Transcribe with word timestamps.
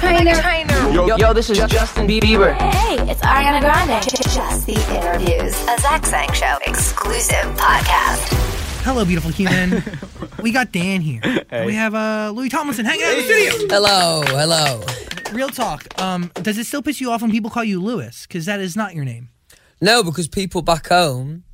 Trainer. 0.00 0.32
Yo, 0.92 1.16
yo, 1.16 1.32
this 1.34 1.50
is 1.50 1.58
Justin 1.58 2.08
Bieber. 2.08 2.54
Hey, 2.54 2.96
it's 3.10 3.20
Ariana 3.20 3.60
Grande. 3.60 4.02
Just 4.02 4.66
the 4.66 4.72
interviews. 4.96 5.52
A 5.68 5.78
Zach 5.78 6.06
Sang 6.06 6.32
Show 6.32 6.56
exclusive 6.66 7.44
podcast. 7.56 8.32
Hello, 8.82 9.04
beautiful 9.04 9.30
human. 9.30 9.82
we 10.42 10.52
got 10.52 10.72
Dan 10.72 11.02
here. 11.02 11.20
We 11.66 11.74
have 11.74 11.94
uh, 11.94 12.32
Louis 12.34 12.48
Tomlinson 12.48 12.86
hanging 12.86 13.04
out 13.04 13.12
in 13.12 13.18
the 13.18 13.24
studio. 13.24 13.68
Hello, 13.68 14.22
hello. 14.26 14.82
Real 15.34 15.50
talk. 15.50 15.86
Um, 16.00 16.30
does 16.36 16.56
it 16.56 16.64
still 16.64 16.80
piss 16.80 16.98
you 17.00 17.10
off 17.10 17.20
when 17.20 17.30
people 17.30 17.50
call 17.50 17.64
you 17.64 17.80
Louis? 17.80 18.26
Because 18.26 18.46
that 18.46 18.58
is 18.58 18.76
not 18.76 18.94
your 18.94 19.04
name. 19.04 19.28
No, 19.82 20.02
because 20.02 20.28
people 20.28 20.62
back 20.62 20.88
home, 20.88 21.44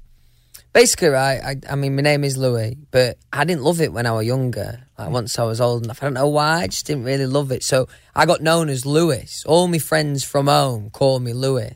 basically, 0.77 1.09
right? 1.09 1.41
I, 1.43 1.73
I 1.73 1.75
mean, 1.75 1.97
my 1.97 2.03
name 2.03 2.23
is 2.23 2.37
Louis, 2.37 2.77
but 2.91 3.17
I 3.33 3.45
didn't 3.45 3.63
love 3.63 3.81
it 3.81 3.95
when 3.95 4.05
I 4.05 4.13
was 4.13 4.27
younger. 4.27 4.79
Like 4.99 5.09
once 5.09 5.39
I 5.39 5.45
was 5.45 5.59
old 5.59 5.85
enough, 5.85 6.03
I 6.03 6.07
don't 6.07 6.13
know 6.13 6.29
why. 6.29 6.61
I 6.61 6.67
just 6.67 6.85
didn't 6.85 7.05
really 7.05 7.25
love 7.25 7.51
it. 7.51 7.65
So 7.65 7.89
I 8.15 8.27
got 8.27 8.43
known 8.43 8.69
as 8.69 8.85
Louis. 8.85 9.43
All 9.47 9.69
my 9.69 9.79
friends 9.79 10.23
from 10.23 10.48
home 10.48 10.91
call 10.91 11.19
me 11.19 11.33
Louis. 11.33 11.73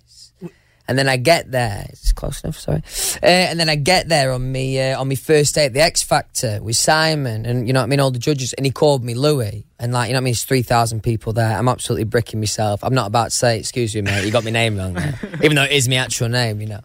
And 0.86 0.98
then 0.98 1.08
I 1.08 1.16
get 1.16 1.50
there. 1.50 1.86
It's 1.88 2.12
close 2.12 2.44
enough. 2.44 2.58
Sorry. 2.58 2.82
Uh, 3.22 3.26
and 3.26 3.58
then 3.58 3.70
I 3.70 3.76
get 3.76 4.08
there 4.08 4.32
on 4.32 4.52
me 4.52 4.78
uh, 4.78 5.00
on 5.00 5.08
my 5.08 5.14
first 5.14 5.54
day 5.54 5.64
at 5.64 5.72
the 5.72 5.80
X 5.80 6.02
Factor 6.02 6.60
with 6.60 6.76
Simon, 6.76 7.46
and 7.46 7.66
you 7.66 7.72
know 7.72 7.80
what 7.80 7.84
I 7.84 7.86
mean, 7.86 8.00
all 8.00 8.10
the 8.10 8.18
judges, 8.18 8.52
and 8.54 8.66
he 8.66 8.72
called 8.72 9.04
me 9.04 9.14
Louis, 9.14 9.64
and 9.78 9.92
like 9.92 10.08
you 10.08 10.14
know 10.14 10.16
what 10.16 10.22
I 10.22 10.24
mean, 10.24 10.32
it's 10.32 10.44
three 10.44 10.62
thousand 10.62 11.04
people 11.04 11.32
there. 11.32 11.56
I'm 11.56 11.68
absolutely 11.68 12.04
bricking 12.04 12.40
myself. 12.40 12.82
I'm 12.82 12.92
not 12.92 13.06
about 13.06 13.30
to 13.30 13.36
say, 13.36 13.60
"Excuse 13.60 13.94
me, 13.94 14.02
mate, 14.02 14.24
you 14.24 14.32
got 14.32 14.42
my 14.42 14.50
name 14.50 14.76
wrong," 14.76 14.94
there. 14.94 15.16
even 15.44 15.54
though 15.54 15.62
it 15.62 15.70
is 15.70 15.88
my 15.88 15.94
actual 15.94 16.28
name, 16.28 16.60
you 16.60 16.66
know. 16.66 16.80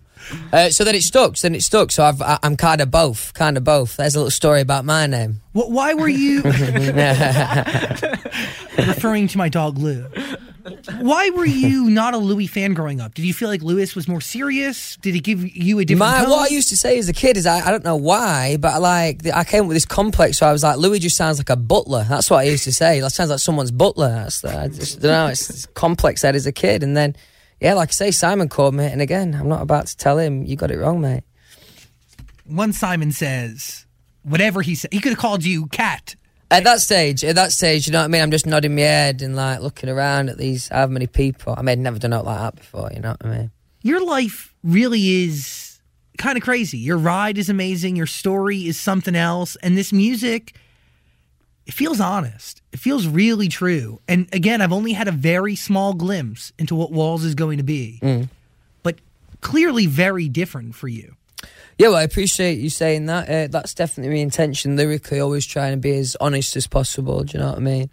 Uh, 0.51 0.69
so 0.69 0.83
then 0.83 0.95
it 0.95 1.03
stuck. 1.03 1.37
So 1.37 1.47
then 1.47 1.55
it 1.55 1.63
stuck. 1.63 1.91
So 1.91 2.03
I've, 2.03 2.21
I, 2.21 2.39
I'm 2.43 2.57
kind 2.57 2.81
of 2.81 2.91
both, 2.91 3.33
kind 3.33 3.57
of 3.57 3.63
both. 3.63 3.97
There's 3.97 4.15
a 4.15 4.19
little 4.19 4.31
story 4.31 4.61
about 4.61 4.85
my 4.85 5.07
name. 5.07 5.41
Wh- 5.53 5.69
why 5.69 5.93
were 5.93 6.07
you 6.07 6.41
referring 8.77 9.27
to 9.29 9.37
my 9.37 9.49
dog 9.49 9.77
Lou? 9.77 10.05
Why 10.99 11.29
were 11.29 11.45
you 11.45 11.91
not 11.91 12.15
a 12.15 12.17
Louis 12.17 12.47
fan 12.47 12.73
growing 12.73 12.99
up? 12.99 13.13
Did 13.13 13.25
you 13.25 13.35
feel 13.35 13.49
like 13.49 13.61
Louis 13.61 13.95
was 13.95 14.07
more 14.07 14.21
serious? 14.21 14.97
Did 14.97 15.13
he 15.13 15.19
give 15.19 15.55
you 15.55 15.77
a 15.77 15.85
different 15.85 16.11
My, 16.11 16.21
tone? 16.21 16.31
what 16.31 16.51
I 16.51 16.53
used 16.53 16.69
to 16.69 16.77
say 16.77 16.97
as 16.97 17.07
a 17.07 17.13
kid 17.13 17.37
is 17.37 17.45
I, 17.45 17.67
I 17.67 17.69
don't 17.69 17.83
know 17.83 17.95
why, 17.95 18.57
but 18.57 18.81
like 18.81 19.27
I 19.27 19.43
came 19.43 19.63
up 19.63 19.67
with 19.67 19.75
this 19.75 19.85
complex. 19.85 20.39
So 20.39 20.47
I 20.47 20.51
was 20.51 20.63
like, 20.63 20.77
Louis 20.77 20.97
just 20.97 21.17
sounds 21.17 21.37
like 21.37 21.51
a 21.51 21.55
butler. 21.55 22.03
That's 22.09 22.31
what 22.31 22.39
I 22.39 22.43
used 22.43 22.63
to 22.63 22.73
say. 22.73 22.99
That 22.99 23.11
sounds 23.11 23.29
like 23.29 23.39
someone's 23.39 23.71
butler. 23.71 24.09
That's 24.09 24.41
the, 24.41 24.57
I 24.57 24.67
just 24.67 25.01
don't 25.01 25.11
know. 25.11 25.27
It's, 25.27 25.49
it's 25.51 25.65
complex 25.67 26.23
that 26.23 26.33
as 26.33 26.47
a 26.47 26.51
kid, 26.51 26.81
and 26.81 26.97
then 26.97 27.15
yeah, 27.59 27.73
like 27.73 27.89
I 27.89 27.91
say, 27.91 28.11
Simon 28.11 28.49
called 28.49 28.75
me, 28.75 28.85
and 28.85 29.01
again, 29.01 29.33
I'm 29.33 29.47
not 29.47 29.61
about 29.61 29.87
to 29.87 29.97
tell 29.97 30.17
him 30.17 30.43
you 30.43 30.55
got 30.55 30.71
it 30.71 30.77
wrong, 30.77 31.01
mate. 31.01 31.23
One 32.45 32.73
Simon 32.73 33.11
says, 33.11 33.85
whatever 34.23 34.61
he 34.61 34.75
said, 34.75 34.93
he 34.93 34.99
could 34.99 35.11
have 35.11 35.19
called 35.19 35.43
you 35.43 35.67
Cat. 35.67 36.15
At 36.51 36.63
that 36.63 36.79
stage, 36.79 37.23
at 37.23 37.35
that 37.35 37.51
stage, 37.51 37.87
you 37.87 37.93
know 37.93 37.99
what 37.99 38.05
I 38.05 38.09
mean. 38.09 38.21
I'm 38.21 38.31
just 38.31 38.45
nodding 38.45 38.75
my 38.75 38.81
head 38.81 39.21
and 39.23 39.35
like 39.35 39.61
looking 39.61 39.89
around 39.89 40.29
at 40.29 40.37
these 40.37 40.67
how 40.67 40.85
many 40.87 41.07
people. 41.07 41.55
I 41.57 41.61
mean, 41.61 41.69
I'd 41.69 41.79
never 41.79 41.97
done 41.97 42.13
it 42.13 42.23
like 42.23 42.39
that 42.39 42.55
before. 42.55 42.91
You 42.93 42.99
know 42.99 43.15
what 43.19 43.25
I 43.25 43.37
mean? 43.37 43.51
Your 43.81 44.05
life 44.05 44.53
really 44.63 45.23
is 45.23 45.79
kind 46.17 46.37
of 46.37 46.43
crazy. 46.43 46.77
Your 46.77 46.97
ride 46.97 47.37
is 47.37 47.49
amazing. 47.49 47.95
Your 47.95 48.05
story 48.05 48.67
is 48.67 48.79
something 48.79 49.15
else. 49.15 49.55
And 49.57 49.75
this 49.75 49.91
music, 49.91 50.55
it 51.65 51.73
feels 51.73 51.99
honest. 51.99 52.61
It 52.71 52.79
feels 52.79 53.07
really 53.07 53.47
true. 53.47 53.99
And 54.07 54.27
again, 54.33 54.61
I've 54.61 54.73
only 54.73 54.93
had 54.93 55.07
a 55.07 55.11
very 55.11 55.55
small 55.55 55.93
glimpse 55.93 56.53
into 56.59 56.75
what 56.75 56.91
Walls 56.91 57.23
is 57.23 57.35
going 57.35 57.57
to 57.57 57.63
be, 57.63 57.99
but 58.83 58.99
clearly 59.41 59.87
very 59.87 60.29
different 60.29 60.75
for 60.75 60.87
you. 60.87 61.15
Yeah, 61.77 61.89
well, 61.89 61.97
I 61.97 62.03
appreciate 62.03 62.59
you 62.59 62.69
saying 62.69 63.07
that. 63.07 63.29
Uh, 63.29 63.47
that's 63.51 63.73
definitely 63.73 64.15
my 64.15 64.21
intention. 64.21 64.77
Lyrically, 64.77 65.19
always 65.19 65.45
trying 65.45 65.73
to 65.73 65.77
be 65.77 65.91
as 65.97 66.15
honest 66.21 66.55
as 66.55 66.67
possible. 66.67 67.23
Do 67.23 67.37
you 67.37 67.43
know 67.43 67.49
what 67.49 67.57
I 67.57 67.61
mean? 67.61 67.89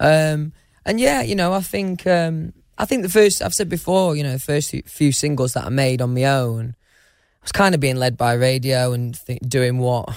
Um, 0.00 0.52
and 0.84 0.98
yeah, 0.98 1.22
you 1.22 1.36
know, 1.36 1.52
I 1.52 1.60
think 1.60 2.06
um, 2.06 2.52
I 2.76 2.86
think 2.86 3.02
the 3.02 3.08
first 3.08 3.40
I've 3.42 3.54
said 3.54 3.68
before, 3.68 4.16
you 4.16 4.22
know, 4.24 4.32
the 4.32 4.38
first 4.40 4.74
few 4.86 5.12
singles 5.12 5.52
that 5.52 5.64
I 5.64 5.68
made 5.68 6.02
on 6.02 6.14
my 6.14 6.24
own, 6.24 6.74
I 6.74 7.44
was 7.44 7.52
kind 7.52 7.74
of 7.74 7.80
being 7.80 7.96
led 7.96 8.16
by 8.16 8.32
radio 8.32 8.92
and 8.92 9.14
th- 9.26 9.40
doing 9.46 9.78
what 9.78 10.08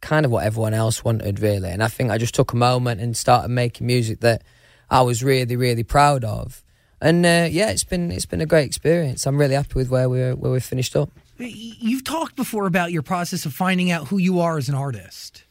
kind 0.00 0.24
of 0.24 0.32
what 0.32 0.44
everyone 0.44 0.74
else 0.74 1.04
wanted, 1.04 1.40
really. 1.40 1.70
And 1.70 1.82
I 1.82 1.88
think 1.88 2.10
I 2.10 2.18
just 2.18 2.34
took 2.34 2.52
a 2.52 2.56
moment 2.56 3.00
and 3.00 3.16
started 3.16 3.48
making 3.48 3.86
music 3.86 4.20
that 4.20 4.42
I 4.88 5.02
was 5.02 5.22
really, 5.22 5.56
really 5.56 5.84
proud 5.84 6.24
of. 6.24 6.62
And 7.00 7.24
uh, 7.24 7.48
yeah, 7.50 7.70
it's 7.70 7.84
been 7.84 8.12
it's 8.12 8.26
been 8.26 8.40
a 8.40 8.46
great 8.46 8.66
experience. 8.66 9.26
I'm 9.26 9.38
really 9.38 9.54
happy 9.54 9.74
with 9.74 9.88
where 9.88 10.08
we're 10.08 10.36
where 10.36 10.50
we're 10.50 10.60
finished 10.60 10.94
up. 10.96 11.10
You've 11.38 12.04
talked 12.04 12.36
before 12.36 12.66
about 12.66 12.92
your 12.92 13.02
process 13.02 13.46
of 13.46 13.54
finding 13.54 13.90
out 13.90 14.08
who 14.08 14.18
you 14.18 14.40
are 14.40 14.58
as 14.58 14.68
an 14.68 14.74
artist. 14.74 15.44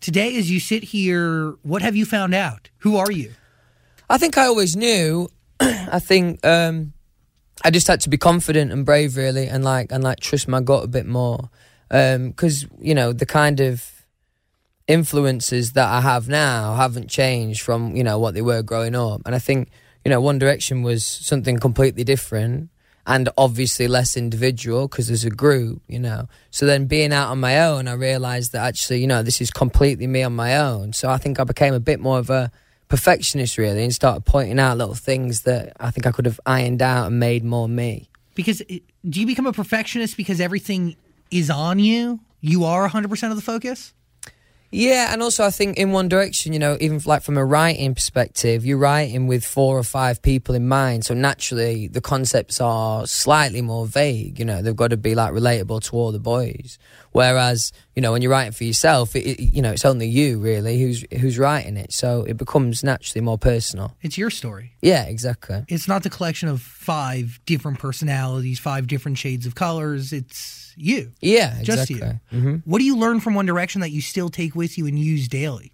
Today, 0.00 0.36
as 0.36 0.50
you 0.50 0.60
sit 0.60 0.84
here, 0.84 1.56
what 1.62 1.82
have 1.82 1.96
you 1.96 2.04
found 2.04 2.34
out? 2.34 2.70
Who 2.78 2.96
are 2.96 3.10
you? 3.10 3.32
I 4.08 4.18
think 4.18 4.38
I 4.38 4.44
always 4.46 4.76
knew. 4.76 5.28
I 5.60 5.98
think 5.98 6.44
um, 6.46 6.92
I 7.64 7.70
just 7.70 7.88
had 7.88 8.00
to 8.02 8.08
be 8.08 8.18
confident 8.18 8.70
and 8.70 8.84
brave, 8.86 9.16
really, 9.16 9.48
and 9.48 9.64
like 9.64 9.90
and 9.90 10.04
like 10.04 10.20
trust 10.20 10.46
my 10.46 10.60
gut 10.60 10.84
a 10.84 10.88
bit 10.88 11.06
more. 11.06 11.50
Um, 11.94 12.30
because 12.30 12.66
you 12.80 12.94
know 12.94 13.12
the 13.12 13.26
kind 13.26 13.60
of 13.60 13.88
influences 14.88 15.72
that 15.72 15.88
I 15.88 16.00
have 16.00 16.28
now 16.28 16.74
haven't 16.74 17.08
changed 17.08 17.62
from 17.62 17.94
you 17.94 18.02
know 18.02 18.18
what 18.18 18.34
they 18.34 18.42
were 18.42 18.62
growing 18.62 18.96
up, 18.96 19.22
and 19.26 19.34
I 19.34 19.38
think 19.38 19.70
you 20.04 20.10
know 20.10 20.20
One 20.20 20.38
Direction 20.38 20.82
was 20.82 21.04
something 21.04 21.58
completely 21.58 22.02
different 22.02 22.70
and 23.06 23.28
obviously 23.36 23.86
less 23.86 24.16
individual 24.16 24.88
because 24.88 25.08
there's 25.08 25.24
a 25.24 25.30
group, 25.30 25.82
you 25.86 25.98
know. 25.98 26.26
So 26.50 26.66
then 26.66 26.86
being 26.86 27.12
out 27.12 27.30
on 27.30 27.38
my 27.38 27.60
own, 27.60 27.86
I 27.86 27.92
realised 27.92 28.52
that 28.52 28.64
actually, 28.64 29.00
you 29.00 29.06
know, 29.06 29.22
this 29.22 29.40
is 29.40 29.50
completely 29.50 30.06
me 30.06 30.22
on 30.22 30.34
my 30.34 30.56
own. 30.56 30.94
So 30.94 31.10
I 31.10 31.18
think 31.18 31.38
I 31.38 31.44
became 31.44 31.74
a 31.74 31.80
bit 31.80 32.00
more 32.00 32.18
of 32.18 32.30
a 32.30 32.50
perfectionist 32.88 33.58
really 33.58 33.82
and 33.82 33.94
started 33.94 34.24
pointing 34.24 34.58
out 34.58 34.78
little 34.78 34.94
things 34.94 35.42
that 35.42 35.72
I 35.80 35.90
think 35.90 36.06
I 36.06 36.12
could 36.12 36.26
have 36.26 36.40
ironed 36.46 36.82
out 36.82 37.06
and 37.08 37.18
made 37.18 37.44
more 37.44 37.68
me. 37.68 38.08
Because 38.34 38.62
eh, 38.70 38.78
do 39.08 39.20
you 39.20 39.26
become 39.26 39.46
a 39.46 39.52
perfectionist 39.52 40.16
because 40.16 40.40
everything 40.40 40.96
is 41.34 41.50
on 41.50 41.78
you? 41.80 42.20
You 42.40 42.64
are 42.64 42.88
100% 42.88 43.30
of 43.30 43.36
the 43.36 43.42
focus? 43.42 43.92
Yeah, 44.70 45.12
and 45.12 45.22
also 45.22 45.44
I 45.44 45.50
think 45.50 45.76
in 45.78 45.92
One 45.92 46.08
Direction, 46.08 46.52
you 46.52 46.58
know, 46.58 46.76
even 46.80 47.00
like 47.04 47.22
from 47.22 47.36
a 47.36 47.44
writing 47.44 47.94
perspective, 47.94 48.66
you're 48.66 48.78
writing 48.78 49.28
with 49.28 49.44
four 49.44 49.78
or 49.78 49.84
five 49.84 50.20
people 50.20 50.54
in 50.54 50.66
mind. 50.66 51.04
So 51.04 51.14
naturally, 51.14 51.86
the 51.86 52.00
concepts 52.00 52.60
are 52.60 53.06
slightly 53.06 53.62
more 53.62 53.86
vague. 53.86 54.38
You 54.40 54.44
know, 54.44 54.62
they've 54.62 54.74
got 54.74 54.88
to 54.88 54.96
be 54.96 55.14
like 55.14 55.32
relatable 55.32 55.82
to 55.84 55.96
all 55.96 56.10
the 56.10 56.18
boys. 56.18 56.78
Whereas, 57.14 57.70
you 57.94 58.02
know, 58.02 58.10
when 58.10 58.22
you're 58.22 58.30
writing 58.32 58.50
for 58.50 58.64
yourself, 58.64 59.14
it, 59.14 59.38
you 59.38 59.62
know, 59.62 59.70
it's 59.70 59.84
only 59.84 60.08
you 60.08 60.40
really 60.40 60.80
who's 60.82 61.04
who's 61.20 61.38
writing 61.38 61.76
it. 61.76 61.92
So 61.92 62.24
it 62.24 62.36
becomes 62.36 62.82
naturally 62.82 63.20
more 63.24 63.38
personal. 63.38 63.94
It's 64.02 64.18
your 64.18 64.30
story. 64.30 64.72
Yeah, 64.82 65.04
exactly. 65.04 65.64
It's 65.68 65.86
not 65.86 66.02
the 66.02 66.10
collection 66.10 66.48
of 66.48 66.60
five 66.60 67.38
different 67.46 67.78
personalities, 67.78 68.58
five 68.58 68.88
different 68.88 69.16
shades 69.18 69.46
of 69.46 69.54
colors. 69.54 70.12
It's 70.12 70.74
you. 70.76 71.12
Yeah, 71.20 71.62
Just 71.62 71.88
exactly. 71.88 72.18
you. 72.32 72.40
hmm 72.40 72.56
What 72.64 72.80
do 72.80 72.84
you 72.84 72.96
learn 72.96 73.20
from 73.20 73.34
One 73.34 73.46
Direction 73.46 73.80
that 73.82 73.90
you 73.92 74.00
still 74.00 74.28
take 74.28 74.56
with 74.56 74.76
you 74.76 74.88
and 74.88 74.98
use 74.98 75.28
daily? 75.28 75.73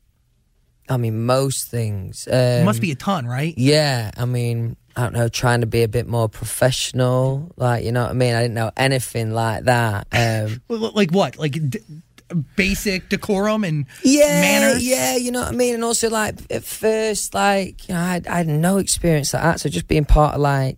I 0.90 0.96
mean, 0.96 1.24
most 1.24 1.68
things. 1.68 2.28
Um, 2.30 2.64
must 2.64 2.80
be 2.82 2.90
a 2.90 2.96
ton, 2.96 3.24
right? 3.26 3.54
Yeah, 3.56 4.10
I 4.16 4.24
mean, 4.26 4.76
I 4.96 5.04
don't 5.04 5.14
know, 5.14 5.28
trying 5.28 5.60
to 5.60 5.66
be 5.68 5.82
a 5.84 5.88
bit 5.88 6.06
more 6.08 6.28
professional. 6.28 7.52
Like, 7.56 7.84
you 7.84 7.92
know 7.92 8.02
what 8.02 8.10
I 8.10 8.14
mean? 8.14 8.34
I 8.34 8.42
didn't 8.42 8.54
know 8.54 8.72
anything 8.76 9.32
like 9.32 9.64
that. 9.64 10.08
Um, 10.12 10.60
Like 10.68 11.12
what? 11.12 11.38
Like 11.38 11.52
d- 11.70 11.78
basic 12.56 13.08
decorum 13.08 13.64
and 13.64 13.86
yeah, 14.04 14.40
manners? 14.40 14.86
yeah, 14.86 15.16
you 15.16 15.30
know 15.30 15.40
what 15.40 15.48
I 15.48 15.56
mean? 15.56 15.74
And 15.74 15.84
also, 15.84 16.10
like, 16.10 16.34
at 16.50 16.64
first, 16.64 17.34
like, 17.34 17.88
you 17.88 17.94
know, 17.94 18.00
I, 18.00 18.08
had- 18.14 18.26
I 18.26 18.36
had 18.38 18.48
no 18.48 18.78
experience 18.78 19.32
like 19.32 19.42
that. 19.42 19.60
So 19.60 19.68
just 19.68 19.88
being 19.88 20.04
part 20.04 20.34
of, 20.34 20.40
like, 20.40 20.76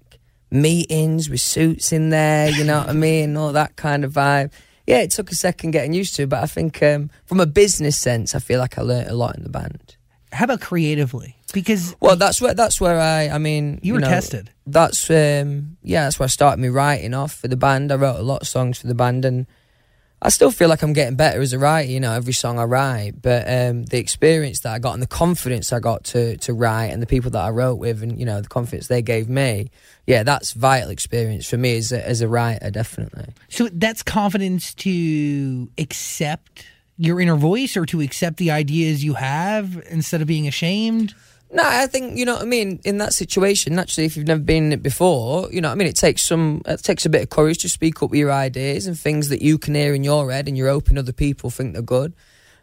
meetings 0.51 1.31
with 1.31 1.41
suits 1.41 1.93
in 1.93 2.11
there, 2.11 2.51
you 2.51 2.65
know 2.65 2.78
what 2.81 2.89
I 2.91 2.93
mean? 2.93 3.37
All 3.37 3.53
that 3.53 3.77
kind 3.77 4.05
of 4.05 4.12
vibe. 4.12 4.53
Yeah, 4.87 4.99
it 4.99 5.11
took 5.12 5.31
a 5.31 5.34
second 5.34 5.71
getting 5.71 5.95
used 5.95 6.17
to, 6.17 6.27
but 6.27 6.43
I 6.43 6.47
think 6.47 6.83
um, 6.83 7.09
from 7.25 7.41
a 7.41 7.47
business 7.47 7.97
sense, 7.97 8.34
I 8.34 8.41
feel 8.41 8.59
like 8.59 8.77
I 8.78 8.83
learnt 8.83 9.09
a 9.09 9.15
lot 9.15 9.37
in 9.37 9.45
the 9.45 9.49
band. 9.49 9.97
How 10.32 10.44
about 10.44 10.60
creatively? 10.60 11.37
Because 11.53 11.94
Well, 12.00 12.16
that's 12.16 12.41
where 12.41 12.54
that's 12.54 12.80
where 12.80 12.98
I. 12.98 13.28
I 13.28 13.39
mean, 13.39 13.78
you 13.83 13.95
were 13.95 14.01
know, 14.01 14.09
tested. 14.09 14.51
That's 14.66 15.10
um, 15.10 15.77
yeah. 15.83 16.04
That's 16.04 16.18
where 16.18 16.24
I 16.24 16.28
started 16.28 16.60
me 16.60 16.68
writing 16.68 17.12
off 17.12 17.34
for 17.34 17.48
the 17.48 17.57
band. 17.57 17.92
I 17.92 17.97
wrote 17.97 18.18
a 18.18 18.22
lot 18.22 18.41
of 18.41 18.48
songs 18.48 18.78
for 18.78 18.86
the 18.86 18.95
band, 18.95 19.27
and 19.27 19.47
I 20.22 20.30
still 20.30 20.51
feel 20.51 20.71
like 20.71 20.83
I'm 20.83 20.95
getting 20.95 21.16
better 21.16 21.42
as 21.42 21.53
a 21.53 21.59
writer. 21.59 21.91
You 21.91 22.01
know, 22.01 22.12
every 22.12 22.33
song 22.33 22.59
I 22.59 22.65
write, 22.65 23.21
but 23.21 23.47
um, 23.47 23.84
the 23.84 23.98
experience 23.98 24.60
that 24.60 24.72
I 24.72 24.78
got 24.78 24.95
and 24.95 25.03
the 25.03 25.07
confidence 25.07 25.71
I 25.71 25.80
got 25.80 26.04
to 26.04 26.39
to 26.39 26.54
write, 26.54 26.86
and 26.86 27.03
the 27.03 27.07
people 27.07 27.30
that 27.33 27.45
I 27.45 27.51
wrote 27.51 27.77
with, 27.77 28.03
and 28.03 28.18
you 28.18 28.24
know, 28.24 28.41
the 28.41 28.48
confidence 28.48 28.86
they 28.86 29.03
gave 29.03 29.28
me. 29.28 29.71
Yeah, 30.07 30.22
that's 30.22 30.53
vital 30.53 30.89
experience 30.89 31.47
for 31.47 31.59
me 31.59 31.77
as 31.77 31.92
a, 31.92 32.09
as 32.09 32.22
a 32.22 32.28
writer, 32.28 32.71
definitely. 32.71 33.27
So 33.51 33.68
that's 33.71 34.03
confidence 34.03 34.72
to 34.74 35.68
accept 35.77 36.66
your 37.03 37.21
inner 37.21 37.37
voice 37.37 37.77
or 37.77 37.84
to 37.87 38.01
accept 38.01 38.37
the 38.37 38.51
ideas 38.51 39.03
you 39.03 39.15
have 39.15 39.83
instead 39.91 40.21
of 40.21 40.28
being 40.28 40.47
ashamed. 40.47 41.15
No, 41.51 41.63
I 41.65 41.87
think 41.87 42.16
you 42.16 42.25
know 42.25 42.34
what 42.34 42.43
I 42.43 42.47
mean. 42.47 42.81
In 42.84 42.99
that 42.99 43.13
situation, 43.13 43.75
naturally, 43.75 44.07
if 44.07 44.16
you've 44.16 44.27
never 44.27 44.41
been 44.41 44.66
in 44.66 44.72
it 44.72 44.83
before, 44.83 45.53
you 45.53 45.60
know 45.60 45.69
what 45.69 45.75
I 45.75 45.77
mean. 45.77 45.89
It 45.89 45.97
takes 45.97 46.22
some, 46.22 46.63
it 46.65 46.83
takes 46.83 47.04
a 47.04 47.10
bit 47.10 47.22
of 47.22 47.31
courage 47.31 47.59
to 47.59 47.69
speak 47.69 48.03
up 48.03 48.10
with 48.10 48.21
your 48.21 48.33
ideas 48.33 48.87
and 48.87 48.99
things 48.99 49.28
that 49.28 49.43
you 49.43 49.59
can 49.59 49.75
hear 49.75 49.95
in 49.95 50.04
your 50.04 50.31
head, 50.31 50.49
and 50.49 50.57
you're 50.57 50.71
hoping 50.71 50.97
other 50.97 51.13
people 51.13 51.51
think 51.51 51.72
they're 51.72 51.83
good. 51.83 52.15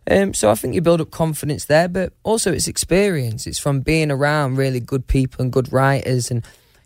Um, 0.10 0.34
so 0.34 0.50
I 0.50 0.56
think 0.56 0.74
you 0.74 0.82
build 0.82 1.02
up 1.02 1.12
confidence 1.12 1.66
there, 1.66 1.88
but 1.88 2.14
also 2.24 2.52
it's 2.52 2.68
experience. 2.68 3.46
It's 3.46 3.60
from 3.60 3.82
being 3.82 4.10
around 4.10 4.56
really 4.56 4.80
good 4.80 5.06
people 5.06 5.44
and 5.44 5.52
good 5.52 5.72
writers 5.72 6.32
and, 6.32 6.44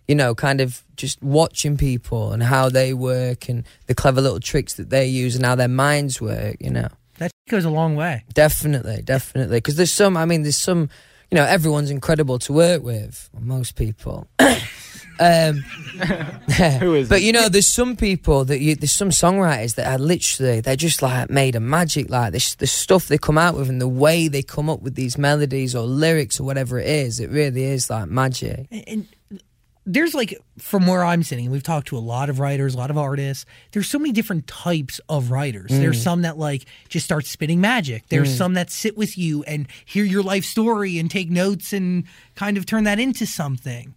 you 0.08 0.16
know, 0.16 0.36
kind 0.36 0.60
of 0.60 0.84
just 0.98 1.22
watching 1.24 1.78
people 1.78 2.34
and 2.34 2.44
how 2.44 2.68
they 2.68 2.94
work 2.94 3.48
and 3.48 3.64
the 3.86 3.96
clever 3.96 4.20
little 4.20 4.42
tricks 4.42 4.74
that 4.74 4.90
they 4.90 5.06
use 5.06 5.38
and 5.38 5.46
how 5.46 5.56
their 5.56 5.70
minds 5.70 6.20
work, 6.20 6.58
you 6.60 6.72
know. 6.72 6.90
That 7.24 7.50
goes 7.50 7.66
a 7.66 7.70
long 7.70 7.96
way. 7.96 8.25
Definitely, 8.34 9.02
definitely. 9.02 9.58
Because 9.58 9.75
there's 9.75 9.92
some, 9.92 10.18
I 10.18 10.25
mean, 10.25 10.44
there's 10.44 10.58
some, 10.58 10.90
you 11.31 11.36
know, 11.36 11.46
everyone's 11.46 11.90
incredible 11.90 12.40
to 12.40 12.54
work 12.54 12.84
with, 12.84 13.30
most 13.40 13.75
people. 13.75 14.28
um, 15.20 15.56
Who 16.80 16.96
is 16.96 17.08
but 17.08 17.22
you 17.22 17.31
know, 17.31 17.48
there's 17.48 17.68
some 17.68 17.96
people 17.96 18.46
that 18.46 18.60
you, 18.60 18.75
there's 18.75 18.92
some 18.92 19.10
songwriters 19.10 19.75
that 19.75 19.88
are 19.88 19.98
literally 19.98 20.60
they're 20.62 20.75
just 20.75 21.02
like 21.02 21.30
made 21.30 21.56
of 21.56 21.62
magic. 21.62 22.10
Like 22.10 22.34
this, 22.34 22.56
the 22.56 22.68
stuff 22.68 23.08
they 23.08 23.18
come 23.18 23.38
out 23.38 23.56
with 23.56 23.70
and 23.70 23.80
the 23.80 23.88
way 23.88 24.28
they 24.28 24.44
come 24.44 24.70
up 24.70 24.81
with 24.81 24.96
these 24.96 25.18
melodies 25.18 25.75
or 25.75 25.86
lyrics 25.86 26.40
or 26.40 26.44
whatever 26.44 26.78
it 26.80 26.88
is, 26.88 27.20
it 27.20 27.30
really 27.30 27.64
is 27.64 27.90
like 27.90 28.10
magic. 28.10 28.68
and 28.88 29.08
there's 29.86 30.14
like 30.14 30.38
from 30.58 30.88
where 30.88 31.04
I'm 31.04 31.24
sitting, 31.24 31.52
we've 31.52 31.64
talked 31.64 31.88
to 31.88 31.98
a 31.98 32.00
lot 32.00 32.30
of 32.30 32.40
writers, 32.40 32.74
a 32.74 32.78
lot 32.78 32.90
of 32.90 32.98
artists. 32.98 33.46
There's 33.72 33.90
so 33.90 34.00
many 34.00 34.14
different 34.14 34.48
types 34.48 35.02
of 35.10 35.32
writers. 35.32 35.72
There's 35.72 36.00
mm. 36.00 36.04
some 36.04 36.22
that 36.22 36.38
like 36.38 36.66
just 36.90 37.06
start 37.06 37.26
spitting 37.26 37.60
magic. 37.60 38.08
There's 38.08 38.34
mm. 38.34 38.38
some 38.38 38.54
that 38.54 38.72
sit 38.72 38.98
with 38.98 39.18
you 39.18 39.44
and 39.44 39.68
hear 39.86 40.06
your 40.06 40.24
life 40.24 40.46
story 40.46 41.00
and 41.00 41.12
take 41.12 41.30
notes 41.30 41.74
and 41.74 42.06
kind 42.36 42.58
of 42.58 42.66
turn 42.66 42.86
that 42.86 43.00
into 43.00 43.26
something. 43.26 43.94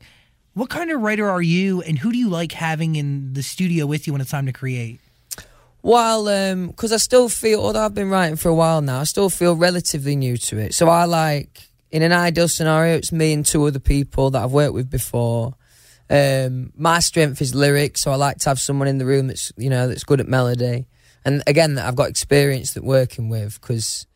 What 0.55 0.71
kind 0.71 0.91
of 0.91 1.01
writer 1.01 1.29
are 1.29 1.43
you 1.43 1.83
and 1.83 1.99
who 1.99 2.11
do 2.11 2.19
you 2.19 2.31
like 2.31 2.53
having 2.53 2.97
in 2.97 3.35
the 3.35 3.43
studio 3.43 3.87
with 3.87 4.07
you 4.07 4.13
when 4.13 4.23
it's 4.23 4.31
time 4.31 4.47
to 4.47 4.53
create? 4.53 5.01
While, 5.83 6.25
because 6.67 6.91
um, 6.91 6.95
I 6.95 6.99
still 6.99 7.29
feel, 7.29 7.61
although 7.61 7.85
I've 7.85 7.95
been 7.95 8.11
writing 8.11 8.35
for 8.37 8.49
a 8.49 8.55
while 8.55 8.83
now, 8.83 9.01
I 9.01 9.05
still 9.05 9.31
feel 9.31 9.55
relatively 9.55 10.17
new 10.17 10.37
to 10.37 10.59
it. 10.59 10.75
So 10.75 10.89
I 10.89 11.05
like, 11.05 11.69
in 11.93 12.03
an 12.03 12.13
ideal 12.13 12.49
scenario, 12.49 12.97
it's 12.97 13.13
me 13.13 13.33
and 13.33 13.47
two 13.47 13.65
other 13.67 13.79
people 13.79 14.31
that 14.31 14.43
I've 14.43 14.51
worked 14.51 14.75
with 14.75 14.91
before. 14.91 15.55
Um, 16.09 16.73
my 16.77 17.01
strength 17.01 17.41
is 17.43 17.55
lyrics, 17.55 18.03
so 18.03 18.13
I 18.13 18.17
like 18.17 18.39
to 18.39 18.51
have 18.51 18.61
someone 18.61 18.89
in 18.89 18.99
the 18.99 19.07
room 19.07 19.27
that's 19.27 19.53
you 19.57 19.71
know 19.71 19.89
that's 19.89 20.05
good 20.05 20.21
at 20.21 20.29
melody, 20.29 20.87
and 21.25 21.43
again 21.47 21.75
that 21.75 21.87
I've 21.87 21.97
got 21.97 22.09
experience 22.09 22.75
that 22.75 22.85
working 22.85 23.29
with 23.29 23.61
because 23.61 24.07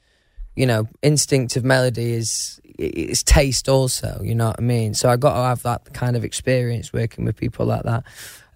you 0.55 0.67
know 0.67 0.89
instinct 1.03 1.57
of 1.57 1.65
melody 1.65 2.13
is 2.13 2.61
it's 2.79 3.23
taste 3.23 3.69
also. 3.69 4.21
You 4.23 4.35
know 4.35 4.49
what 4.49 4.59
I 4.59 4.63
mean? 4.63 4.95
So 4.95 5.11
I 5.11 5.17
got 5.17 5.35
to 5.35 5.43
have 5.43 5.63
that 5.63 5.93
kind 5.93 6.17
of 6.17 6.25
experience 6.25 6.93
working 6.93 7.25
with 7.25 7.37
people 7.37 7.67
like 7.67 7.83
that. 7.83 8.05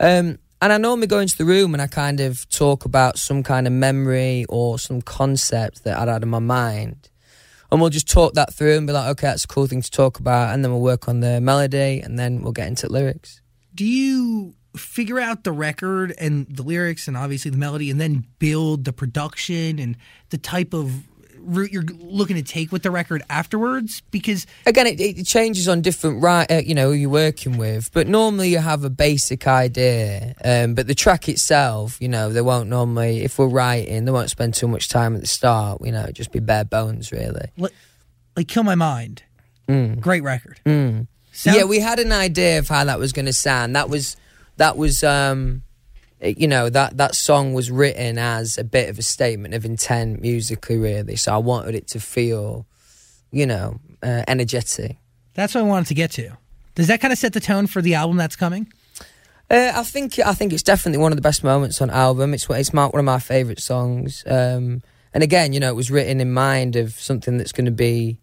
Um, 0.00 0.38
and 0.62 0.72
I 0.72 0.78
normally 0.78 1.06
go 1.06 1.18
into 1.18 1.36
the 1.36 1.44
room 1.44 1.74
and 1.74 1.82
I 1.82 1.86
kind 1.86 2.20
of 2.20 2.48
talk 2.48 2.86
about 2.86 3.18
some 3.18 3.42
kind 3.42 3.66
of 3.66 3.72
memory 3.72 4.46
or 4.48 4.78
some 4.78 5.02
concept 5.02 5.84
that 5.84 5.98
I'd 5.98 6.08
had 6.08 6.22
in 6.22 6.30
my 6.30 6.38
mind. 6.38 7.10
And 7.74 7.80
we'll 7.80 7.90
just 7.90 8.08
talk 8.08 8.34
that 8.34 8.54
through 8.54 8.76
and 8.76 8.86
be 8.86 8.92
like, 8.92 9.08
okay, 9.08 9.26
that's 9.26 9.42
a 9.42 9.48
cool 9.48 9.66
thing 9.66 9.82
to 9.82 9.90
talk 9.90 10.20
about. 10.20 10.54
And 10.54 10.64
then 10.64 10.70
we'll 10.70 10.80
work 10.80 11.08
on 11.08 11.18
the 11.18 11.40
melody 11.40 11.98
and 11.98 12.16
then 12.16 12.40
we'll 12.40 12.52
get 12.52 12.68
into 12.68 12.86
lyrics. 12.86 13.40
Do 13.74 13.84
you 13.84 14.54
figure 14.76 15.18
out 15.18 15.42
the 15.42 15.50
record 15.50 16.14
and 16.16 16.46
the 16.48 16.62
lyrics 16.62 17.08
and 17.08 17.16
obviously 17.16 17.50
the 17.50 17.56
melody 17.56 17.90
and 17.90 18.00
then 18.00 18.26
build 18.38 18.84
the 18.84 18.92
production 18.92 19.80
and 19.80 19.96
the 20.30 20.38
type 20.38 20.72
of 20.72 21.02
route 21.44 21.70
you're 21.72 21.84
looking 22.00 22.36
to 22.36 22.42
take 22.42 22.72
with 22.72 22.82
the 22.82 22.90
record 22.90 23.22
afterwards? 23.30 24.02
Because 24.10 24.46
Again, 24.66 24.86
it, 24.86 25.00
it 25.00 25.24
changes 25.26 25.68
on 25.68 25.80
different, 25.82 26.22
right, 26.22 26.50
uh, 26.50 26.62
you 26.64 26.74
know, 26.74 26.88
who 26.88 26.94
you're 26.94 27.10
working 27.10 27.56
with. 27.58 27.90
But 27.92 28.08
normally 28.08 28.48
you 28.50 28.58
have 28.58 28.84
a 28.84 28.90
basic 28.90 29.46
idea. 29.46 30.34
Um, 30.44 30.74
but 30.74 30.86
the 30.86 30.94
track 30.94 31.28
itself, 31.28 31.96
you 32.00 32.08
know, 32.08 32.30
they 32.30 32.40
won't 32.40 32.68
normally, 32.68 33.22
if 33.22 33.38
we're 33.38 33.46
writing, 33.48 34.04
they 34.04 34.10
won't 34.12 34.30
spend 34.30 34.54
too 34.54 34.68
much 34.68 34.88
time 34.88 35.14
at 35.14 35.20
the 35.20 35.26
start. 35.26 35.80
You 35.84 35.92
know, 35.92 36.02
it'd 36.04 36.16
just 36.16 36.32
be 36.32 36.40
bare 36.40 36.64
bones, 36.64 37.12
really. 37.12 37.50
like 38.36 38.48
Kill 38.48 38.62
My 38.62 38.74
Mind, 38.74 39.22
great 39.66 40.22
record. 40.22 40.60
Sound- 40.64 41.56
yeah, 41.58 41.64
we 41.64 41.80
had 41.80 41.98
an 41.98 42.12
idea 42.12 42.60
of 42.60 42.68
how 42.68 42.84
that 42.84 42.98
was 43.00 43.12
going 43.12 43.26
to 43.26 43.32
sound. 43.32 43.74
That 43.74 43.88
was 43.90 44.16
that 44.56 44.76
was 44.76 45.02
um 45.02 45.63
you 46.24 46.48
know 46.48 46.68
that 46.70 46.96
that 46.96 47.14
song 47.14 47.54
was 47.54 47.70
written 47.70 48.18
as 48.18 48.58
a 48.58 48.64
bit 48.64 48.88
of 48.88 48.98
a 48.98 49.02
statement 49.02 49.54
of 49.54 49.64
intent 49.64 50.20
musically 50.20 50.76
really. 50.76 51.16
So 51.16 51.34
I 51.34 51.38
wanted 51.38 51.74
it 51.74 51.86
to 51.88 52.00
feel 52.00 52.66
you 53.30 53.46
know 53.46 53.80
uh, 54.02 54.22
energetic. 54.26 54.96
That's 55.34 55.54
what 55.54 55.62
I 55.62 55.64
wanted 55.64 55.88
to 55.88 55.94
get 55.94 56.12
to. 56.12 56.36
Does 56.74 56.88
that 56.88 57.00
kind 57.00 57.12
of 57.12 57.18
set 57.18 57.32
the 57.32 57.40
tone 57.40 57.66
for 57.66 57.82
the 57.82 57.94
album 57.94 58.16
that's 58.16 58.36
coming? 58.36 58.72
Uh, 59.50 59.72
I 59.74 59.82
think 59.84 60.18
I 60.18 60.32
think 60.32 60.52
it's 60.52 60.62
definitely 60.62 60.98
one 60.98 61.12
of 61.12 61.16
the 61.16 61.22
best 61.22 61.44
moments 61.44 61.80
on 61.80 61.90
album. 61.90 62.34
It's 62.34 62.48
it's 62.48 62.72
my, 62.72 62.86
one 62.86 63.00
of 63.00 63.04
my 63.04 63.18
favorite 63.18 63.60
songs. 63.60 64.24
Um, 64.26 64.82
and 65.12 65.22
again, 65.22 65.52
you 65.52 65.60
know, 65.60 65.68
it 65.68 65.76
was 65.76 65.90
written 65.90 66.20
in 66.20 66.32
mind 66.32 66.76
of 66.76 66.92
something 66.92 67.38
that's 67.38 67.52
going 67.52 67.66
to 67.66 67.70
be 67.70 68.18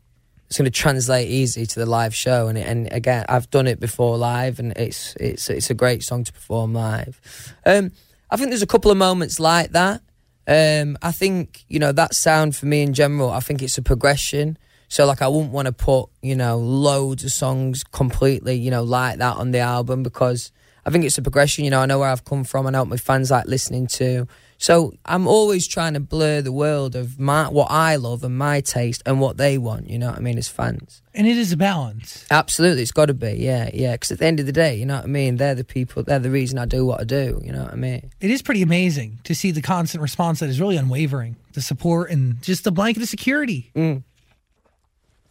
it's 0.52 0.58
going 0.58 0.66
to 0.66 0.72
translate 0.72 1.30
easy 1.30 1.66
to 1.66 1.80
the 1.80 1.86
live 1.86 2.14
show. 2.14 2.50
And 2.50 2.58
and 2.58 2.92
again, 2.92 3.24
I've 3.30 3.50
done 3.52 3.68
it 3.68 3.80
before 3.80 4.18
live, 4.18 4.60
and 4.60 4.74
it's 4.74 5.16
it's 5.16 5.50
it's 5.50 5.70
a 5.70 5.74
great 5.74 6.04
song 6.04 6.26
to 6.26 6.34
perform 6.34 6.74
live. 6.74 7.22
Um, 7.66 7.94
I 8.30 8.36
think 8.36 8.50
there's 8.50 8.62
a 8.62 8.68
couple 8.68 8.92
of 8.92 8.98
moments 8.98 9.40
like 9.40 9.72
that. 9.72 10.02
Um, 10.46 10.98
I 11.02 11.14
think 11.14 11.64
you 11.70 11.80
know 11.80 11.94
that 11.94 12.14
sound 12.14 12.58
for 12.58 12.66
me 12.66 12.82
in 12.82 12.94
general. 12.94 13.32
I 13.32 13.40
think 13.40 13.62
it's 13.62 13.78
a 13.78 13.82
progression. 13.82 14.58
So 14.90 15.06
like 15.06 15.22
I 15.22 15.30
wouldn't 15.30 15.54
want 15.54 15.68
to 15.68 15.72
put 15.72 16.10
you 16.22 16.36
know 16.36 16.58
loads 16.58 17.24
of 17.24 17.32
songs 17.32 17.86
completely 17.86 18.56
you 18.56 18.72
know 18.72 18.84
like 18.84 19.20
that 19.20 19.38
on 19.38 19.52
the 19.52 19.60
album 19.60 20.04
because 20.04 20.52
I 20.86 20.90
think 20.90 21.06
it's 21.06 21.18
a 21.18 21.22
progression. 21.22 21.64
You 21.64 21.72
know 21.72 21.80
I 21.80 21.86
know 21.86 22.00
where 22.00 22.10
I've 22.10 22.26
come 22.26 22.44
from. 22.44 22.68
I 22.68 22.72
know 22.72 22.80
what 22.80 22.90
my 22.90 22.98
fans 22.98 23.32
like 23.32 23.46
listening 23.46 23.88
to. 23.88 24.28
So 24.62 24.94
I'm 25.08 25.26
always 25.26 25.68
trying 25.68 25.96
to 25.96 26.00
blur 26.00 26.42
the 26.42 26.52
world 26.52 26.96
of 26.96 27.20
my 27.20 27.50
what 27.50 27.72
I 27.72 27.96
love 27.96 28.24
and 28.24 28.38
my 28.38 28.62
taste 28.62 29.02
and 29.08 29.20
what 29.20 29.38
they 29.38 29.58
want. 29.58 29.90
You 29.90 29.98
know 29.98 30.12
what 30.12 30.18
I 30.18 30.22
mean 30.22 30.38
as 30.38 30.48
fans. 30.48 31.02
And 31.16 31.26
it 31.26 31.36
is 31.36 31.52
a 31.52 31.58
balance. 31.58 32.28
Absolutely, 32.30 32.84
it's 32.84 32.92
got 32.92 33.08
to 33.08 33.16
be. 33.16 33.32
Yeah, 33.32 33.72
yeah. 33.74 33.94
Because 33.94 34.12
at 34.12 34.20
the 34.20 34.26
end 34.28 34.40
of 34.40 34.46
the 34.46 34.52
day, 34.52 34.76
you 34.76 34.86
know 34.86 34.98
what 34.98 35.06
I 35.06 35.08
mean. 35.08 35.38
They're 35.38 35.56
the 35.56 35.64
people. 35.64 36.04
They're 36.04 36.20
the 36.20 36.30
reason 36.30 36.60
I 36.60 36.66
do 36.66 36.86
what 36.86 37.02
I 37.02 37.06
do. 37.06 37.42
You 37.44 37.52
know 37.52 37.64
what 37.64 37.74
I 37.74 37.76
mean. 37.76 38.12
It 38.20 38.30
is 38.30 38.44
pretty 38.44 38.62
amazing 38.62 39.18
to 39.24 39.34
see 39.34 39.50
the 39.50 39.64
constant 39.64 40.04
response 40.04 40.42
that 40.42 40.50
is 40.50 40.62
really 40.62 40.78
unwavering. 40.78 41.38
The 41.54 41.62
support 41.64 42.12
and 42.12 42.40
just 42.44 42.64
the 42.64 42.72
blanket 42.72 43.02
of 43.02 43.10
security. 43.10 43.72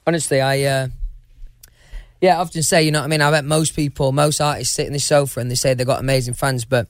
honestly, 0.08 0.40
I 0.40 0.62
uh, 0.64 0.88
yeah, 2.20 2.36
I 2.36 2.40
often 2.40 2.64
say, 2.64 2.82
you 2.82 2.90
know 2.90 2.98
what 2.98 3.04
I 3.04 3.08
mean. 3.08 3.20
I 3.22 3.30
bet 3.30 3.44
most 3.44 3.76
people, 3.76 4.10
most 4.10 4.40
artists 4.40 4.74
sit 4.74 4.88
in 4.88 4.92
the 4.92 4.98
sofa 4.98 5.38
and 5.38 5.48
they 5.48 5.54
say 5.54 5.72
they've 5.72 5.86
got 5.86 6.00
amazing 6.00 6.34
fans, 6.34 6.64
but 6.64 6.88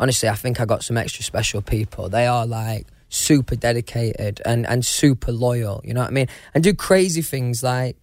honestly, 0.00 0.28
I 0.28 0.34
think 0.34 0.60
I 0.60 0.64
got 0.64 0.84
some 0.84 0.96
extra 0.96 1.24
special 1.24 1.62
people. 1.62 2.08
They 2.08 2.26
are 2.26 2.46
like 2.46 2.86
super 3.08 3.56
dedicated 3.56 4.40
and 4.44 4.66
and 4.66 4.84
super 4.84 5.32
loyal. 5.32 5.80
You 5.84 5.94
know 5.94 6.00
what 6.00 6.10
I 6.10 6.12
mean? 6.12 6.28
And 6.54 6.64
do 6.64 6.74
crazy 6.74 7.22
things 7.22 7.62
like 7.62 7.96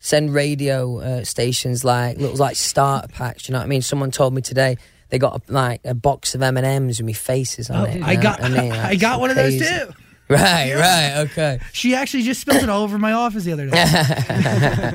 send 0.00 0.32
radio 0.32 1.00
uh, 1.00 1.24
stations 1.24 1.84
like 1.84 2.18
little 2.18 2.36
like 2.36 2.56
starter 2.56 3.08
packs. 3.08 3.48
You 3.48 3.52
know 3.52 3.58
what 3.58 3.64
I 3.64 3.68
mean? 3.68 3.82
Someone 3.82 4.10
told 4.10 4.34
me 4.34 4.42
today. 4.42 4.76
They 5.10 5.18
got 5.18 5.40
a, 5.48 5.52
like 5.52 5.80
a 5.86 5.94
box 5.94 6.34
of 6.34 6.42
M 6.42 6.58
and 6.58 6.66
M's 6.66 6.98
with 6.98 7.06
me 7.06 7.14
faces 7.14 7.70
on 7.70 7.80
Oh, 7.80 7.84
it. 7.90 8.02
I 8.02 8.16
got 8.16 8.44
I, 8.44 8.48
mean? 8.50 8.72
I 8.72 8.94
got 8.94 9.20
one 9.20 9.30
of 9.30 9.36
those 9.36 9.58
too. 9.58 9.88
Right, 10.30 10.74
right, 10.74 11.20
okay. 11.30 11.58
She 11.72 11.94
actually 11.94 12.24
just 12.24 12.42
spilled 12.42 12.62
it 12.62 12.68
all 12.68 12.82
over 12.82 12.98
my 12.98 13.12
office 13.12 13.44
the 13.44 13.52
other 13.54 13.70
day. 13.70 13.72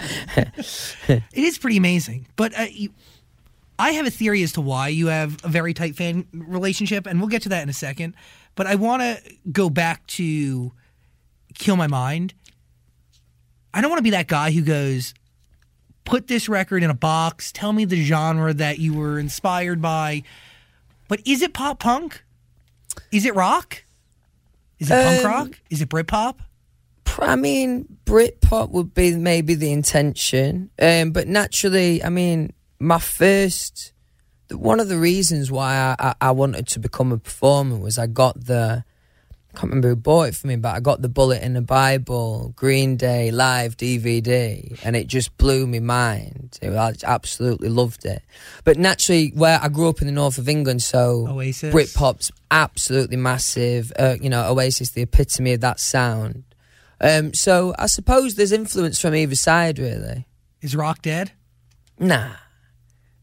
it 1.07 1.23
is 1.33 1.57
pretty 1.57 1.77
amazing. 1.77 2.27
But 2.35 2.57
uh, 2.57 2.65
you, 2.69 2.89
I 3.83 3.91
have 3.91 4.07
a 4.07 4.09
theory 4.09 4.43
as 4.43 4.53
to 4.53 4.61
why 4.61 4.87
you 4.87 5.07
have 5.07 5.43
a 5.43 5.49
very 5.49 5.73
tight 5.73 5.97
fan 5.97 6.25
relationship, 6.31 7.05
and 7.05 7.19
we'll 7.19 7.27
get 7.27 7.41
to 7.41 7.49
that 7.49 7.63
in 7.63 7.67
a 7.69 7.73
second. 7.73 8.15
But 8.55 8.65
I 8.65 8.75
want 8.75 9.01
to 9.01 9.19
go 9.51 9.69
back 9.69 10.07
to 10.07 10.71
Kill 11.53 11.75
My 11.75 11.87
Mind. 11.87 12.33
I 13.73 13.81
don't 13.81 13.89
want 13.89 13.99
to 13.99 14.03
be 14.03 14.11
that 14.11 14.27
guy 14.27 14.51
who 14.51 14.61
goes, 14.61 15.13
put 16.05 16.27
this 16.27 16.47
record 16.47 16.81
in 16.81 16.89
a 16.89 16.93
box, 16.93 17.51
tell 17.51 17.73
me 17.73 17.83
the 17.83 18.01
genre 18.01 18.53
that 18.53 18.79
you 18.79 18.93
were 18.93 19.19
inspired 19.19 19.81
by. 19.81 20.23
But 21.09 21.19
is 21.25 21.41
it 21.41 21.53
pop 21.53 21.79
punk? 21.79 22.23
Is 23.11 23.25
it 23.25 23.35
rock? 23.35 23.83
Is 24.79 24.89
it 24.89 24.93
punk 24.93 25.25
Um, 25.25 25.25
rock? 25.25 25.59
Is 25.69 25.81
it 25.81 25.89
Britpop? 25.89 26.35
I 27.19 27.35
mean, 27.35 27.97
Britpop 28.05 28.69
would 28.69 28.93
be 28.93 29.13
maybe 29.17 29.55
the 29.55 29.73
intention, 29.73 30.69
um, 30.81 31.11
but 31.11 31.27
naturally, 31.27 32.01
I 32.01 32.07
mean, 32.07 32.53
my 32.79 32.99
first, 32.99 33.93
one 34.51 34.79
of 34.79 34.89
the 34.89 34.97
reasons 34.97 35.51
why 35.51 35.95
I, 35.99 36.15
I, 36.19 36.31
wanted 36.31 36.67
to 36.67 36.79
become 36.79 37.11
a 37.11 37.17
performer 37.17 37.77
was 37.77 37.97
I 37.97 38.07
got 38.07 38.45
the, 38.45 38.83
I 39.53 39.57
can't 39.57 39.69
remember 39.69 39.89
who 39.89 39.95
bought 39.95 40.29
it 40.29 40.35
for 40.35 40.47
me, 40.47 40.55
but 40.55 40.75
I 40.75 40.79
got 40.79 41.01
the 41.01 41.09
Bullet 41.09 41.43
in 41.43 41.53
the 41.53 41.61
Bible, 41.61 42.53
Green 42.55 42.97
Day 42.97 43.31
live 43.31 43.77
DVD, 43.77 44.79
and 44.83 44.95
it 44.95 45.07
just 45.07 45.37
blew 45.37 45.67
my 45.67 45.79
mind. 45.79 46.57
It, 46.61 46.73
I 46.73 46.93
absolutely 47.03 47.69
loved 47.69 48.05
it. 48.05 48.23
But 48.63 48.77
naturally, 48.77 49.31
where 49.35 49.59
I 49.61 49.69
grew 49.69 49.89
up 49.89 50.01
in 50.01 50.07
the 50.07 50.13
north 50.13 50.37
of 50.37 50.49
England, 50.49 50.81
so 50.83 51.27
Oasis. 51.29 51.71
Britpop's 51.71 52.31
absolutely 52.51 53.17
massive. 53.17 53.93
Uh, 53.97 54.15
you 54.19 54.29
know, 54.29 54.51
Oasis, 54.51 54.91
the 54.91 55.03
epitome 55.03 55.53
of 55.53 55.61
that 55.61 55.79
sound. 55.79 56.43
Um, 56.99 57.33
so 57.33 57.75
I 57.77 57.87
suppose 57.87 58.35
there's 58.35 58.51
influence 58.53 58.99
from 58.99 59.13
either 59.13 59.35
side, 59.35 59.77
really. 59.77 60.25
Is 60.61 60.75
rock 60.75 61.01
dead? 61.01 61.33
Nah, 61.99 62.31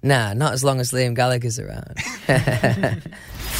nah, 0.02 0.33
not 0.33 0.52
as 0.52 0.64
long 0.64 0.80
as 0.80 0.92
Liam 0.92 1.14
Gallagher's 1.14 1.59
around. 1.59 1.95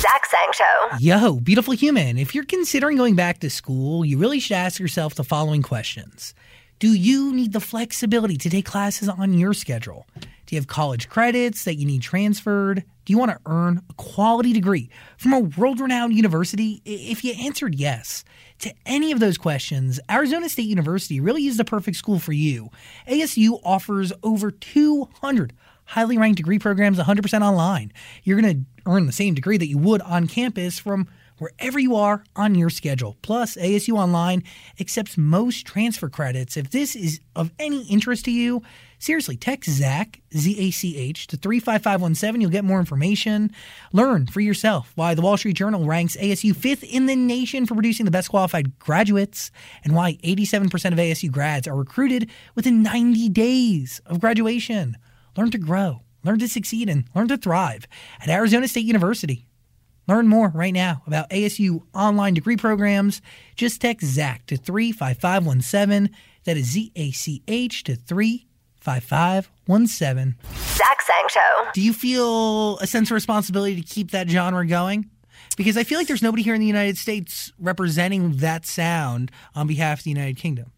Zach 0.01 0.27
Sang 0.27 0.53
Show. 0.53 0.97
Yo, 0.99 1.41
beautiful 1.41 1.75
human, 1.75 2.17
if 2.17 2.35
you're 2.35 2.45
considering 2.45 2.97
going 2.97 3.17
back 3.17 3.41
to 3.41 3.51
school, 3.51 4.05
you 4.05 4.17
really 4.19 4.41
should 4.41 4.57
ask 4.57 4.81
yourself 4.81 5.15
the 5.15 5.25
following 5.25 5.63
questions 5.63 6.35
Do 6.79 6.95
you 6.95 7.33
need 7.35 7.53
the 7.53 7.61
flexibility 7.61 8.37
to 8.39 8.49
take 8.49 8.65
classes 8.65 9.09
on 9.09 9.35
your 9.35 9.53
schedule? 9.53 10.07
Do 10.51 10.57
you 10.57 10.61
have 10.61 10.67
college 10.67 11.09
credits 11.09 11.65
that 11.65 11.77
you 11.77 11.87
need 11.87 12.03
transferred? 12.03 12.85
Do 13.05 13.13
you 13.13 13.19
want 13.19 13.31
to 13.31 13.39
earn 13.47 13.83
a 13.89 13.95
quality 13.95 14.53
degree 14.53 14.91
from 15.17 15.33
a 15.33 15.39
world 15.39 15.79
renowned 15.79 16.13
university? 16.15 16.83
If 16.85 17.23
you 17.23 17.35
answered 17.35 17.75
yes 17.75 18.25
to 18.61 18.75
any 18.85 19.13
of 19.13 19.21
those 19.21 19.39
questions, 19.39 20.01
Arizona 20.11 20.49
State 20.49 20.67
University 20.67 21.21
really 21.21 21.47
is 21.47 21.57
the 21.57 21.65
perfect 21.65 21.97
school 21.97 22.19
for 22.19 22.33
you. 22.33 22.71
ASU 23.07 23.61
offers 23.65 24.13
over 24.23 24.51
200 24.51 25.53
highly 25.91 26.17
ranked 26.17 26.37
degree 26.37 26.59
programs 26.59 26.99
100% 26.99 27.43
online. 27.43 27.93
You're 28.23 28.41
going 28.41 28.65
to 28.65 28.91
earn 28.91 29.07
the 29.07 29.13
same 29.13 29.35
degree 29.35 29.59
that 29.59 29.67
you 29.67 29.77
would 29.77 30.01
on 30.03 30.29
campus 30.29 30.79
from 30.79 31.09
wherever 31.39 31.81
you 31.81 31.97
are 31.97 32.23
on 32.37 32.55
your 32.55 32.71
schedule. 32.71 33.17
Plus, 33.23 33.57
ASU 33.57 33.95
Online 33.95 34.45
accepts 34.79 35.19
most 35.19 35.67
transfer 35.67 36.09
credits. 36.09 36.57
If 36.57 36.71
this 36.71 36.95
is 36.95 37.19
of 37.35 37.51
any 37.59 37.83
interest 37.89 38.27
to 38.27 38.31
you, 38.31 38.63
seriously, 39.01 39.37
text 39.37 39.69
Zach, 39.69 40.21
Z 40.37 40.57
A 40.61 40.71
C 40.71 40.97
H, 40.97 41.27
to 41.29 41.37
35517. 41.37 42.41
You'll 42.41 42.51
get 42.51 42.65
more 42.65 42.79
information. 42.79 43.51
Learn 43.93 44.29
for 44.29 44.41
yourself 44.41 44.93
why 44.95 45.15
the 45.15 45.23
Wall 45.23 45.39
Street 45.39 45.57
Journal 45.57 45.87
ranks 45.87 46.17
ASU 46.17 46.55
fifth 46.55 46.85
in 46.85 47.07
the 47.07 47.17
nation 47.17 47.67
for 47.67 47.75
producing 47.75 48.05
the 48.05 48.13
best 48.13 48.29
qualified 48.29 48.79
graduates 48.79 49.51
and 49.83 49.97
why 49.97 50.19
87% 50.23 50.67
of 50.93 50.99
ASU 50.99 51.33
grads 51.33 51.67
are 51.67 51.75
recruited 51.75 52.31
within 52.55 52.83
90 52.83 53.29
days 53.31 54.01
of 54.07 54.21
graduation. 54.21 54.97
Learn 55.41 55.51
to 55.53 55.59
grow, 55.59 56.03
learn 56.23 56.39
to 56.41 56.49
succeed, 56.49 56.91
and 56.91 57.05
learn 57.15 57.29
to 57.29 57.39
thrive 57.39 57.87
at 58.21 58.29
Arizona 58.29 58.69
State 58.69 58.85
University. 58.85 59.49
Learn 60.07 60.29
more 60.29 60.49
right 60.49 60.75
now 60.75 61.03
about 61.07 61.31
ASU 61.31 61.81
online 61.95 62.35
degree 62.35 62.59
programs. 62.59 63.23
Just 63.57 63.81
text 63.81 64.07
ZACH 64.07 64.45
to 64.49 64.59
35517. 64.59 66.15
That 66.45 66.59
is 66.59 66.67
Z 66.67 66.93
A 66.95 67.11
C 67.13 67.43
H 67.49 67.85
to 67.85 67.97
35517. 67.97 70.35
Zach 70.77 71.01
Sang 71.01 71.25
Show. 71.31 71.71
Do 71.73 71.81
you 71.81 71.95
feel 71.95 72.77
a 72.81 72.87
sense 72.87 73.11
of 73.11 73.15
responsibility 73.15 73.77
to 73.77 73.83
keep 73.83 74.11
that 74.11 74.29
genre 74.29 74.67
going? 74.67 75.09
Because 75.57 75.79
I 75.79 75.85
feel 75.85 75.99
like 75.99 76.07
there's 76.07 76.23
nobody 76.23 76.43
here 76.43 76.55
in 76.55 76.61
the 76.61 76.67
United 76.67 76.99
States 76.99 77.51
representing 77.59 78.37
that 78.37 78.67
sound 78.67 79.31
on 79.55 79.67
behalf 79.67 80.01
of 80.01 80.05
the 80.05 80.11
United 80.11 80.37
Kingdom. 80.37 80.71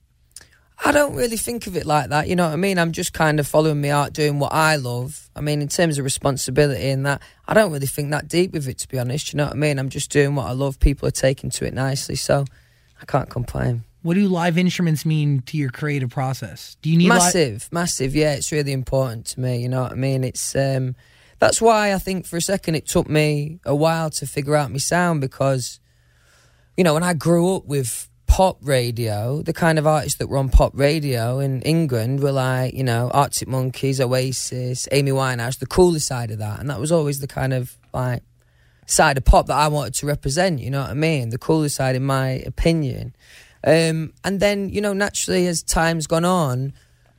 I 0.84 0.90
don't 0.90 1.14
really 1.14 1.36
think 1.36 1.66
of 1.66 1.76
it 1.76 1.86
like 1.86 2.08
that. 2.10 2.28
You 2.28 2.34
know 2.34 2.46
what 2.46 2.54
I 2.54 2.56
mean? 2.56 2.78
I'm 2.78 2.92
just 2.92 3.12
kind 3.12 3.38
of 3.38 3.46
following 3.46 3.80
my 3.80 3.92
art, 3.92 4.12
doing 4.12 4.40
what 4.40 4.52
I 4.52 4.76
love. 4.76 5.30
I 5.36 5.40
mean, 5.40 5.62
in 5.62 5.68
terms 5.68 5.96
of 5.96 6.04
responsibility 6.04 6.88
and 6.88 7.06
that, 7.06 7.22
I 7.46 7.54
don't 7.54 7.70
really 7.72 7.86
think 7.86 8.10
that 8.10 8.26
deep 8.26 8.52
with 8.52 8.66
it, 8.66 8.78
to 8.78 8.88
be 8.88 8.98
honest. 8.98 9.32
You 9.32 9.36
know 9.36 9.44
what 9.44 9.52
I 9.52 9.56
mean? 9.56 9.78
I'm 9.78 9.90
just 9.90 10.10
doing 10.10 10.34
what 10.34 10.46
I 10.46 10.52
love. 10.52 10.80
People 10.80 11.06
are 11.06 11.12
taking 11.12 11.50
to 11.50 11.64
it 11.66 11.72
nicely, 11.72 12.16
so 12.16 12.44
I 13.00 13.04
can't 13.04 13.30
complain. 13.30 13.84
What 14.02 14.14
do 14.14 14.28
live 14.28 14.58
instruments 14.58 15.06
mean 15.06 15.42
to 15.42 15.56
your 15.56 15.70
creative 15.70 16.10
process? 16.10 16.76
Do 16.82 16.90
you 16.90 16.98
need 16.98 17.04
li- 17.04 17.10
massive, 17.10 17.68
massive. 17.70 18.16
Yeah, 18.16 18.32
it's 18.34 18.50
really 18.50 18.72
important 18.72 19.26
to 19.26 19.40
me. 19.40 19.62
You 19.62 19.68
know 19.68 19.82
what 19.82 19.92
I 19.92 19.96
mean? 19.96 20.24
It's 20.24 20.56
um, 20.56 20.96
that's 21.38 21.60
why 21.60 21.94
I 21.94 21.98
think 21.98 22.26
for 22.26 22.36
a 22.36 22.40
second 22.40 22.74
it 22.74 22.86
took 22.86 23.08
me 23.08 23.60
a 23.64 23.74
while 23.74 24.10
to 24.10 24.26
figure 24.26 24.56
out 24.56 24.72
my 24.72 24.78
sound 24.78 25.20
because, 25.20 25.78
you 26.76 26.82
know, 26.82 26.94
when 26.94 27.04
I 27.04 27.14
grew 27.14 27.54
up 27.54 27.66
with 27.66 28.08
pop 28.32 28.56
radio, 28.62 29.42
the 29.42 29.52
kind 29.52 29.78
of 29.78 29.86
artists 29.86 30.16
that 30.16 30.26
were 30.26 30.38
on 30.38 30.48
pop 30.48 30.72
radio 30.74 31.38
in 31.38 31.60
England 31.62 32.20
were 32.20 32.32
like, 32.32 32.72
you 32.72 32.82
know, 32.82 33.10
Arctic 33.12 33.46
Monkeys, 33.46 34.00
Oasis, 34.00 34.88
Amy 34.90 35.10
Winehouse, 35.10 35.58
the 35.58 35.66
cooler 35.66 35.98
side 35.98 36.30
of 36.30 36.38
that, 36.38 36.58
and 36.58 36.70
that 36.70 36.80
was 36.80 36.90
always 36.90 37.20
the 37.20 37.26
kind 37.26 37.52
of 37.52 37.76
like 37.92 38.22
side 38.86 39.18
of 39.18 39.26
pop 39.26 39.48
that 39.48 39.58
I 39.58 39.68
wanted 39.68 39.92
to 39.96 40.06
represent. 40.06 40.60
You 40.60 40.70
know 40.70 40.80
what 40.80 40.88
I 40.88 40.94
mean? 40.94 41.28
The 41.28 41.36
cooler 41.36 41.68
side, 41.68 41.94
in 41.94 42.04
my 42.04 42.42
opinion. 42.46 43.14
Um, 43.64 44.14
and 44.24 44.40
then, 44.40 44.70
you 44.70 44.80
know, 44.80 44.94
naturally, 44.94 45.46
as 45.46 45.62
time's 45.62 46.06
gone 46.06 46.24
on, 46.24 46.72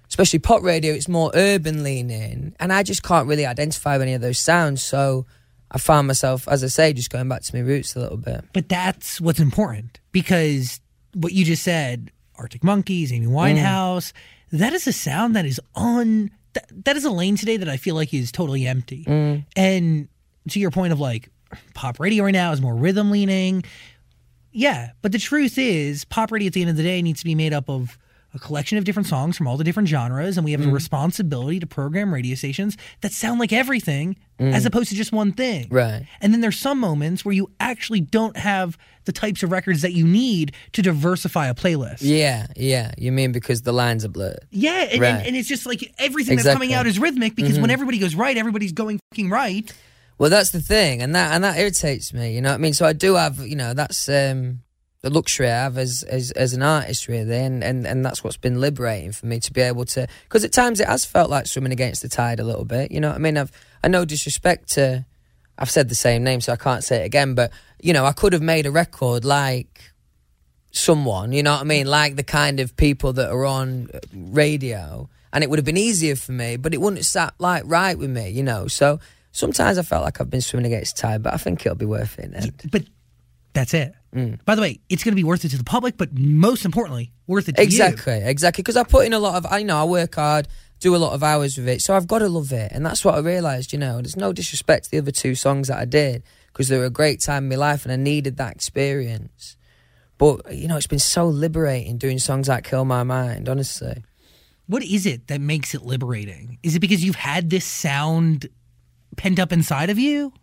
especially 0.09 0.39
pop 0.39 0.63
radio, 0.63 0.95
it's 0.95 1.07
more 1.07 1.29
urban 1.35 1.83
leaning, 1.83 2.55
and 2.59 2.73
I 2.73 2.81
just 2.81 3.03
can't 3.03 3.27
really 3.27 3.45
identify 3.45 3.93
with 3.93 4.01
any 4.01 4.15
of 4.15 4.21
those 4.21 4.39
sounds. 4.39 4.81
So 4.81 5.27
I 5.69 5.77
found 5.77 6.07
myself, 6.07 6.47
as 6.47 6.63
I 6.63 6.67
say, 6.67 6.91
just 6.91 7.11
going 7.11 7.29
back 7.29 7.43
to 7.43 7.55
my 7.55 7.61
roots 7.61 7.95
a 7.95 7.99
little 7.99 8.17
bit. 8.17 8.45
But 8.51 8.67
that's 8.67 9.21
what's 9.21 9.39
important 9.39 9.99
because 10.11 10.79
what 11.13 11.33
you 11.33 11.45
just 11.45 11.63
said, 11.63 12.11
Arctic 12.37 12.63
Monkeys, 12.63 13.11
Amy 13.11 13.27
Winehouse, 13.27 14.13
that 14.51 14.73
is 14.73 14.87
a 14.87 14.93
sound 14.93 15.35
that 15.35 15.45
is 15.45 15.59
on. 15.75 16.31
That, 16.53 16.85
that 16.85 16.95
is 16.95 17.03
a 17.03 17.09
lane 17.09 17.35
today 17.35 17.57
that 17.57 17.67
I 17.67 17.77
feel 17.77 17.95
like 17.95 18.13
is 18.13 18.31
totally 18.31 18.67
empty. 18.67 19.05
Mm. 19.05 19.45
And 19.55 20.07
to 20.49 20.59
your 20.59 20.69
point 20.69 20.93
of 20.93 20.99
like, 20.99 21.29
pop 21.73 21.99
radio 21.99 22.25
right 22.25 22.31
now 22.31 22.51
is 22.51 22.61
more 22.61 22.75
rhythm 22.75 23.09
leaning. 23.09 23.63
Yeah, 24.51 24.91
but 25.01 25.11
the 25.11 25.17
truth 25.17 25.57
is, 25.57 26.05
pop 26.05 26.31
radio 26.31 26.47
at 26.47 26.53
the 26.53 26.61
end 26.61 26.69
of 26.69 26.77
the 26.77 26.83
day 26.83 27.01
needs 27.01 27.21
to 27.21 27.25
be 27.25 27.33
made 27.33 27.53
up 27.53 27.69
of 27.69 27.97
a 28.35 28.39
collection 28.39 28.77
of 28.77 28.83
different 28.83 29.07
songs 29.07 29.37
from 29.37 29.47
all 29.47 29.57
the 29.57 29.63
different 29.63 29.87
genres, 29.89 30.37
and 30.37 30.45
we 30.45 30.51
have 30.53 30.65
a 30.65 30.69
responsibility 30.69 31.59
to 31.59 31.67
program 31.67 32.13
radio 32.13 32.35
stations 32.35 32.77
that 33.01 33.11
sound 33.11 33.39
like 33.39 33.53
everything 33.53 34.15
as 34.39 34.65
opposed 34.65 34.89
to 34.89 34.95
just 34.95 35.11
one 35.13 35.31
thing. 35.31 35.67
Right. 35.69 36.05
And 36.19 36.33
then 36.33 36.41
there's 36.41 36.57
some 36.59 36.79
moments 36.79 37.23
where 37.23 37.33
you 37.33 37.49
actually 37.59 38.01
don't 38.01 38.35
have 38.35 38.77
the 39.05 39.11
types 39.11 39.43
of 39.43 39.51
records 39.51 39.81
that 39.83 39.93
you 39.93 40.05
need 40.05 40.53
to 40.73 40.81
diversify 40.81 41.47
a 41.47 41.53
playlist. 41.53 41.99
Yeah, 42.01 42.47
yeah. 42.57 42.91
You 42.97 43.11
mean 43.11 43.31
because 43.31 43.61
the 43.61 43.71
lines 43.71 44.03
are 44.03 44.09
blurred? 44.09 44.39
Yeah, 44.51 44.81
and, 44.83 44.91
and, 44.93 45.01
Right. 45.01 45.27
and 45.27 45.35
it's 45.35 45.47
just 45.47 45.65
like 45.65 45.93
everything 45.99 46.35
that's 46.37 46.47
coming 46.51 46.69
Mm-hmm. 46.71 46.79
out 46.79 46.87
is 46.87 46.99
rhythmic 46.99 47.35
because 47.35 47.59
when 47.59 47.69
everybody 47.69 47.99
goes 47.99 48.15
right, 48.15 48.35
everybody's 48.35 48.73
going 48.73 48.99
fucking 49.11 49.29
right. 49.29 49.71
Well, 50.17 50.29
that's 50.29 50.51
the 50.51 50.61
thing, 50.61 51.01
and 51.01 51.13
that 51.15 51.31
and 51.33 51.43
that 51.43 51.57
irritates 51.57 52.13
me. 52.13 52.33
You 52.35 52.41
know 52.41 52.49
what 52.49 52.55
I 52.55 52.59
mean? 52.59 52.73
So 52.73 52.85
I 52.85 52.93
do 52.93 53.15
have, 53.15 53.39
you 53.39 53.55
know, 53.55 53.73
that's 53.73 54.07
um, 54.09 54.59
the 55.03 55.09
luxury 55.09 55.47
I 55.47 55.63
have 55.63 55.77
as 55.77 56.01
as, 56.03 56.31
as 56.31 56.53
an 56.53 56.63
artist, 56.63 57.09
really, 57.09 57.37
and, 57.37 57.61
and 57.61 57.85
and 57.85 58.05
that's 58.05 58.23
what's 58.23 58.37
been 58.37 58.61
liberating 58.61 59.11
for 59.11 59.25
me 59.25 59.39
to 59.41 59.51
be 59.51 59.59
able 59.61 59.83
to. 59.85 60.07
Because 60.23 60.45
at 60.45 60.53
times 60.53 60.79
it 60.79 60.87
has 60.87 61.03
felt 61.03 61.29
like 61.29 61.45
swimming 61.45 61.73
against 61.73 62.01
the 62.01 62.09
tide 62.09 62.39
a 62.39 62.43
little 62.43 62.63
bit. 62.63 62.89
You 62.89 63.01
know 63.01 63.09
what 63.09 63.17
I 63.17 63.19
mean? 63.19 63.37
I've 63.37 63.51
I 63.83 63.89
no 63.89 64.05
disrespect 64.05 64.69
to. 64.73 65.05
I've 65.57 65.69
said 65.69 65.89
the 65.89 65.95
same 65.95 66.23
name, 66.23 66.41
so 66.41 66.53
I 66.53 66.55
can't 66.55 66.83
say 66.83 67.03
it 67.03 67.05
again. 67.05 67.35
But 67.35 67.51
you 67.81 67.91
know, 67.91 68.05
I 68.05 68.13
could 68.13 68.31
have 68.31 68.41
made 68.41 68.65
a 68.65 68.71
record 68.71 69.25
like 69.25 69.91
someone. 70.71 71.33
You 71.33 71.43
know 71.43 71.51
what 71.51 71.61
I 71.61 71.65
mean? 71.65 71.85
Like 71.85 72.15
the 72.15 72.23
kind 72.23 72.61
of 72.61 72.75
people 72.77 73.11
that 73.13 73.29
are 73.29 73.45
on 73.45 73.89
radio, 74.13 75.09
and 75.33 75.43
it 75.43 75.49
would 75.49 75.59
have 75.59 75.65
been 75.65 75.77
easier 75.77 76.15
for 76.15 76.31
me, 76.31 76.55
but 76.55 76.73
it 76.73 76.79
wouldn't 76.79 76.99
have 76.99 77.05
sat 77.05 77.33
like 77.39 77.63
right 77.65 77.97
with 77.97 78.09
me. 78.09 78.29
You 78.29 78.43
know, 78.43 78.67
so. 78.67 78.99
Sometimes 79.35 79.79
I 79.79 79.81
felt 79.81 80.03
like 80.03 80.21
I've 80.21 80.29
been 80.29 80.41
swimming 80.41 80.71
against 80.71 80.95
the 80.95 81.01
tide, 81.01 81.23
but 81.23 81.33
I 81.33 81.37
think 81.37 81.65
it'll 81.65 81.75
be 81.75 81.87
worth 81.87 82.19
it. 82.19 82.25
in 82.25 82.31
the 82.33 82.37
end. 82.37 82.69
But 82.71 82.83
that's 83.53 83.73
it. 83.73 83.95
Mm. 84.13 84.43
By 84.45 84.55
the 84.55 84.61
way, 84.61 84.79
it's 84.89 85.03
going 85.03 85.13
to 85.13 85.15
be 85.15 85.23
worth 85.23 85.43
it 85.43 85.49
to 85.49 85.57
the 85.57 85.63
public, 85.63 85.97
but 85.97 86.13
most 86.13 86.65
importantly, 86.65 87.11
worth 87.25 87.49
it 87.49 87.55
to 87.55 87.61
you. 87.61 87.65
Exactly, 87.65 88.21
exactly. 88.23 88.61
Because 88.61 88.77
I 88.77 88.83
put 88.83 89.05
in 89.05 89.13
a 89.13 89.19
lot 89.19 89.35
of, 89.35 89.51
I 89.51 89.63
know, 89.63 89.77
I 89.77 89.83
work 89.85 90.15
hard, 90.15 90.47
do 90.79 90.95
a 90.95 90.97
lot 90.97 91.13
of 91.13 91.23
hours 91.23 91.57
with 91.57 91.67
it, 91.67 91.81
so 91.81 91.95
I've 91.95 92.07
got 92.07 92.19
to 92.19 92.29
love 92.29 92.51
it, 92.51 92.71
and 92.71 92.85
that's 92.85 93.03
what 93.03 93.15
I 93.15 93.19
realised. 93.19 93.73
You 93.73 93.79
know, 93.79 94.01
there's 94.01 94.15
no 94.15 94.31
disrespect 94.33 94.85
to 94.85 94.91
the 94.91 94.97
other 94.99 95.11
two 95.11 95.33
songs 95.33 95.69
that 95.69 95.79
I 95.79 95.85
did 95.85 96.23
because 96.47 96.67
they 96.67 96.77
were 96.77 96.85
a 96.85 96.91
great 96.91 97.21
time 97.21 97.45
in 97.45 97.49
my 97.49 97.55
life, 97.55 97.85
and 97.85 97.91
I 97.91 97.95
needed 97.95 98.37
that 98.37 98.53
experience. 98.55 99.57
But 100.17 100.53
you 100.53 100.67
know, 100.67 100.77
it's 100.77 100.87
been 100.87 100.99
so 100.99 101.27
liberating 101.27 101.97
doing 101.97 102.19
songs 102.19 102.47
like 102.47 102.65
"Kill 102.65 102.85
My 102.85 103.03
Mind." 103.03 103.49
Honestly, 103.49 104.03
What 104.67 104.83
is 104.83 105.05
it 105.05 105.27
that 105.27 105.41
makes 105.41 105.73
it 105.73 105.81
liberating? 105.83 106.59
Is 106.61 106.75
it 106.75 106.79
because 106.79 107.03
you've 107.03 107.15
had 107.15 107.49
this 107.49 107.65
sound 107.65 108.47
pent 109.17 109.39
up 109.39 109.51
inside 109.51 109.89
of 109.89 109.97
you? 109.97 110.33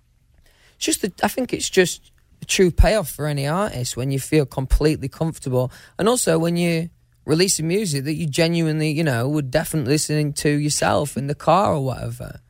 it's 0.76 0.86
just, 0.86 1.02
the, 1.02 1.12
I 1.22 1.28
think 1.28 1.52
it's 1.52 1.68
just 1.68 2.09
true 2.50 2.70
payoff 2.70 3.08
for 3.08 3.26
any 3.26 3.46
artist 3.46 3.96
when 3.96 4.10
you 4.10 4.18
feel 4.18 4.44
completely 4.44 5.08
comfortable, 5.08 5.72
and 5.98 6.08
also 6.08 6.38
when 6.38 6.56
you 6.56 6.90
releasing 7.24 7.68
music 7.68 8.04
that 8.04 8.14
you 8.14 8.26
genuinely, 8.26 8.90
you 8.90 9.04
know, 9.04 9.28
would 9.28 9.50
definitely 9.50 9.92
listening 9.92 10.32
to 10.32 10.50
yourself 10.50 11.16
in 11.16 11.28
the 11.28 11.34
car 11.34 11.74
or 11.74 11.84
whatever. 11.84 12.40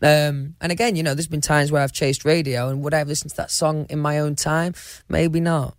Um, 0.00 0.56
and 0.60 0.72
again, 0.72 0.96
you 0.96 1.02
know, 1.02 1.14
there's 1.14 1.28
been 1.28 1.40
times 1.40 1.70
where 1.70 1.82
I've 1.82 1.92
chased 1.92 2.24
radio 2.24 2.68
and 2.68 2.82
would 2.82 2.94
I 2.94 2.98
have 2.98 3.08
listened 3.08 3.30
to 3.32 3.36
that 3.36 3.50
song 3.50 3.86
in 3.88 3.98
my 3.98 4.18
own 4.18 4.34
time? 4.34 4.74
Maybe 5.08 5.38
not. 5.38 5.76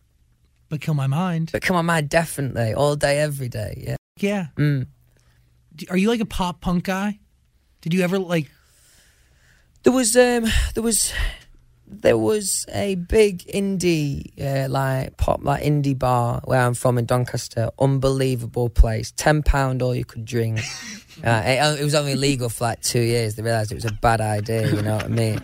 But 0.70 0.82
kill 0.82 0.94
my 0.94 1.08
mind. 1.08 1.50
But 1.52 1.62
Kill 1.62 1.76
My 1.76 1.82
Mind, 1.82 2.10
definitely 2.10 2.74
all 2.74 2.96
day, 2.96 3.20
every 3.20 3.50
day. 3.50 3.84
Yeah. 3.86 3.96
Yeah. 4.18 4.48
Mm. 4.56 4.88
Are 5.90 5.98
you 5.98 6.10
like 6.10 6.20
a 6.20 6.26
pop 6.26 6.62
punk 6.62 6.86
guy? 6.86 7.20
Did 7.82 7.94
you 7.94 8.02
ever 8.02 8.18
like? 8.18 8.50
There 9.84 9.94
was 9.94 10.16
um 10.16 10.46
there 10.74 10.84
was 10.84 11.14
there 12.02 12.18
was 12.18 12.66
a 12.74 12.96
big 12.96 13.40
indie 13.46 14.32
uh, 14.42 14.68
like 14.70 15.18
pop 15.18 15.44
like 15.44 15.64
indie 15.64 15.98
bar 15.98 16.42
where 16.46 16.62
I'm 16.62 16.74
from 16.74 16.98
in 16.98 17.06
Doncaster. 17.06 17.70
Unbelievable 17.80 18.70
place. 18.70 19.12
Ten 19.16 19.44
pound 19.44 19.82
all 19.82 19.96
you 19.96 20.06
could 20.06 20.26
drink. 20.26 20.60
uh, 21.26 21.42
it, 21.46 21.82
it 21.82 21.84
was 21.84 21.96
only 21.96 22.16
legal 22.16 22.50
for 22.50 22.66
like 22.66 22.82
two 22.82 23.02
years. 23.02 23.36
They 23.36 23.44
realised 23.44 23.72
it 23.72 23.76
was 23.76 23.86
a 23.86 23.94
bad 23.94 24.22
idea. 24.22 24.74
You 24.74 24.82
know 24.82 24.96
what 24.96 25.06
I 25.06 25.10
mean? 25.10 25.44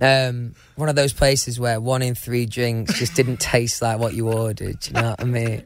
Um, 0.00 0.54
one 0.76 0.88
of 0.88 0.96
those 0.96 1.12
places 1.12 1.60
where 1.60 1.80
one 1.80 2.02
in 2.02 2.14
three 2.14 2.46
drinks 2.46 2.98
just 2.98 3.14
didn't 3.14 3.38
taste 3.38 3.80
like 3.80 3.98
what 3.98 4.14
you 4.14 4.30
ordered. 4.30 4.86
You 4.86 4.92
know 4.94 5.10
what 5.10 5.20
I 5.20 5.24
mean? 5.24 5.62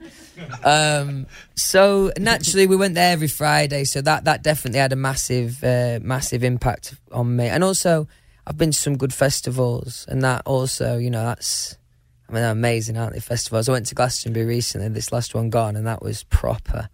Um, 0.64 1.26
so 1.54 2.12
naturally, 2.18 2.66
we 2.66 2.76
went 2.76 2.94
there 2.94 3.12
every 3.12 3.28
Friday. 3.28 3.84
So 3.84 4.00
that 4.02 4.24
that 4.24 4.42
definitely 4.42 4.80
had 4.80 4.92
a 4.92 4.96
massive, 4.96 5.62
uh, 5.64 5.98
massive 6.02 6.44
impact 6.44 6.94
on 7.10 7.36
me. 7.36 7.46
And 7.46 7.64
also, 7.64 8.06
I've 8.48 8.56
been 8.56 8.70
to 8.70 8.78
some 8.78 8.96
good 8.96 9.12
festivals, 9.12 10.06
and 10.08 10.22
that 10.22 10.42
also, 10.46 10.96
you 10.96 11.10
know, 11.10 11.22
that's. 11.22 11.76
I 12.28 12.32
mean, 12.32 12.42
they're 12.42 12.50
amazing, 12.50 12.96
aren't 12.96 13.12
they? 13.12 13.20
Festivals. 13.20 13.68
I 13.68 13.72
went 13.72 13.86
to 13.86 13.94
Glastonbury 13.94 14.46
recently. 14.46 14.88
This 14.88 15.12
last 15.12 15.34
one 15.34 15.50
gone, 15.50 15.76
and 15.76 15.86
that 15.86 16.02
was 16.02 16.24
proper. 16.24 16.88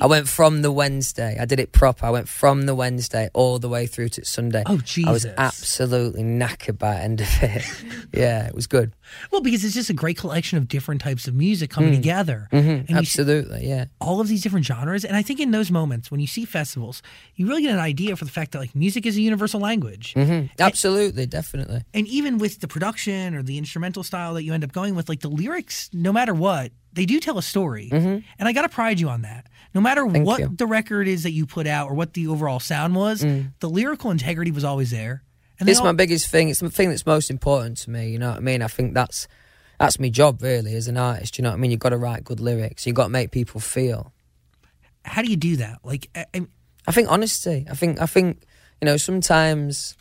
I 0.00 0.06
went 0.06 0.28
from 0.28 0.62
the 0.62 0.72
Wednesday. 0.72 1.36
I 1.38 1.44
did 1.44 1.60
it 1.60 1.72
proper. 1.72 2.06
I 2.06 2.10
went 2.10 2.28
from 2.28 2.62
the 2.62 2.74
Wednesday 2.74 3.28
all 3.34 3.58
the 3.58 3.68
way 3.68 3.86
through 3.86 4.08
to 4.10 4.24
Sunday. 4.24 4.62
Oh, 4.66 4.78
Jesus! 4.78 5.08
I 5.08 5.12
was 5.12 5.26
absolutely 5.26 6.22
knackered 6.22 6.78
by 6.78 6.94
the 6.94 7.00
end 7.00 7.20
of 7.20 7.28
it. 7.42 7.64
yeah, 8.12 8.46
it 8.46 8.54
was 8.54 8.66
good. 8.66 8.94
Well, 9.30 9.40
because 9.40 9.64
it's 9.64 9.74
just 9.74 9.90
a 9.90 9.94
great 9.94 10.16
collection 10.16 10.58
of 10.58 10.68
different 10.68 11.00
types 11.00 11.28
of 11.28 11.34
music 11.34 11.70
coming 11.70 11.92
mm. 11.92 11.96
together. 11.96 12.48
Mm-hmm. 12.52 12.68
And 12.68 12.90
you 12.90 12.96
see 13.04 13.22
Absolutely, 13.22 13.66
yeah. 13.66 13.86
all 14.00 14.20
of 14.20 14.28
these 14.28 14.42
different 14.42 14.66
genres. 14.66 15.04
And 15.04 15.16
I 15.16 15.22
think 15.22 15.40
in 15.40 15.50
those 15.50 15.70
moments, 15.70 16.10
when 16.10 16.20
you 16.20 16.26
see 16.26 16.44
festivals, 16.44 17.02
you 17.34 17.46
really 17.46 17.62
get 17.62 17.72
an 17.72 17.80
idea 17.80 18.16
for 18.16 18.24
the 18.24 18.30
fact 18.30 18.52
that 18.52 18.58
like 18.58 18.74
music 18.74 19.06
is 19.06 19.16
a 19.16 19.20
universal 19.20 19.60
language. 19.60 20.14
Mm-hmm. 20.14 20.46
Absolutely, 20.58 21.26
definitely. 21.26 21.82
And 21.94 22.06
even 22.08 22.38
with 22.38 22.60
the 22.60 22.68
production 22.68 23.34
or 23.34 23.42
the 23.42 23.58
instrumental 23.58 24.02
style 24.02 24.34
that 24.34 24.42
you 24.42 24.54
end 24.54 24.64
up 24.64 24.72
going 24.72 24.94
with, 24.94 25.08
like 25.08 25.20
the 25.20 25.28
lyrics, 25.28 25.90
no 25.92 26.12
matter 26.12 26.34
what, 26.34 26.72
they 26.92 27.06
do 27.06 27.20
tell 27.20 27.38
a 27.38 27.42
story. 27.42 27.90
Mm-hmm. 27.92 28.18
And 28.38 28.48
I 28.48 28.52
got 28.52 28.62
to 28.62 28.68
pride 28.68 28.98
you 28.98 29.08
on 29.08 29.22
that. 29.22 29.46
No 29.76 29.82
matter 29.82 30.08
Thank 30.08 30.26
what 30.26 30.40
you. 30.40 30.48
the 30.56 30.66
record 30.66 31.06
is 31.06 31.24
that 31.24 31.32
you 31.32 31.44
put 31.44 31.66
out 31.66 31.90
or 31.90 31.94
what 31.94 32.14
the 32.14 32.28
overall 32.28 32.60
sound 32.60 32.94
was, 32.94 33.22
mm. 33.22 33.52
the 33.60 33.68
lyrical 33.68 34.10
integrity 34.10 34.50
was 34.50 34.64
always 34.64 34.90
there. 34.90 35.22
And 35.60 35.68
It's 35.68 35.80
all- 35.80 35.84
my 35.84 35.92
biggest 35.92 36.28
thing. 36.28 36.48
It's 36.48 36.60
the 36.60 36.70
thing 36.70 36.88
that's 36.88 37.04
most 37.04 37.28
important 37.30 37.76
to 37.82 37.90
me. 37.90 38.08
You 38.08 38.18
know 38.18 38.30
what 38.30 38.38
I 38.38 38.40
mean? 38.40 38.62
I 38.62 38.68
think 38.68 38.94
that's 38.94 39.28
that's 39.78 40.00
my 40.00 40.08
job 40.08 40.40
really 40.40 40.74
as 40.74 40.88
an 40.88 40.96
artist. 40.96 41.36
You 41.36 41.42
know 41.42 41.50
what 41.50 41.56
I 41.56 41.58
mean? 41.58 41.70
You've 41.72 41.80
got 41.80 41.90
to 41.90 41.98
write 41.98 42.24
good 42.24 42.40
lyrics. 42.40 42.86
You've 42.86 42.96
got 42.96 43.04
to 43.04 43.10
make 43.10 43.32
people 43.32 43.60
feel. 43.60 44.14
how 45.04 45.20
do 45.20 45.28
you 45.30 45.36
do 45.36 45.56
that? 45.56 45.80
Like, 45.84 46.08
I, 46.14 46.24
I- 46.34 46.46
I 46.88 46.92
think 46.92 47.10
honesty. 47.10 47.66
I 47.70 47.74
think 47.74 48.00
I 48.00 48.06
think 48.06 48.44
you 48.80 48.86
know 48.86 48.96
sometimes 48.96 49.94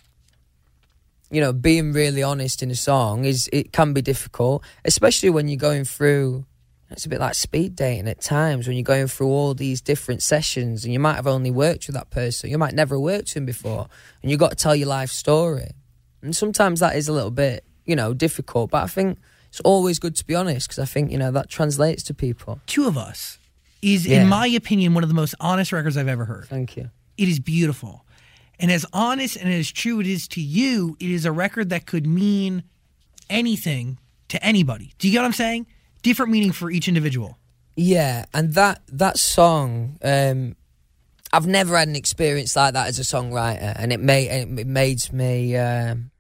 you 1.30 1.42
know 1.42 1.52
being 1.52 1.92
really 1.92 2.24
honest 2.24 2.64
in 2.64 2.72
a 2.72 2.76
song 2.76 3.26
is 3.26 3.50
it 3.52 3.74
can 3.74 3.92
be 3.94 4.02
difficult, 4.02 4.64
especially 4.86 5.30
when 5.32 5.50
you're 5.50 5.58
going 5.58 5.84
through. 5.84 6.46
It's 6.96 7.06
a 7.06 7.10
bit 7.10 7.20
like 7.20 7.36
speed 7.36 7.76
dating 7.76 8.08
at 8.08 8.22
times 8.22 8.68
when 8.68 8.78
you're 8.78 8.84
going 8.84 9.08
through 9.08 9.28
all 9.28 9.54
these 9.54 9.82
different 9.82 10.24
sessions 10.24 10.86
and 10.86 10.94
you 10.94 11.00
might 11.00 11.16
have 11.16 11.28
only 11.28 11.52
worked 11.52 11.88
with 11.88 11.96
that 11.96 12.10
person. 12.10 12.50
You 12.50 12.58
might 12.58 12.74
never 12.74 12.96
have 12.96 13.02
worked 13.02 13.30
with 13.30 13.38
him 13.38 13.46
before, 13.46 13.88
and 14.22 14.32
you've 14.32 14.40
got 14.40 14.52
to 14.52 14.56
tell 14.56 14.76
your 14.76 14.88
life 14.88 15.10
story. 15.10 15.72
And 16.22 16.34
sometimes 16.34 16.80
that 16.80 16.96
is 16.96 17.10
a 17.10 17.14
little 17.14 17.32
bit, 17.32 17.66
you 17.86 17.96
know, 17.98 18.14
difficult. 18.14 18.72
But 18.72 18.84
I 18.84 18.88
think 18.88 19.20
it's 19.50 19.60
always 19.60 20.00
good 20.00 20.16
to 20.16 20.26
be 20.26 20.36
honest 20.36 20.68
because 20.70 20.80
I 20.80 20.86
think 20.86 21.12
you 21.12 21.18
know 21.18 21.32
that 21.32 21.50
translates 21.50 22.02
to 22.04 22.14
people. 22.14 22.62
Two 22.66 22.88
of 22.88 22.98
Us 22.98 23.40
is, 23.82 24.08
Yeah. 24.08 24.22
in 24.22 24.30
my 24.30 24.48
opinion, 24.48 24.94
one 24.94 25.04
of 25.04 25.10
the 25.10 25.16
most 25.16 25.36
honest 25.42 25.72
records 25.74 25.98
I've 25.98 26.08
ever 26.08 26.26
heard. 26.26 26.48
Thank 26.48 26.78
you. 26.78 26.92
It 27.18 27.28
is 27.28 27.40
beautiful. 27.40 28.06
And 28.58 28.72
as 28.72 28.86
honest 28.94 29.36
and 29.36 29.52
as 29.54 29.70
true 29.70 30.00
it 30.00 30.08
is 30.08 30.30
to 30.30 30.42
you, 30.42 30.96
it 31.02 31.10
is 31.12 31.26
a 31.26 31.32
record 31.34 31.70
that 31.72 31.86
could 31.86 32.08
mean 32.08 32.64
anything 33.30 33.98
to 34.30 34.44
anybody. 34.44 34.94
Do 34.98 35.08
you 35.08 35.12
get 35.12 35.20
what 35.20 35.26
I'm 35.26 35.34
saying? 35.34 35.68
Different 36.06 36.32
meaning 36.32 36.52
for 36.52 36.70
each 36.70 36.88
individual. 36.88 37.40
Yeah, 37.76 38.26
and 38.32 38.54
that 38.54 38.84
that 38.90 39.18
song, 39.18 39.98
um, 40.04 40.56
I've 41.34 41.48
never 41.48 41.76
had 41.76 41.88
an 41.88 41.96
experience 41.96 42.56
like 42.56 42.76
that 42.76 42.86
as 42.86 43.00
a 43.00 43.02
songwriter, 43.02 43.74
and 43.76 43.92
it 43.92 44.00
made 44.00 44.30
it 44.30 44.68
made 44.68 45.12
me. 45.12 45.58
Um, 45.58 46.12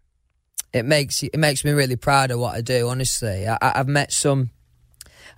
it 0.73 0.85
makes 0.85 1.21
it 1.21 1.37
makes 1.37 1.63
me 1.63 1.69
really 1.69 1.97
proud 1.97 2.31
of 2.31 2.39
what 2.39 2.55
I 2.55 2.61
do. 2.61 2.89
Honestly, 2.89 3.47
I, 3.47 3.59
I've 3.61 3.87
met 3.87 4.11
some 4.11 4.49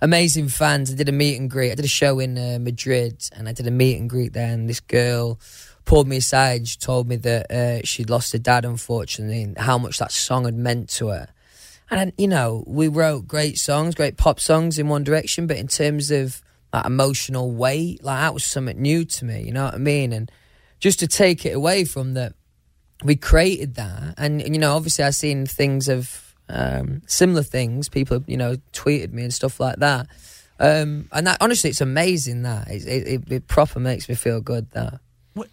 amazing 0.00 0.48
fans. 0.48 0.90
I 0.90 0.94
did 0.94 1.10
a 1.10 1.12
meet 1.12 1.38
and 1.38 1.50
greet. 1.50 1.72
I 1.72 1.74
did 1.74 1.84
a 1.84 1.88
show 1.88 2.18
in 2.18 2.38
uh, 2.38 2.58
Madrid, 2.58 3.28
and 3.36 3.50
I 3.50 3.52
did 3.52 3.66
a 3.66 3.70
meet 3.70 3.98
and 3.98 4.08
greet 4.08 4.32
there. 4.32 4.50
And 4.50 4.66
this 4.66 4.80
girl 4.80 5.38
pulled 5.84 6.08
me 6.08 6.16
aside. 6.16 6.68
She 6.68 6.78
told 6.78 7.06
me 7.06 7.16
that 7.16 7.50
uh, 7.50 7.80
she'd 7.84 8.08
lost 8.08 8.32
her 8.32 8.38
dad, 8.38 8.64
unfortunately, 8.64 9.42
and 9.42 9.58
how 9.58 9.76
much 9.76 9.98
that 9.98 10.10
song 10.10 10.46
had 10.46 10.56
meant 10.56 10.88
to 10.96 11.08
her. 11.08 11.28
And 11.90 12.12
you 12.18 12.28
know, 12.28 12.64
we 12.66 12.88
wrote 12.88 13.26
great 13.26 13.58
songs, 13.58 13.94
great 13.94 14.16
pop 14.16 14.40
songs 14.40 14.78
in 14.78 14.88
One 14.88 15.04
Direction, 15.04 15.46
but 15.46 15.56
in 15.56 15.68
terms 15.68 16.10
of 16.10 16.42
that 16.72 16.84
emotional 16.86 17.50
weight, 17.50 18.04
like 18.04 18.18
that 18.20 18.34
was 18.34 18.44
something 18.44 18.80
new 18.80 19.04
to 19.06 19.24
me. 19.24 19.42
You 19.42 19.52
know 19.52 19.64
what 19.64 19.74
I 19.74 19.78
mean? 19.78 20.12
And 20.12 20.30
just 20.80 21.00
to 21.00 21.06
take 21.08 21.46
it 21.46 21.54
away 21.56 21.84
from 21.84 22.14
that, 22.14 22.34
we 23.02 23.16
created 23.16 23.76
that, 23.76 24.14
and 24.18 24.42
you 24.42 24.58
know, 24.58 24.74
obviously, 24.74 25.04
I've 25.04 25.14
seen 25.14 25.46
things 25.46 25.88
of 25.88 26.34
um, 26.48 27.02
similar 27.06 27.42
things. 27.42 27.88
People, 27.88 28.22
you 28.26 28.36
know, 28.36 28.56
tweeted 28.72 29.12
me 29.12 29.22
and 29.22 29.32
stuff 29.32 29.60
like 29.60 29.76
that. 29.76 30.08
Um, 30.60 31.08
and 31.12 31.26
that 31.26 31.38
honestly, 31.40 31.70
it's 31.70 31.80
amazing. 31.80 32.42
That 32.42 32.68
it, 32.68 32.84
it, 32.86 33.32
it, 33.32 33.46
proper 33.46 33.78
makes 33.78 34.08
me 34.08 34.14
feel 34.16 34.40
good. 34.40 34.68
That, 34.72 34.98
What- 35.34 35.48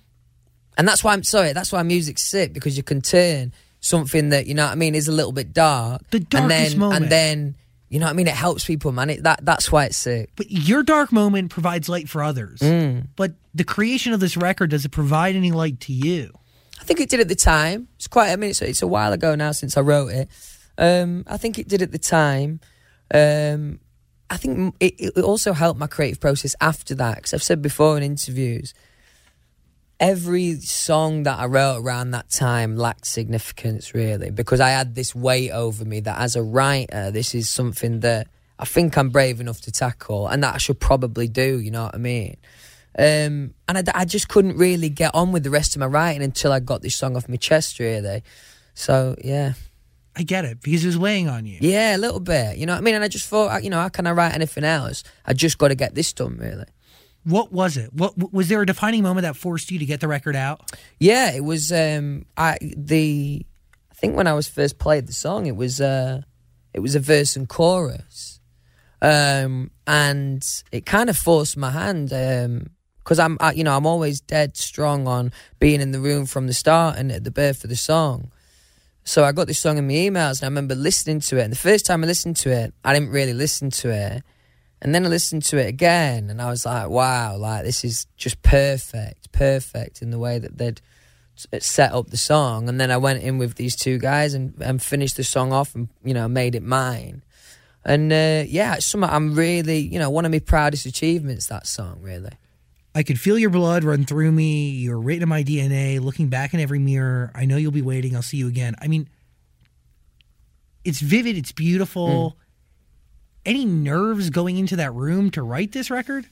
and 0.77 0.87
that's 0.87 1.03
why 1.03 1.13
I'm 1.13 1.23
sorry. 1.23 1.53
That's 1.53 1.71
why 1.71 1.83
music's 1.83 2.23
sick 2.23 2.51
because 2.53 2.75
you 2.75 2.83
can 2.83 3.01
turn 3.01 3.53
something 3.85 4.29
that 4.29 4.47
you 4.47 4.53
know 4.55 4.65
what 4.65 4.71
I 4.71 4.75
mean 4.75 4.95
is 4.95 5.07
a 5.07 5.11
little 5.11 5.31
bit 5.31 5.53
dark, 5.53 6.01
The 6.09 6.17
and 6.17 6.29
darkest 6.29 6.49
then 6.71 6.79
moment. 6.79 7.03
and 7.03 7.11
then 7.11 7.55
you 7.89 7.99
know 7.99 8.07
what 8.07 8.11
I 8.11 8.15
mean. 8.15 8.27
It 8.27 8.33
helps 8.33 8.65
people, 8.65 8.91
man. 8.91 9.09
It, 9.11 9.23
that 9.23 9.45
that's 9.45 9.71
why 9.71 9.85
it's 9.85 9.97
sick. 9.97 10.29
But 10.35 10.49
your 10.49 10.81
dark 10.83 11.11
moment 11.11 11.51
provides 11.51 11.87
light 11.87 12.09
for 12.09 12.23
others. 12.23 12.59
But 13.15 13.33
the 13.53 13.63
creation 13.63 14.11
of 14.13 14.19
this 14.19 14.35
record, 14.35 14.71
does 14.71 14.85
it 14.85 14.89
provide 14.91 15.35
any 15.35 15.51
light 15.51 15.79
to 15.81 15.93
you? 15.93 16.31
I 16.81 16.83
think 16.83 16.99
it 16.99 17.09
did 17.09 17.19
at 17.19 17.27
the 17.27 17.35
time. 17.35 17.87
It's 17.97 18.07
quite. 18.07 18.31
I 18.31 18.35
mean, 18.35 18.49
it's, 18.49 18.61
it's 18.61 18.81
a 18.81 18.87
while 18.87 19.13
ago 19.13 19.35
now 19.35 19.51
since 19.51 19.77
I 19.77 19.81
wrote 19.81 20.07
it. 20.11 20.29
Um, 20.77 21.23
I 21.27 21.37
think 21.37 21.57
it 21.59 21.67
did 21.67 21.81
at 21.81 21.91
the 21.91 21.99
time. 21.99 22.59
Um, 23.13 23.79
I 24.29 24.37
think 24.37 24.75
it, 24.79 24.95
it 24.99 25.23
also 25.23 25.53
helped 25.53 25.79
my 25.79 25.87
creative 25.87 26.19
process 26.19 26.55
after 26.59 26.95
that 26.95 27.17
because 27.17 27.33
I've 27.33 27.43
said 27.43 27.61
before 27.61 27.95
in 27.97 28.03
interviews. 28.03 28.73
Every 29.99 30.59
song 30.59 31.23
that 31.23 31.39
I 31.39 31.45
wrote 31.45 31.77
around 31.77 32.11
that 32.11 32.29
time 32.29 32.75
lacked 32.75 33.05
significance, 33.07 33.93
really, 33.93 34.29
because 34.29 34.59
I 34.59 34.69
had 34.69 34.93
this 34.93 35.15
weight 35.15 35.51
over 35.51 35.85
me 35.85 36.01
that 36.01 36.19
as 36.19 36.35
a 36.35 36.43
writer, 36.43 37.11
this 37.11 37.33
is 37.33 37.49
something 37.49 38.01
that 38.01 38.27
I 38.59 38.65
think 38.65 38.97
I'm 38.97 39.09
brave 39.09 39.39
enough 39.39 39.61
to 39.61 39.71
tackle 39.71 40.27
and 40.27 40.43
that 40.43 40.55
I 40.55 40.57
should 40.57 40.79
probably 40.79 41.27
do, 41.27 41.59
you 41.59 41.71
know 41.71 41.85
what 41.85 41.95
I 41.95 41.97
mean? 41.97 42.37
Um, 42.97 43.53
and 43.67 43.77
I, 43.77 43.83
I 43.93 44.05
just 44.05 44.27
couldn't 44.29 44.57
really 44.57 44.89
get 44.89 45.13
on 45.13 45.31
with 45.31 45.43
the 45.43 45.49
rest 45.49 45.75
of 45.75 45.79
my 45.79 45.85
writing 45.85 46.23
until 46.23 46.51
I 46.51 46.59
got 46.59 46.81
this 46.81 46.95
song 46.95 47.15
off 47.15 47.27
my 47.27 47.35
chest, 47.35 47.79
really. 47.79 48.23
So, 48.73 49.15
yeah. 49.23 49.53
I 50.17 50.23
get 50.23 50.45
it 50.45 50.61
because 50.61 50.83
it 50.83 50.87
was 50.87 50.97
weighing 50.97 51.27
on 51.27 51.45
you. 51.45 51.57
Yeah, 51.59 51.95
a 51.95 51.99
little 51.99 52.21
bit. 52.21 52.57
You 52.57 52.65
know 52.65 52.73
what 52.73 52.79
I 52.79 52.81
mean? 52.81 52.95
And 52.95 53.03
I 53.03 53.09
just 53.09 53.27
thought, 53.27 53.63
you 53.63 53.69
know, 53.69 53.81
how 53.81 53.89
can 53.89 54.07
I 54.07 54.11
write 54.11 54.33
anything 54.33 54.63
else? 54.63 55.03
I 55.25 55.33
just 55.33 55.57
got 55.57 55.69
to 55.69 55.75
get 55.75 55.93
this 55.93 56.13
done, 56.13 56.37
really. 56.37 56.65
What 57.25 57.51
was 57.51 57.75
it? 57.75 57.91
What 57.91 58.31
was 58.31 58.49
there 58.49 58.61
a 58.61 58.65
defining 58.65 59.01
moment 59.01 59.23
that 59.23 59.35
forced 59.35 59.71
you 59.71 59.79
to 59.79 59.85
get 59.85 59.99
the 59.99 60.07
record 60.07 60.35
out? 60.35 60.71
Yeah, 60.99 61.31
it 61.31 61.43
was. 61.43 61.71
Um, 61.71 62.25
I 62.37 62.57
the 62.61 63.45
I 63.91 63.95
think 63.95 64.15
when 64.15 64.27
I 64.27 64.33
was 64.33 64.47
first 64.47 64.77
played 64.77 65.07
the 65.07 65.13
song, 65.13 65.47
it 65.47 65.55
was 65.55 65.81
uh, 65.81 66.21
it 66.73 66.81
was 66.81 66.93
a 66.93 66.99
verse 66.99 67.35
and 67.35 67.49
chorus, 67.49 68.39
um, 69.01 69.71
and 69.87 70.45
it 70.71 70.85
kind 70.85 71.09
of 71.09 71.17
forced 71.17 71.57
my 71.57 71.71
hand 71.71 72.09
because 72.99 73.17
I'm 73.17 73.37
I, 73.39 73.53
you 73.53 73.63
know 73.63 73.75
I'm 73.75 73.87
always 73.87 74.21
dead 74.21 74.55
strong 74.55 75.07
on 75.07 75.31
being 75.59 75.81
in 75.81 75.93
the 75.93 75.99
room 75.99 76.27
from 76.27 76.45
the 76.45 76.53
start 76.53 76.97
and 76.97 77.11
at 77.11 77.23
the 77.23 77.31
birth 77.31 77.63
of 77.63 77.71
the 77.71 77.75
song. 77.75 78.31
So 79.03 79.23
I 79.23 79.31
got 79.31 79.47
this 79.47 79.59
song 79.59 79.79
in 79.79 79.87
my 79.87 79.93
emails, 79.93 80.41
and 80.41 80.43
I 80.43 80.47
remember 80.47 80.75
listening 80.75 81.21
to 81.21 81.39
it. 81.39 81.43
And 81.43 81.51
the 81.51 81.57
first 81.57 81.87
time 81.87 82.03
I 82.03 82.07
listened 82.07 82.37
to 82.37 82.51
it, 82.51 82.73
I 82.83 82.93
didn't 82.93 83.09
really 83.09 83.33
listen 83.33 83.71
to 83.71 83.89
it. 83.89 84.23
And 84.85 84.93
then 84.93 85.03
I 85.03 85.09
listened 85.09 85.41
to 85.45 85.57
it 85.57 85.65
again, 85.65 86.29
and 86.29 86.39
I 86.39 86.47
was 86.47 86.63
like, 86.63 86.89
"Wow! 86.89 87.37
Like 87.37 87.63
this 87.63 87.83
is 87.83 88.05
just 88.17 88.43
perfect, 88.43 89.31
perfect 89.31 90.03
in 90.03 90.11
the 90.11 90.19
way 90.19 90.37
that 90.37 90.59
they'd 90.59 90.79
set 91.57 91.91
up 91.91 92.11
the 92.11 92.17
song." 92.17 92.69
And 92.69 92.79
then 92.79 92.91
I 92.91 92.97
went 92.97 93.23
in 93.23 93.39
with 93.39 93.55
these 93.55 93.75
two 93.75 93.97
guys 93.97 94.35
and, 94.35 94.53
and 94.61 94.79
finished 94.79 95.17
the 95.17 95.23
song 95.23 95.51
off, 95.51 95.73
and 95.73 95.89
you 96.03 96.13
know, 96.13 96.27
made 96.27 96.53
it 96.53 96.61
mine. 96.61 97.23
And 97.83 98.13
uh, 98.13 98.43
yeah, 98.47 98.75
it's 98.75 98.85
something 98.85 99.09
I'm 99.09 99.33
really, 99.33 99.79
you 99.79 99.97
know, 99.97 100.11
one 100.11 100.23
of 100.23 100.31
my 100.31 100.37
proudest 100.37 100.85
achievements. 100.85 101.47
That 101.47 101.65
song, 101.65 101.97
really. 102.03 102.33
I 102.93 103.01
could 103.01 103.19
feel 103.19 103.39
your 103.39 103.49
blood 103.49 103.83
run 103.83 104.05
through 104.05 104.33
me. 104.33 104.69
You're 104.69 104.99
written 104.99 105.23
in 105.23 105.29
my 105.29 105.43
DNA. 105.43 105.99
Looking 105.99 106.29
back 106.29 106.53
in 106.53 106.59
every 106.59 106.77
mirror, 106.77 107.31
I 107.33 107.45
know 107.45 107.57
you'll 107.57 107.71
be 107.71 107.81
waiting. 107.81 108.15
I'll 108.15 108.21
see 108.21 108.37
you 108.37 108.47
again. 108.47 108.75
I 108.79 108.87
mean, 108.87 109.09
it's 110.83 110.99
vivid. 110.99 111.37
It's 111.37 111.53
beautiful. 111.53 112.37
Any 113.45 113.65
nerves 113.65 114.29
going 114.29 114.57
into 114.57 114.75
that 114.77 114.93
room 114.93 115.29
to 115.31 115.43
write 115.43 115.71
this 115.71 115.91
record? 115.91 116.25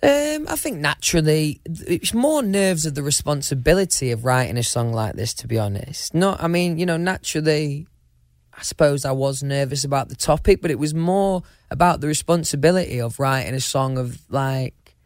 Um, 0.00 0.46
I 0.48 0.54
think 0.54 0.78
naturally, 0.78 1.60
it's 1.64 2.14
more 2.14 2.42
nerves 2.42 2.86
of 2.86 2.94
the 2.94 3.02
responsibility 3.02 4.12
of 4.12 4.24
writing 4.24 4.56
a 4.56 4.62
song 4.62 4.92
like 4.92 5.14
this. 5.14 5.34
To 5.34 5.48
be 5.48 5.58
honest, 5.58 6.14
not. 6.14 6.40
I 6.40 6.46
mean, 6.46 6.78
you 6.78 6.86
know, 6.86 6.96
naturally, 6.96 7.88
I 8.56 8.62
suppose 8.62 9.04
I 9.04 9.10
was 9.10 9.42
nervous 9.42 9.82
about 9.82 10.08
the 10.08 10.14
topic, 10.14 10.62
but 10.62 10.70
it 10.70 10.78
was 10.78 10.94
more 10.94 11.42
about 11.70 12.00
the 12.00 12.06
responsibility 12.06 13.00
of 13.00 13.18
writing 13.18 13.54
a 13.54 13.60
song 13.60 13.98
of 13.98 14.20
like 14.30 14.96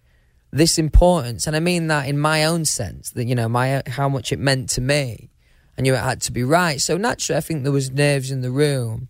this 0.50 0.76
importance, 0.76 1.46
and 1.46 1.56
I 1.56 1.60
mean 1.60 1.86
that 1.86 2.06
in 2.06 2.18
my 2.18 2.44
own 2.44 2.66
sense. 2.66 3.10
That 3.10 3.24
you 3.24 3.34
know, 3.34 3.48
my 3.48 3.82
how 3.86 4.10
much 4.10 4.30
it 4.30 4.38
meant 4.38 4.68
to 4.70 4.82
me, 4.82 5.30
I 5.78 5.80
knew 5.80 5.94
it 5.94 5.98
had 5.98 6.20
to 6.22 6.32
be 6.32 6.44
right. 6.44 6.80
So 6.82 6.98
naturally, 6.98 7.38
I 7.38 7.40
think 7.40 7.62
there 7.62 7.72
was 7.72 7.90
nerves 7.90 8.30
in 8.30 8.42
the 8.42 8.50
room. 8.50 9.08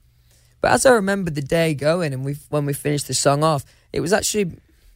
But 0.62 0.70
as 0.70 0.86
I 0.86 0.92
remember 0.92 1.30
the 1.30 1.42
day 1.42 1.74
going, 1.74 2.14
and 2.14 2.24
we 2.24 2.36
when 2.48 2.64
we 2.64 2.72
finished 2.72 3.08
the 3.08 3.14
song 3.14 3.44
off, 3.44 3.64
it 3.92 4.00
was 4.00 4.12
actually 4.12 4.52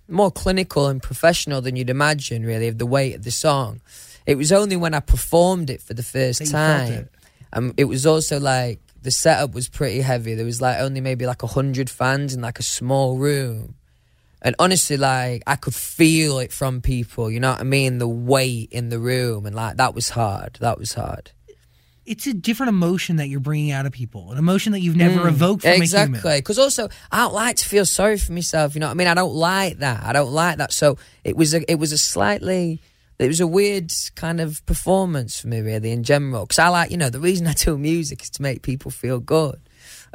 more 0.08 0.30
clinical 0.30 0.86
and 0.86 1.02
professional 1.02 1.60
than 1.60 1.74
you'd 1.74 1.90
imagine, 1.90 2.46
really, 2.46 2.68
of 2.68 2.78
the 2.78 2.86
weight 2.86 3.16
of 3.16 3.24
the 3.24 3.32
song. 3.32 3.80
It 4.24 4.36
was 4.36 4.52
only 4.52 4.76
when 4.76 4.94
I 4.94 5.00
performed 5.00 5.68
it 5.68 5.82
for 5.82 5.92
the 5.92 6.04
first 6.04 6.38
felt 6.38 6.50
time 6.50 6.92
it. 6.92 7.12
and 7.52 7.74
it 7.76 7.84
was 7.84 8.06
also 8.06 8.38
like 8.38 8.78
the 9.02 9.10
setup 9.10 9.54
was 9.54 9.68
pretty 9.68 10.00
heavy. 10.00 10.34
There 10.34 10.46
was 10.46 10.62
like 10.62 10.78
only 10.78 11.00
maybe 11.00 11.26
like 11.26 11.42
a 11.42 11.48
hundred 11.48 11.90
fans 11.90 12.32
in 12.32 12.40
like 12.40 12.60
a 12.60 12.64
small 12.64 13.18
room. 13.18 13.74
And 14.42 14.54
honestly, 14.60 14.96
like 14.96 15.42
I 15.48 15.56
could 15.56 15.74
feel 15.74 16.38
it 16.38 16.52
from 16.52 16.80
people, 16.80 17.28
you 17.28 17.40
know 17.40 17.50
what 17.50 17.60
I 17.60 17.64
mean? 17.64 17.98
The 17.98 18.06
weight 18.06 18.68
in 18.70 18.88
the 18.90 19.00
room, 19.00 19.46
and 19.46 19.56
like 19.56 19.78
that 19.78 19.96
was 19.96 20.10
hard. 20.10 20.58
That 20.60 20.78
was 20.78 20.92
hard. 20.94 21.32
It's 22.06 22.26
a 22.26 22.32
different 22.34 22.68
emotion 22.68 23.16
that 23.16 23.28
you're 23.28 23.40
bringing 23.40 23.72
out 23.72 23.84
of 23.86 23.92
people, 23.92 24.30
an 24.32 24.38
emotion 24.38 24.72
that 24.72 24.80
you've 24.80 24.96
never 24.96 25.26
evoked 25.28 25.62
from 25.62 25.72
a 25.72 25.76
exactly. 25.76 26.38
Because 26.38 26.58
also 26.58 26.88
i 27.10 27.18
don't 27.18 27.34
like 27.34 27.56
to 27.56 27.64
feel 27.68 27.84
sorry 27.84 28.16
for 28.18 28.32
myself 28.32 28.74
you 28.74 28.80
know 28.80 28.86
what 28.86 28.92
i 28.92 28.94
mean? 28.94 29.08
I 29.08 29.14
don't 29.14 29.34
like 29.34 29.78
that. 29.78 30.04
I 30.04 30.12
don't 30.12 30.32
like 30.32 30.58
that. 30.58 30.72
So 30.72 30.98
it 31.24 31.36
was 31.36 31.52
a 31.54 31.70
it 31.70 31.76
was 31.78 31.92
a 31.92 31.98
slightly 31.98 32.80
it 33.18 33.28
was 33.28 33.40
a 33.40 33.46
weird 33.46 33.92
kind 34.14 34.40
of 34.40 34.64
performance 34.66 35.40
for 35.40 35.48
me 35.48 35.60
really 35.60 35.90
in 35.90 36.02
general. 36.04 36.44
Because 36.46 36.58
i 36.60 36.68
like 36.68 36.90
you 36.90 36.96
know 36.96 37.10
the 37.10 37.20
reason 37.20 37.46
i 37.52 37.52
do 37.52 37.76
music 37.76 38.22
is 38.22 38.30
to 38.30 38.42
make 38.42 38.62
people 38.62 38.90
feel 38.90 39.18
good. 39.20 39.60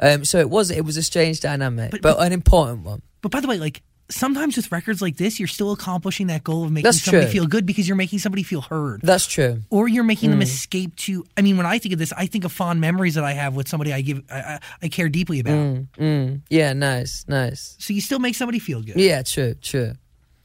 Um 0.00 0.24
so 0.24 0.38
it 0.38 0.48
was 0.50 0.70
it 0.70 0.84
was 0.84 0.96
a 0.96 1.02
strange 1.02 1.40
dynamic 1.40 1.90
But- 1.90 2.02
but, 2.02 2.18
an 2.26 2.32
important 2.32 2.84
one. 2.84 3.02
But 3.20 3.30
by 3.30 3.40
the 3.40 3.48
way, 3.48 3.58
like 3.58 3.82
sometimes 4.08 4.56
with 4.56 4.70
records 4.70 5.00
like 5.00 5.16
this, 5.16 5.38
you're 5.38 5.46
still 5.48 5.72
accomplishing 5.72 6.26
that 6.26 6.44
goal 6.44 6.64
of 6.64 6.70
making 6.72 6.84
That's 6.84 7.02
somebody 7.02 7.26
true. 7.26 7.32
feel 7.32 7.46
good 7.46 7.64
because 7.64 7.88
you're 7.88 7.96
making 7.96 8.18
somebody 8.18 8.42
feel 8.42 8.60
heard. 8.60 9.00
that's 9.02 9.26
true. 9.26 9.62
Or 9.70 9.88
you're 9.88 10.04
making 10.04 10.28
Mm. 10.30 10.32
them 10.34 10.42
escape 10.42 10.94
to 10.96 11.24
i 11.36 11.42
mean 11.42 11.56
when 11.56 11.66
i 11.66 11.78
think 11.78 11.92
of 11.92 11.98
this 11.98 12.12
i 12.16 12.26
think 12.26 12.44
of 12.44 12.52
fond 12.52 12.80
memories 12.80 13.14
that 13.14 13.24
i 13.24 13.32
have 13.32 13.54
with 13.54 13.68
somebody 13.68 13.92
i 13.92 14.00
give 14.02 14.22
i, 14.30 14.58
I, 14.82 14.88
care 14.88 15.08
deeply 15.08 15.40
about. 15.40 15.52
Mm, 15.98 16.42
yeah 16.50 16.72
nice 16.74 17.24
nice. 17.28 17.76
So 17.78 17.92
you 17.94 18.00
still 18.00 18.18
make 18.18 18.34
somebody 18.34 18.58
feel 18.58 18.82
good. 18.82 18.96
Yeah 18.96 19.22
true 19.22 19.54
true. 19.54 19.92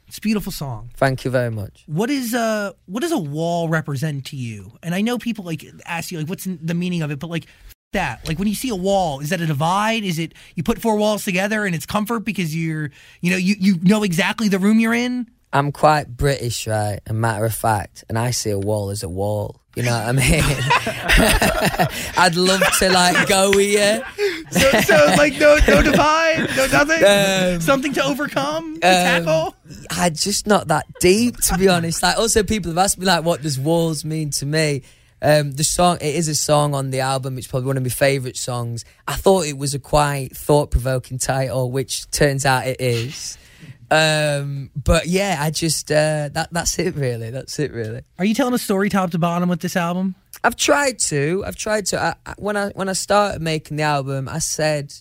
It's 0.07 0.19
a 0.19 0.21
beautiful 0.21 0.53
song. 0.53 0.89
Thank 0.95 1.25
you 1.25 1.31
very 1.31 1.51
much. 1.51 1.83
What 1.85 2.09
is 2.09 2.33
uh 2.33 2.71
what 2.85 3.01
does 3.01 3.11
a 3.11 3.17
wall 3.17 3.67
represent 3.67 4.23
to 4.27 4.37
you? 4.37 4.71
And 4.81 4.95
i 4.95 5.01
know 5.01 5.17
people 5.17 5.43
like 5.43 5.65
ask 5.85 6.11
you 6.11 6.17
like 6.19 6.29
what's 6.29 6.45
the 6.45 6.73
meaning 6.73 7.01
of 7.01 7.11
it 7.11 7.19
but 7.19 7.29
like 7.29 7.45
that 7.93 8.27
like 8.27 8.37
when 8.37 8.47
you 8.47 8.55
see 8.55 8.69
a 8.69 8.75
wall 8.75 9.21
is 9.21 9.29
that 9.29 9.39
a 9.39 9.45
divide 9.45 10.03
is 10.03 10.19
it 10.19 10.33
you 10.55 10.63
put 10.63 10.79
four 10.81 10.97
walls 10.97 11.23
together 11.23 11.65
and 11.65 11.73
it's 11.73 11.85
comfort 11.85 12.21
because 12.21 12.55
you're 12.55 12.91
you 13.21 13.31
know 13.31 13.37
you 13.37 13.55
you 13.59 13.75
know 13.81 14.03
exactly 14.03 14.49
the 14.49 14.59
room 14.59 14.79
you're 14.79 14.93
in 14.93 15.27
I'm 15.53 15.71
quite 15.71 16.17
British, 16.17 16.67
right? 16.67 16.99
A 17.07 17.13
matter 17.13 17.45
of 17.45 17.55
fact, 17.55 18.03
and 18.09 18.19
I 18.19 18.31
see 18.31 18.49
a 18.49 18.59
wall 18.59 18.89
as 18.89 19.01
a 19.01 19.07
wall. 19.07 19.61
You 19.77 19.83
know 19.83 19.91
what 19.91 20.05
I 20.07 20.11
mean? 20.11 20.43
I'd 22.17 22.35
love 22.35 22.61
to 22.79 22.91
like 22.91 23.29
go 23.29 23.57
here. 23.57 24.03
so, 24.51 24.71
so 24.81 25.13
like 25.15 25.39
no 25.39 25.57
no 25.65 25.81
divide 25.81 26.49
no 26.57 26.67
nothing 26.67 27.03
Um, 27.03 27.61
something 27.61 27.93
to 27.93 28.03
overcome 28.03 28.73
to 28.75 28.79
tackle 28.81 29.55
I'm 29.89 30.13
just 30.13 30.47
not 30.47 30.67
that 30.67 30.85
deep, 30.99 31.37
to 31.37 31.57
be 31.57 31.69
honest. 31.69 32.03
Like, 32.03 32.17
also, 32.17 32.43
people 32.43 32.71
have 32.71 32.77
asked 32.77 32.97
me 32.97 33.05
like, 33.05 33.23
what 33.23 33.41
does 33.41 33.57
walls 33.57 34.03
mean 34.03 34.31
to 34.31 34.45
me? 34.45 34.83
Um, 35.21 35.51
the 35.51 35.63
song, 35.63 35.97
it 35.99 36.15
is 36.15 36.27
a 36.27 36.35
song 36.35 36.75
on 36.75 36.91
the 36.91 36.99
album. 36.99 37.37
It's 37.37 37.47
probably 37.47 37.67
one 37.67 37.77
of 37.77 37.83
my 37.83 37.89
favourite 37.89 38.37
songs. 38.37 38.85
I 39.07 39.13
thought 39.13 39.45
it 39.45 39.57
was 39.57 39.73
a 39.73 39.79
quite 39.79 40.35
thought-provoking 40.35 41.17
title, 41.17 41.71
which 41.71 42.09
turns 42.11 42.45
out 42.45 42.67
it 42.67 42.79
is. 42.79 43.37
Um, 43.89 44.69
but 44.75 45.07
yeah, 45.07 45.37
I 45.39 45.49
just 45.49 45.89
uh, 45.91 46.29
that 46.33 46.49
that's 46.51 46.77
it 46.77 46.95
really. 46.95 47.29
That's 47.29 47.57
it 47.57 47.71
really. 47.71 48.01
Are 48.19 48.25
you 48.25 48.33
telling 48.33 48.53
a 48.53 48.57
story 48.57 48.89
top 48.89 49.11
to 49.11 49.19
bottom 49.19 49.49
with 49.49 49.61
this 49.61 49.75
album? 49.77 50.15
I've 50.43 50.57
tried 50.57 50.99
to. 50.99 51.43
I've 51.47 51.55
tried 51.55 51.85
to. 51.87 52.01
I, 52.01 52.15
I, 52.25 52.33
when 52.37 52.57
I 52.57 52.69
when 52.71 52.89
I 52.89 52.93
started 52.93 53.41
making 53.41 53.77
the 53.77 53.83
album, 53.83 54.27
I 54.27 54.39
said 54.39 54.93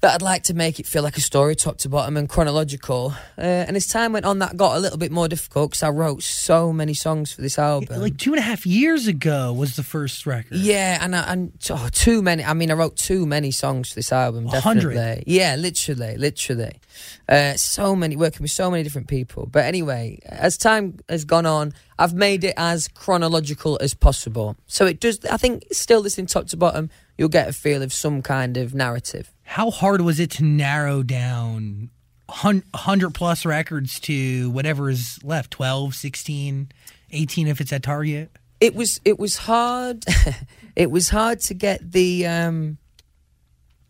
that 0.00 0.14
I'd 0.14 0.22
like 0.22 0.44
to 0.44 0.54
make 0.54 0.78
it 0.78 0.86
feel 0.86 1.02
like 1.02 1.16
a 1.16 1.20
story, 1.20 1.56
top 1.56 1.78
to 1.78 1.88
bottom 1.88 2.16
and 2.16 2.28
chronological. 2.28 3.14
Uh, 3.36 3.40
and 3.40 3.76
as 3.76 3.86
time 3.86 4.12
went 4.12 4.26
on, 4.26 4.38
that 4.38 4.56
got 4.56 4.76
a 4.76 4.80
little 4.80 4.98
bit 4.98 5.10
more 5.10 5.26
difficult 5.28 5.70
because 5.70 5.82
I 5.82 5.90
wrote 5.90 6.22
so 6.22 6.72
many 6.72 6.94
songs 6.94 7.32
for 7.32 7.42
this 7.42 7.58
album. 7.58 8.00
Like 8.00 8.16
two 8.16 8.32
and 8.32 8.38
a 8.38 8.42
half 8.42 8.64
years 8.64 9.06
ago 9.08 9.52
was 9.52 9.76
the 9.76 9.82
first 9.82 10.26
record. 10.26 10.58
Yeah, 10.58 10.98
and 11.00 11.16
I, 11.16 11.32
and 11.32 11.52
oh, 11.70 11.88
too 11.92 12.22
many. 12.22 12.44
I 12.44 12.54
mean, 12.54 12.70
I 12.70 12.74
wrote 12.74 12.96
too 12.96 13.26
many 13.26 13.50
songs 13.50 13.88
for 13.88 13.96
this 13.96 14.12
album. 14.12 14.46
A 14.46 14.60
hundred. 14.60 15.24
Yeah, 15.26 15.56
literally, 15.56 16.16
literally. 16.16 16.80
Uh, 17.28 17.54
so 17.54 17.94
many 17.94 18.16
working 18.16 18.42
with 18.42 18.50
so 18.50 18.70
many 18.70 18.82
different 18.82 19.08
people. 19.08 19.46
But 19.46 19.64
anyway, 19.64 20.20
as 20.24 20.56
time 20.56 20.98
has 21.08 21.24
gone 21.24 21.46
on, 21.46 21.74
I've 21.98 22.14
made 22.14 22.44
it 22.44 22.54
as 22.56 22.88
chronological 22.88 23.78
as 23.80 23.94
possible. 23.94 24.56
So 24.66 24.86
it 24.86 25.00
does. 25.00 25.24
I 25.24 25.36
think 25.36 25.64
still 25.72 26.00
listening 26.00 26.26
top 26.26 26.46
to 26.48 26.56
bottom, 26.56 26.90
you'll 27.16 27.28
get 27.28 27.48
a 27.48 27.52
feel 27.52 27.82
of 27.82 27.92
some 27.92 28.22
kind 28.22 28.56
of 28.56 28.74
narrative. 28.74 29.32
How 29.48 29.70
hard 29.70 30.02
was 30.02 30.20
it 30.20 30.30
to 30.32 30.44
narrow 30.44 31.02
down 31.02 31.90
100 32.26 33.14
plus 33.14 33.44
records 33.44 33.98
to 34.00 34.50
whatever 34.50 34.90
is 34.90 35.18
left 35.24 35.50
12, 35.52 35.94
16, 35.94 36.70
18 37.10 37.48
if 37.48 37.60
it's 37.60 37.72
at 37.72 37.82
Target? 37.82 38.30
it 38.60 38.74
was 38.74 39.00
it 39.04 39.18
was 39.18 39.36
hard 39.36 40.04
it 40.76 40.90
was 40.90 41.10
hard 41.10 41.40
to 41.40 41.54
get 41.54 41.92
the 41.92 42.26
um 42.26 42.78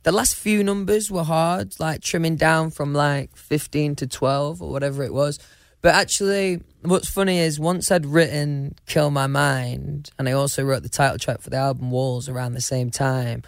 the 0.02 0.12
last 0.12 0.36
few 0.36 0.62
numbers 0.62 1.10
were 1.10 1.24
hard 1.24 1.74
like 1.78 2.00
trimming 2.02 2.36
down 2.36 2.70
from 2.70 2.92
like 2.92 3.34
15 3.36 3.96
to 3.96 4.06
12 4.06 4.62
or 4.62 4.70
whatever 4.70 5.02
it 5.02 5.12
was 5.12 5.38
but 5.80 5.94
actually 5.94 6.62
what's 6.82 7.08
funny 7.08 7.38
is 7.38 7.58
once 7.58 7.90
i'd 7.90 8.06
written 8.06 8.74
kill 8.86 9.10
my 9.10 9.26
mind 9.26 10.10
and 10.18 10.28
i 10.28 10.32
also 10.32 10.62
wrote 10.62 10.82
the 10.82 10.88
title 10.88 11.18
track 11.18 11.40
for 11.40 11.50
the 11.50 11.56
album 11.56 11.90
walls 11.90 12.28
around 12.28 12.52
the 12.52 12.60
same 12.60 12.90
time 12.90 13.42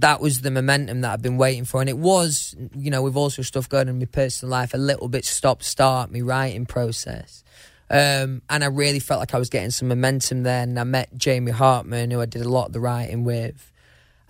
that 0.00 0.20
was 0.20 0.42
the 0.42 0.50
momentum 0.50 1.00
that 1.00 1.12
I've 1.12 1.22
been 1.22 1.38
waiting 1.38 1.64
for. 1.64 1.80
And 1.80 1.88
it 1.88 1.96
was, 1.98 2.54
you 2.74 2.90
know, 2.90 3.02
with 3.02 3.16
also 3.16 3.42
stuff 3.42 3.68
going 3.68 3.88
in 3.88 3.98
my 3.98 4.04
personal 4.04 4.50
life, 4.50 4.74
a 4.74 4.78
little 4.78 5.08
bit 5.08 5.24
stop 5.24 5.62
start, 5.62 6.12
my 6.12 6.20
writing 6.20 6.66
process. 6.66 7.42
Um, 7.88 8.42
and 8.50 8.64
I 8.64 8.66
really 8.66 8.98
felt 8.98 9.20
like 9.20 9.34
I 9.34 9.38
was 9.38 9.48
getting 9.48 9.70
some 9.70 9.88
momentum 9.88 10.42
there. 10.42 10.62
And 10.62 10.78
I 10.78 10.84
met 10.84 11.16
Jamie 11.16 11.52
Hartman, 11.52 12.10
who 12.10 12.20
I 12.20 12.26
did 12.26 12.42
a 12.42 12.48
lot 12.48 12.66
of 12.66 12.72
the 12.72 12.80
writing 12.80 13.24
with. 13.24 13.72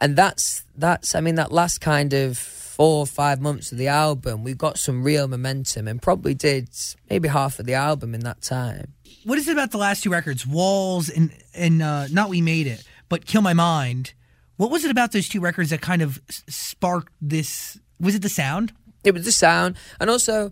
And 0.00 0.14
that's, 0.14 0.64
that's, 0.76 1.14
I 1.14 1.20
mean, 1.20 1.36
that 1.36 1.52
last 1.52 1.80
kind 1.80 2.12
of 2.12 2.38
four 2.38 3.00
or 3.00 3.06
five 3.06 3.40
months 3.40 3.72
of 3.72 3.78
the 3.78 3.88
album, 3.88 4.44
we 4.44 4.52
got 4.52 4.78
some 4.78 5.02
real 5.02 5.26
momentum 5.26 5.88
and 5.88 6.00
probably 6.00 6.34
did 6.34 6.68
maybe 7.08 7.28
half 7.28 7.58
of 7.58 7.64
the 7.64 7.74
album 7.74 8.14
in 8.14 8.20
that 8.20 8.42
time. 8.42 8.92
What 9.24 9.38
is 9.38 9.48
it 9.48 9.52
about 9.52 9.70
the 9.72 9.78
last 9.78 10.02
two 10.02 10.10
records, 10.10 10.46
Walls 10.46 11.08
and, 11.08 11.32
and 11.54 11.82
uh, 11.82 12.06
not 12.08 12.28
We 12.28 12.42
Made 12.42 12.66
It, 12.66 12.84
but 13.08 13.24
Kill 13.24 13.40
My 13.40 13.54
Mind? 13.54 14.12
What 14.56 14.70
was 14.70 14.84
it 14.84 14.90
about 14.90 15.12
those 15.12 15.28
two 15.28 15.40
records 15.40 15.70
that 15.70 15.80
kind 15.80 16.02
of 16.02 16.20
sparked 16.28 17.12
this? 17.20 17.78
Was 18.00 18.14
it 18.14 18.22
the 18.22 18.28
sound? 18.28 18.72
It 19.04 19.14
was 19.14 19.24
the 19.24 19.32
sound, 19.32 19.76
and 20.00 20.10
also 20.10 20.50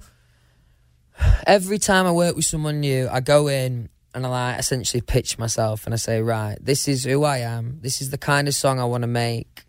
every 1.46 1.78
time 1.78 2.06
I 2.06 2.12
work 2.12 2.36
with 2.36 2.44
someone 2.44 2.80
new, 2.80 3.08
I 3.10 3.20
go 3.20 3.48
in 3.48 3.88
and 4.14 4.26
I 4.26 4.28
like 4.28 4.58
essentially 4.58 5.00
pitch 5.00 5.38
myself 5.38 5.86
and 5.86 5.94
I 5.94 5.96
say, 5.96 6.20
right, 6.20 6.56
this 6.60 6.86
is 6.86 7.04
who 7.04 7.24
I 7.24 7.38
am. 7.38 7.78
This 7.82 8.00
is 8.00 8.10
the 8.10 8.18
kind 8.18 8.46
of 8.46 8.54
song 8.54 8.78
I 8.78 8.84
want 8.84 9.02
to 9.02 9.08
make. 9.08 9.64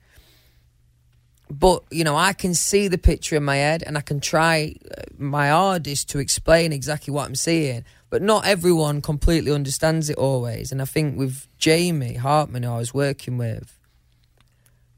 But 1.50 1.84
you 1.92 2.04
know, 2.04 2.16
I 2.16 2.34
can 2.34 2.54
see 2.54 2.88
the 2.88 2.98
picture 2.98 3.36
in 3.36 3.44
my 3.44 3.58
head, 3.58 3.84
and 3.86 3.98
I 3.98 4.02
can 4.02 4.20
try 4.20 4.76
uh, 4.98 5.04
my 5.18 5.50
hardest 5.50 6.10
to 6.10 6.20
explain 6.20 6.74
exactly 6.74 7.14
what 7.14 7.28
I'm 7.28 7.36
seeing. 7.36 7.86
But 8.10 8.22
not 8.22 8.46
everyone 8.46 9.02
completely 9.02 9.52
understands 9.52 10.10
it 10.10 10.18
always. 10.18 10.72
And 10.72 10.82
I 10.82 10.86
think 10.86 11.18
with 11.18 11.48
Jamie 11.58 12.16
Hartman, 12.16 12.64
who 12.64 12.72
I 12.72 12.78
was 12.78 12.94
working 12.94 13.38
with, 13.38 13.75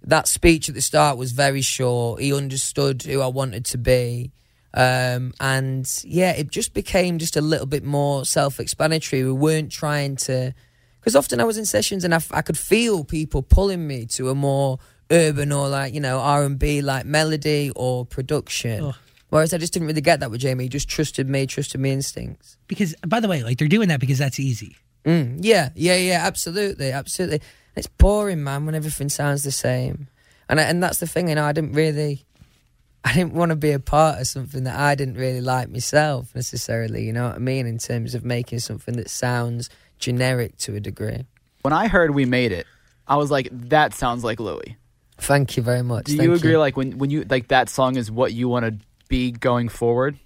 that 0.08 0.28
speech 0.28 0.70
at 0.70 0.76
the 0.76 0.82
start 0.82 1.18
was 1.18 1.32
very 1.34 1.62
short. 1.62 2.22
He 2.22 2.34
understood 2.34 3.04
who 3.04 3.22
I 3.22 3.28
wanted 3.28 3.66
to 3.66 3.78
be. 3.78 4.32
Um, 4.74 5.34
and 5.40 5.88
yeah, 6.04 6.32
it 6.32 6.50
just 6.52 6.74
became 6.74 7.18
just 7.18 7.36
a 7.36 7.42
little 7.42 7.66
bit 7.66 7.84
more 7.84 8.26
self 8.26 8.60
explanatory. 8.60 9.24
We 9.24 9.32
weren't 9.32 9.72
trying 9.72 10.16
to, 10.18 10.54
because 11.00 11.16
often 11.16 11.40
I 11.42 11.44
was 11.44 11.58
in 11.58 11.66
sessions 11.66 12.04
and 12.04 12.14
I 12.14 12.42
could 12.42 12.58
feel 12.58 13.04
people 13.04 13.42
pulling 13.42 13.86
me 13.88 14.06
to 14.08 14.30
a 14.30 14.36
more 14.36 14.80
urban 15.12 15.52
or 15.52 15.68
like, 15.68 15.94
you 15.94 16.00
know, 16.00 16.20
R&B 16.20 16.82
like 16.82 17.06
melody 17.06 17.72
or 17.76 18.06
production. 18.06 18.84
Ugh. 18.84 18.96
Whereas 19.30 19.54
I 19.54 19.58
just 19.58 19.74
didn't 19.74 19.88
really 19.90 20.02
get 20.02 20.22
that 20.22 20.32
with 20.32 20.40
Jamie. 20.40 20.66
He 20.66 20.70
just 20.70 20.88
trusted 20.88 21.28
me, 21.28 21.46
trusted 21.48 21.82
me 21.82 21.92
instincts. 21.92 22.58
Because, 22.68 22.96
by 23.06 23.20
the 23.20 23.28
way, 23.28 23.44
like 23.44 23.58
they're 23.58 23.68
doing 23.68 23.90
that 23.90 24.00
because 24.00 24.20
that's 24.20 24.40
easy. 24.40 24.78
Mm, 25.04 25.40
yeah, 25.42 25.70
yeah, 25.76 25.96
yeah, 25.96 26.22
absolutely, 26.26 26.92
absolutely. 26.92 27.42
It's 27.78 27.88
boring, 27.88 28.44
man, 28.44 28.66
when 28.66 28.76
everything 28.76 29.08
sounds 29.08 29.44
the 29.44 29.52
same. 29.52 30.08
And 30.50 30.60
I, 30.60 30.64
and 30.64 30.82
that's 30.82 31.00
the 31.00 31.08
thing, 31.08 31.30
you 31.30 31.36
know, 31.36 31.46
I 31.46 31.52
didn't 31.52 31.74
really, 31.74 32.26
I 33.06 33.14
didn't 33.14 33.34
want 33.34 33.52
to 33.52 33.56
be 33.56 33.72
a 33.72 33.80
part 33.80 34.20
of 34.20 34.28
something 34.28 34.64
that 34.64 34.76
I 34.78 34.96
didn't 34.96 35.16
really 35.16 35.42
like 35.42 35.70
myself 35.70 36.34
necessarily. 36.34 37.06
You 37.06 37.14
know 37.14 37.28
what 37.28 37.36
I 37.36 37.40
mean? 37.40 37.68
In 37.68 37.78
terms 37.78 38.16
of 38.16 38.26
making 38.26 38.60
something 38.60 38.96
that 38.96 39.10
sounds 39.10 39.70
generic 40.00 40.58
to 40.60 40.76
a 40.76 40.80
degree. 40.80 41.26
When 41.62 41.74
I 41.74 41.88
heard 41.88 42.16
we 42.16 42.26
made 42.26 42.52
it, 42.52 42.66
I 43.08 43.18
was 43.18 43.30
like, 43.30 43.50
that 43.52 43.94
sounds 43.94 44.24
like 44.24 44.40
Louis. 44.40 44.76
Thank 45.20 45.56
you 45.56 45.64
very 45.64 45.84
much. 45.84 46.06
Do 46.06 46.18
Thank 46.18 46.28
you 46.28 46.34
agree? 46.34 46.58
Like 46.58 46.78
when 46.78 46.98
when 46.98 47.10
you 47.10 47.26
like 47.30 47.48
that 47.48 47.70
song 47.70 47.98
is 47.98 48.12
what 48.12 48.34
you 48.34 48.48
want 48.48 48.66
to 48.66 48.86
be 49.08 49.32
going 49.32 49.70
forward? 49.70 50.18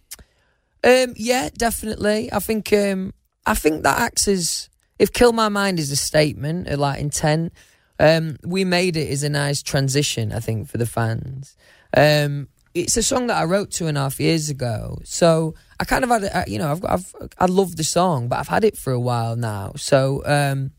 Um, 0.84 1.14
yeah, 1.16 1.50
definitely. 1.56 2.32
I 2.32 2.40
think 2.40 2.74
um, 2.74 3.14
I 3.46 3.54
think 3.54 3.84
that 3.84 4.00
acts 4.00 4.28
as 4.28 4.70
if 5.02 5.12
"Kill 5.12 5.34
My 5.34 5.50
Mind" 5.50 5.80
is 5.80 5.92
a 5.92 5.96
statement, 5.96 6.70
a 6.70 6.78
like 6.78 7.00
intent. 7.00 7.52
Um, 8.00 8.38
we 8.44 8.64
made 8.66 8.96
it 8.98 9.10
is 9.10 9.24
a 9.24 9.30
nice 9.30 9.62
transition, 9.62 10.32
I 10.32 10.40
think, 10.40 10.68
for 10.70 10.78
the 10.78 10.86
fans. 10.86 11.56
Um, 11.96 12.48
it's 12.74 12.96
a 12.98 13.04
song 13.04 13.28
that 13.28 13.38
I 13.38 13.44
wrote 13.46 13.70
two 13.72 13.88
and 13.88 13.98
a 13.98 14.02
half 14.02 14.20
years 14.20 14.50
ago, 14.50 15.00
so 15.04 15.56
I 15.80 15.84
kind 15.84 16.04
of 16.04 16.10
had, 16.10 16.24
it, 16.24 16.36
uh, 16.36 16.44
you 16.48 16.58
know, 16.58 16.72
I've, 16.72 16.82
got- 16.82 16.92
I've 16.92 17.16
I 17.38 17.46
love 17.46 17.76
the 17.76 17.84
song, 17.84 18.28
but 18.30 18.40
I've 18.40 18.48
had 18.48 18.64
it 18.64 18.78
for 18.78 18.94
a 18.94 19.00
while 19.00 19.36
now, 19.36 19.74
so 19.76 20.24
um, 20.26 20.72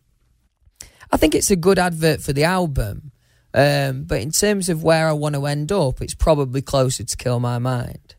I 1.12 1.16
think 1.16 1.34
it's 1.34 1.50
a 1.50 1.56
good 1.56 1.78
advert 1.78 2.20
for 2.22 2.32
the 2.32 2.44
album. 2.44 3.12
Um, 3.54 4.04
but 4.04 4.20
in 4.22 4.30
terms 4.30 4.68
of 4.70 4.82
where 4.82 5.06
I 5.06 5.12
want 5.12 5.34
to 5.34 5.44
end 5.46 5.70
up, 5.70 6.00
it's 6.00 6.14
probably 6.14 6.62
closer 6.62 7.04
to 7.04 7.16
Kill 7.16 7.38
My 7.38 7.58
Mind. 7.58 8.14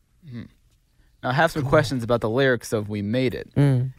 Now, 1.23 1.29
I 1.29 1.33
have 1.33 1.51
some 1.51 1.63
questions 1.65 2.03
about 2.03 2.21
the 2.21 2.29
lyrics 2.29 2.71
of 2.73 2.87
"We 2.89 3.01
Made 3.01 3.33
It." 3.33 3.49
Mm. 3.55 3.93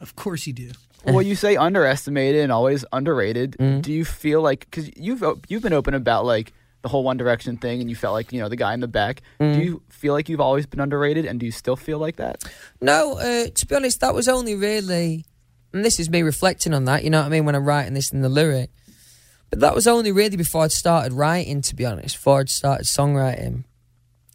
Of 0.00 0.14
course 0.14 0.46
you 0.46 0.52
do. 0.52 0.70
Well, 1.14 1.22
you 1.30 1.34
say 1.34 1.56
underestimated 1.56 2.42
and 2.42 2.52
always 2.52 2.84
underrated. 2.92 3.56
Mm. 3.58 3.82
Do 3.82 3.92
you 3.92 4.04
feel 4.04 4.42
like 4.42 4.60
because 4.60 4.90
you've 4.96 5.22
you've 5.48 5.62
been 5.62 5.72
open 5.72 5.94
about 5.94 6.24
like 6.24 6.52
the 6.86 6.90
whole 6.90 7.02
One 7.02 7.16
Direction 7.16 7.56
thing, 7.56 7.80
and 7.80 7.90
you 7.90 7.96
felt 7.96 8.12
like 8.12 8.32
you 8.32 8.40
know 8.40 8.48
the 8.48 8.56
guy 8.56 8.72
in 8.72 8.80
the 8.80 8.88
back. 8.88 9.22
Mm. 9.40 9.54
Do 9.54 9.60
you 9.60 9.82
feel 9.88 10.12
like 10.12 10.28
you've 10.28 10.40
always 10.40 10.66
been 10.66 10.80
underrated, 10.80 11.24
and 11.24 11.40
do 11.40 11.46
you 11.46 11.52
still 11.52 11.74
feel 11.74 11.98
like 11.98 12.16
that? 12.16 12.44
No, 12.80 13.18
uh, 13.18 13.48
to 13.52 13.66
be 13.66 13.74
honest, 13.74 14.00
that 14.00 14.14
was 14.14 14.28
only 14.28 14.54
really, 14.54 15.24
and 15.72 15.84
this 15.84 15.98
is 15.98 16.08
me 16.08 16.22
reflecting 16.22 16.72
on 16.72 16.84
that. 16.84 17.02
You 17.02 17.10
know 17.10 17.20
what 17.20 17.26
I 17.26 17.30
mean 17.30 17.44
when 17.44 17.56
I'm 17.56 17.64
writing 17.64 17.94
this 17.94 18.12
in 18.12 18.22
the 18.22 18.28
lyric. 18.28 18.70
But 19.50 19.60
that 19.60 19.74
was 19.74 19.86
only 19.86 20.12
really 20.12 20.36
before 20.36 20.64
I'd 20.64 20.72
started 20.72 21.12
writing. 21.12 21.60
To 21.62 21.74
be 21.74 21.84
honest, 21.84 22.16
before 22.16 22.40
I'd 22.40 22.48
started 22.48 22.86
songwriting, 22.86 23.64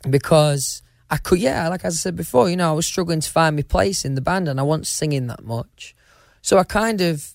because 0.09 0.81
I 1.09 1.17
could, 1.17 1.39
yeah, 1.39 1.69
like 1.69 1.85
as 1.85 1.95
I 1.95 1.97
said 1.97 2.15
before, 2.17 2.49
you 2.49 2.57
know, 2.57 2.69
I 2.69 2.73
was 2.73 2.85
struggling 2.85 3.21
to 3.21 3.29
find 3.29 3.55
my 3.55 3.61
place 3.61 4.03
in 4.03 4.15
the 4.15 4.21
band, 4.21 4.49
and 4.49 4.59
I 4.59 4.63
wasn't 4.63 4.87
singing 4.87 5.27
that 5.27 5.43
much. 5.45 5.95
So 6.41 6.57
I 6.57 6.63
kind 6.63 7.01
of, 7.01 7.33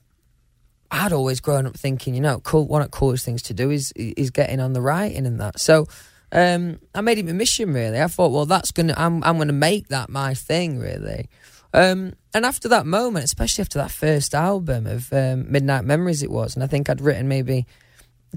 I'd 0.91 1.13
always 1.13 1.41
grown 1.41 1.67
up 1.67 1.77
thinking, 1.77 2.15
you 2.15 2.21
know, 2.21 2.41
cool. 2.41 2.67
One 2.67 2.83
of 2.83 2.91
the 2.91 2.97
coolest 2.97 3.25
things 3.25 3.43
to 3.43 3.55
do 3.55 3.71
is 3.71 3.93
is 3.97 4.31
getting 4.31 4.61
on 4.61 4.73
the 4.73 4.81
writing 4.81 5.27
and 5.27 5.41
that. 5.41 5.61
So 5.61 5.87
um, 6.33 6.79
I 6.95 7.01
made 7.01 7.19
it 7.19 7.27
my 7.27 7.33
mission. 7.33 7.73
Really, 7.73 8.01
I 8.01 8.07
thought, 8.07 8.33
well, 8.33 8.47
that's 8.47 8.71
gonna, 8.71 8.95
I'm 8.97 9.23
I'm 9.25 9.39
gonna 9.39 9.53
make 9.53 9.89
that 9.89 10.09
my 10.09 10.35
thing. 10.35 10.79
Really. 10.79 11.29
Um, 11.75 12.15
and 12.33 12.47
after 12.47 12.69
that 12.69 12.87
moment, 12.87 13.25
especially 13.25 13.63
after 13.63 13.79
that 13.79 13.91
first 13.91 14.35
album 14.35 14.87
of 14.87 15.13
um, 15.13 15.51
Midnight 15.51 15.85
Memories, 15.85 16.23
it 16.23 16.31
was, 16.31 16.55
and 16.55 16.63
I 16.63 16.67
think 16.67 16.89
I'd 16.89 17.01
written 17.01 17.29
maybe 17.29 17.67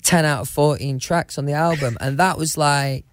ten 0.04 0.26
out 0.26 0.42
of 0.42 0.50
fourteen 0.50 1.00
tracks 1.00 1.38
on 1.38 1.46
the 1.46 1.54
album, 1.54 1.98
and 2.02 2.18
that 2.18 2.38
was 2.38 2.58
like, 2.58 3.06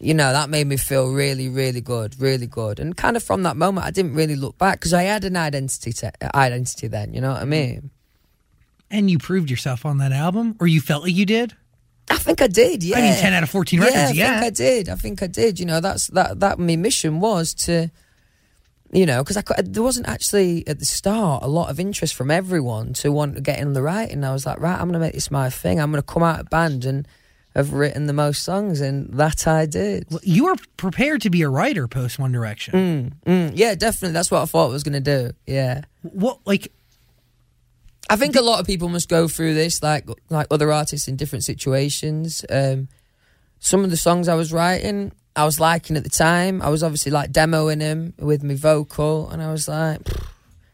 you 0.00 0.14
know, 0.14 0.32
that 0.32 0.48
made 0.48 0.66
me 0.66 0.76
feel 0.76 1.12
really, 1.12 1.48
really 1.48 1.80
good, 1.80 2.20
really 2.20 2.46
good. 2.46 2.78
And 2.78 2.96
kind 2.96 3.16
of 3.16 3.22
from 3.22 3.42
that 3.42 3.56
moment, 3.56 3.86
I 3.86 3.90
didn't 3.90 4.14
really 4.14 4.36
look 4.36 4.56
back 4.58 4.78
because 4.78 4.94
I 4.94 5.02
had 5.02 5.24
an 5.24 5.36
identity, 5.36 5.92
te- 5.92 6.10
identity 6.34 6.86
then. 6.86 7.12
You 7.14 7.20
know 7.20 7.32
what 7.32 7.42
I 7.42 7.46
mean? 7.46 7.90
And 8.90 9.10
you 9.10 9.18
proved 9.18 9.50
yourself 9.50 9.84
on 9.84 9.98
that 9.98 10.12
album, 10.12 10.56
or 10.60 10.66
you 10.66 10.80
felt 10.80 11.02
like 11.02 11.14
you 11.14 11.26
did. 11.26 11.54
I 12.10 12.16
think 12.16 12.40
I 12.40 12.46
did. 12.46 12.82
Yeah. 12.82 12.98
I 12.98 13.02
mean, 13.02 13.14
10 13.14 13.32
out 13.34 13.42
of 13.42 13.50
14 13.50 13.80
records, 13.80 13.94
Yeah, 13.96 14.06
I 14.08 14.12
yeah. 14.12 14.40
think 14.40 14.46
I 14.46 14.50
did. 14.50 14.88
I 14.88 14.94
think 14.94 15.22
I 15.22 15.26
did. 15.26 15.60
You 15.60 15.66
know, 15.66 15.80
that's 15.80 16.06
that. 16.08 16.40
That 16.40 16.58
my 16.58 16.76
mission 16.76 17.20
was 17.20 17.52
to, 17.66 17.90
you 18.92 19.04
know, 19.04 19.22
because 19.22 19.36
I 19.36 19.42
there 19.62 19.82
wasn't 19.82 20.08
actually 20.08 20.66
at 20.66 20.78
the 20.78 20.86
start 20.86 21.42
a 21.42 21.48
lot 21.48 21.68
of 21.70 21.78
interest 21.78 22.14
from 22.14 22.30
everyone 22.30 22.94
to 22.94 23.12
want 23.12 23.34
to 23.34 23.42
get 23.42 23.58
in 23.58 23.74
the 23.74 23.82
writing. 23.82 24.24
I 24.24 24.32
was 24.32 24.46
like, 24.46 24.58
right, 24.58 24.72
I'm 24.80 24.88
going 24.88 24.94
to 24.94 24.98
make 25.00 25.12
this 25.14 25.30
my 25.30 25.50
thing. 25.50 25.80
I'm 25.80 25.90
going 25.90 26.02
to 26.02 26.06
come 26.06 26.22
out 26.22 26.40
of 26.40 26.48
band 26.48 26.86
and 26.86 27.06
have 27.58 27.72
written 27.72 28.06
the 28.06 28.12
most 28.12 28.44
songs, 28.44 28.80
and 28.80 29.12
that 29.14 29.46
I 29.46 29.66
did. 29.66 30.06
Well, 30.10 30.20
You 30.22 30.44
were 30.44 30.56
prepared 30.76 31.22
to 31.22 31.30
be 31.30 31.42
a 31.42 31.48
writer 31.48 31.88
post 31.88 32.18
One 32.18 32.30
Direction. 32.32 33.16
Mm, 33.26 33.52
yeah, 33.54 33.74
definitely. 33.74 34.12
That's 34.12 34.30
what 34.30 34.42
I 34.42 34.44
thought 34.46 34.66
I 34.66 34.72
was 34.72 34.84
going 34.84 35.02
to 35.02 35.18
do. 35.18 35.32
Yeah. 35.46 35.82
What, 36.02 36.38
like, 36.46 36.72
I 38.08 38.14
think 38.16 38.36
a 38.36 38.42
lot 38.42 38.60
of 38.60 38.66
people 38.66 38.88
must 38.88 39.08
go 39.08 39.26
through 39.26 39.54
this, 39.54 39.82
like 39.82 40.08
like 40.30 40.46
other 40.50 40.72
artists 40.72 41.08
in 41.08 41.16
different 41.16 41.44
situations. 41.44 42.44
Um, 42.48 42.88
some 43.58 43.82
of 43.84 43.90
the 43.90 43.96
songs 43.96 44.28
I 44.28 44.34
was 44.34 44.52
writing, 44.52 45.12
I 45.34 45.44
was 45.44 45.58
liking 45.60 45.96
at 45.96 46.04
the 46.04 46.10
time. 46.10 46.62
I 46.62 46.68
was 46.68 46.82
obviously 46.82 47.10
like 47.12 47.32
demoing 47.32 47.80
them 47.80 48.14
with 48.18 48.42
my 48.44 48.54
vocal, 48.54 49.28
and 49.30 49.42
I 49.42 49.50
was 49.50 49.66
like, 49.68 50.04
"Pfft, 50.04 50.26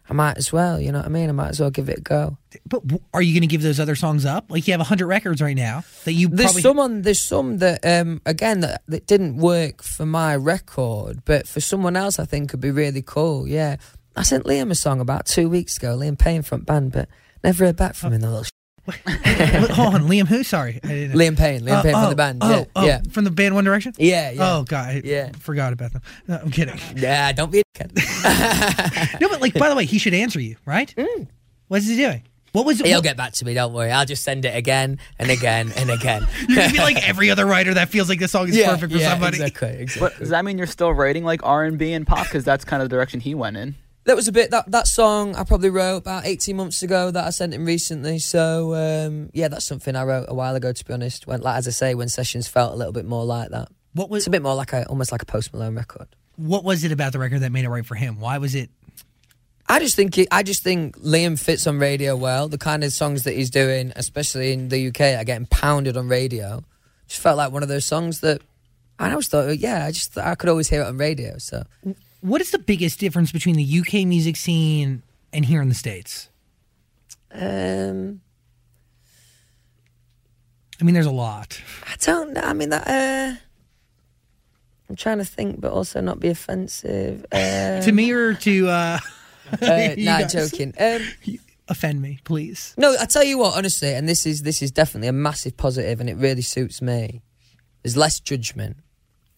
I 0.08 0.12
might 0.12 0.36
as 0.36 0.52
well. 0.52 0.78
You 0.80 0.92
know 0.92 0.98
what 0.98 1.06
I 1.06 1.10
mean? 1.10 1.28
I 1.30 1.32
might 1.32 1.48
as 1.48 1.60
well 1.60 1.70
give 1.70 1.88
it 1.88 1.98
a 1.98 2.00
go. 2.02 2.36
but 2.66 2.86
w- 2.86 3.02
are 3.14 3.22
you 3.22 3.32
going 3.32 3.40
to 3.40 3.46
give 3.46 3.62
those 3.62 3.80
other 3.80 3.94
songs 3.96 4.26
up? 4.26 4.50
Like, 4.50 4.66
you 4.68 4.72
have 4.72 4.80
100 4.80 5.06
records 5.06 5.40
right 5.40 5.56
now 5.56 5.82
that 6.04 6.12
you 6.12 6.28
There's 6.28 6.48
probably. 6.52 6.62
some 6.62 6.78
on, 6.78 7.02
there's 7.02 7.24
some 7.24 7.58
that 7.58 7.84
um, 7.86 8.20
again 8.26 8.60
that, 8.60 8.82
that 8.88 9.06
didn't 9.06 9.38
work 9.38 9.82
for 9.82 10.04
my 10.04 10.36
record, 10.36 11.24
but 11.24 11.48
for 11.48 11.60
someone 11.60 11.96
else, 11.96 12.18
I 12.18 12.26
think 12.26 12.50
could 12.50 12.60
be 12.60 12.70
really 12.70 13.00
cool. 13.02 13.48
Yeah, 13.48 13.76
I 14.14 14.22
sent 14.24 14.44
Liam 14.44 14.70
a 14.70 14.74
song 14.74 15.00
about 15.00 15.24
two 15.26 15.48
weeks 15.48 15.78
ago. 15.78 15.96
Liam 15.96 16.18
Payne 16.18 16.42
front 16.42 16.66
band, 16.66 16.92
but 16.92 17.08
never 17.42 17.64
heard 17.64 17.76
back 17.76 17.94
from 17.94 18.12
him. 18.12 18.20
The 18.20 18.28
little 18.28 18.44
Hold 18.86 19.94
on, 19.94 20.02
Liam 20.08 20.26
who? 20.26 20.42
Sorry. 20.44 20.78
I 20.84 20.88
didn't 20.88 21.16
Liam 21.18 21.36
Payne, 21.36 21.62
Liam 21.62 21.72
Uh, 21.78 21.82
Payne 21.82 21.94
oh, 21.94 22.00
from 22.02 22.10
the 22.10 22.16
band. 22.16 22.38
Oh, 22.42 22.50
yeah, 22.50 22.64
oh, 22.76 22.84
yeah, 22.86 23.00
From 23.10 23.24
the 23.24 23.30
band 23.30 23.54
One 23.54 23.64
Direction? 23.64 23.94
yeah, 23.98 24.30
yeah. 24.30 24.56
Oh, 24.56 24.64
God. 24.64 24.88
I 24.88 25.02
Yeah. 25.04 25.30
forgot 25.38 25.72
about 25.72 25.92
them. 25.92 26.02
No, 26.28 26.36
I'm 26.42 26.50
kidding. 26.50 26.78
Yeah, 26.96 27.32
don't 27.32 27.50
be 27.50 27.60
a 27.60 27.62
dickhead. 27.78 29.20
No, 29.20 29.28
but, 29.28 29.40
like, 29.40 29.54
by 29.54 29.68
the 29.68 29.74
way, 29.76 29.84
he 29.86 29.98
should 29.98 30.14
answer 30.14 30.40
you, 30.40 30.56
right? 30.66 30.94
What's 31.68 31.86
he 31.88 31.96
doing? 31.96 32.22
What 32.52 32.66
was 32.66 32.80
it? 32.80 32.86
He'll 32.86 32.98
what- 32.98 33.04
get 33.04 33.16
back 33.16 33.32
to 33.34 33.44
me. 33.44 33.54
Don't 33.54 33.72
worry. 33.72 33.90
I'll 33.90 34.04
just 34.06 34.22
send 34.22 34.44
it 34.44 34.54
again 34.54 34.98
and 35.18 35.28
again 35.30 35.72
and 35.76 35.90
again. 35.90 36.24
You're 36.48 36.56
going 36.56 36.68
to 36.68 36.74
be 36.74 36.80
like 36.80 37.08
every 37.08 37.30
other 37.30 37.46
writer 37.46 37.74
that 37.74 37.88
feels 37.88 38.08
like 38.08 38.20
the 38.20 38.28
song 38.28 38.48
is 38.48 38.56
perfect 38.62 38.92
for 38.92 38.98
yeah, 38.98 39.10
somebody. 39.10 39.38
Exactly. 39.42 39.68
exactly. 39.80 40.00
But 40.00 40.18
does 40.20 40.28
that 40.28 40.44
mean 40.44 40.56
you're 40.58 40.68
still 40.68 40.92
writing 40.92 41.24
like 41.24 41.40
R 41.42 41.64
and 41.64 41.78
B 41.78 41.92
and 41.92 42.06
pop? 42.06 42.26
Because 42.26 42.44
that's 42.44 42.64
kind 42.64 42.80
of 42.80 42.88
the 42.88 42.94
direction 42.94 43.18
he 43.18 43.34
went 43.34 43.56
in. 43.56 43.74
That 44.04 44.16
was 44.16 44.28
a 44.28 44.32
bit 44.32 44.50
that 44.50 44.70
that 44.70 44.86
song 44.86 45.34
I 45.34 45.44
probably 45.44 45.70
wrote 45.70 45.98
about 45.98 46.26
eighteen 46.26 46.56
months 46.56 46.82
ago 46.82 47.10
that 47.10 47.24
I 47.26 47.30
sent 47.30 47.54
him 47.54 47.64
recently. 47.64 48.18
So 48.18 48.74
um, 48.74 49.30
yeah, 49.32 49.48
that's 49.48 49.64
something 49.64 49.96
I 49.96 50.04
wrote 50.04 50.26
a 50.28 50.34
while 50.34 50.54
ago. 50.54 50.72
To 50.72 50.84
be 50.84 50.92
honest, 50.92 51.26
when 51.26 51.40
like 51.40 51.56
as 51.56 51.66
I 51.66 51.70
say, 51.70 51.94
when 51.94 52.08
sessions 52.08 52.46
felt 52.46 52.72
a 52.74 52.76
little 52.76 52.92
bit 52.92 53.06
more 53.06 53.24
like 53.24 53.50
that. 53.50 53.68
What 53.94 54.10
was 54.10 54.22
It's 54.22 54.26
a 54.26 54.30
bit 54.30 54.42
more 54.42 54.54
like 54.54 54.72
a 54.72 54.84
almost 54.86 55.10
like 55.12 55.22
a 55.22 55.26
Post 55.26 55.52
Malone 55.54 55.74
record. 55.74 56.08
what 56.36 56.64
was 56.64 56.84
it 56.84 56.92
about 56.92 57.12
the 57.12 57.18
record 57.18 57.40
that 57.40 57.52
made 57.52 57.64
it 57.64 57.68
right 57.70 57.86
for 57.86 57.94
him? 57.94 58.20
Why 58.20 58.38
was 58.38 58.54
it? 58.54 58.68
I 59.66 59.78
just 59.78 59.96
think 59.96 60.18
it, 60.18 60.28
I 60.30 60.42
just 60.42 60.62
think 60.62 60.98
Liam 60.98 61.38
fits 61.42 61.66
on 61.66 61.78
radio 61.78 62.16
well. 62.16 62.48
The 62.48 62.58
kind 62.58 62.84
of 62.84 62.92
songs 62.92 63.22
that 63.24 63.32
he's 63.34 63.48
doing, 63.48 63.92
especially 63.96 64.52
in 64.52 64.68
the 64.68 64.88
UK, 64.88 65.00
are 65.18 65.24
getting 65.24 65.46
pounded 65.46 65.96
on 65.96 66.08
radio. 66.08 66.62
Just 67.08 67.22
felt 67.22 67.38
like 67.38 67.50
one 67.52 67.62
of 67.62 67.70
those 67.70 67.86
songs 67.86 68.20
that 68.20 68.42
I 68.98 69.10
always 69.10 69.28
thought, 69.28 69.56
yeah, 69.56 69.86
I 69.86 69.90
just 69.92 70.18
I 70.18 70.34
could 70.34 70.50
always 70.50 70.68
hear 70.68 70.82
it 70.82 70.86
on 70.86 70.98
radio. 70.98 71.38
So 71.38 71.62
What 72.24 72.40
is 72.40 72.52
the 72.52 72.58
biggest 72.58 72.98
difference 73.00 73.32
between 73.32 73.56
the 73.56 73.80
UK 73.80 74.06
music 74.06 74.36
scene 74.36 75.02
and 75.30 75.44
here 75.44 75.60
in 75.60 75.68
the 75.68 75.74
states? 75.74 76.30
um, 77.34 78.22
I 80.80 80.84
mean, 80.84 80.94
there's 80.94 81.04
a 81.04 81.10
lot. 81.10 81.60
I 81.86 81.96
don't 82.00 82.32
know. 82.32 82.40
I 82.40 82.54
mean, 82.54 82.70
that. 82.70 82.88
Uh, 82.88 83.36
I'm 84.88 84.96
trying 84.96 85.18
to 85.18 85.24
think, 85.26 85.60
but 85.60 85.70
also 85.70 86.00
not 86.00 86.18
be 86.18 86.28
offensive. 86.28 87.26
Uh, 87.30 87.82
to 87.82 87.92
me 87.92 88.10
or 88.10 88.32
to 88.32 88.68
uh, 88.68 88.98
uh, 89.60 89.94
nah, 89.98 90.26
joking. 90.26 90.72
Um, 90.80 91.02
offend 91.68 92.00
me, 92.00 92.20
please. 92.24 92.72
no, 92.78 92.96
I 92.98 93.04
tell 93.04 93.24
you 93.24 93.36
what, 93.36 93.54
honestly, 93.54 93.92
and 93.92 94.08
this 94.08 94.24
is 94.24 94.44
this 94.44 94.62
is 94.62 94.70
definitely 94.70 95.08
a 95.08 95.12
massive 95.12 95.58
positive, 95.58 96.00
and 96.00 96.08
it 96.08 96.16
really 96.16 96.40
suits 96.40 96.80
me. 96.80 97.20
There's 97.82 97.98
less 97.98 98.18
judgment. 98.18 98.78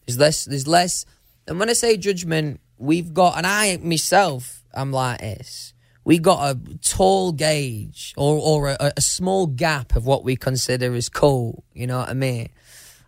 There's 0.05 0.17
less. 0.17 0.45
There's 0.45 0.67
less. 0.67 1.05
And 1.47 1.59
when 1.59 1.69
I 1.69 1.73
say 1.73 1.97
judgment, 1.97 2.61
we've 2.77 3.13
got, 3.13 3.37
and 3.37 3.47
I 3.47 3.77
myself, 3.77 4.63
I'm 4.73 4.91
like 4.91 5.19
this. 5.19 5.73
We 6.03 6.19
got 6.19 6.55
a 6.55 6.77
tall 6.77 7.33
gauge 7.33 8.13
or 8.15 8.37
or 8.39 8.69
a, 8.69 8.93
a 8.95 9.01
small 9.01 9.45
gap 9.45 9.95
of 9.95 10.05
what 10.05 10.23
we 10.23 10.37
consider 10.37 10.95
as 10.95 11.09
cool. 11.09 11.65
You 11.73 11.87
know 11.87 11.97
what 11.99 12.09
I 12.09 12.13
mean? 12.13 12.49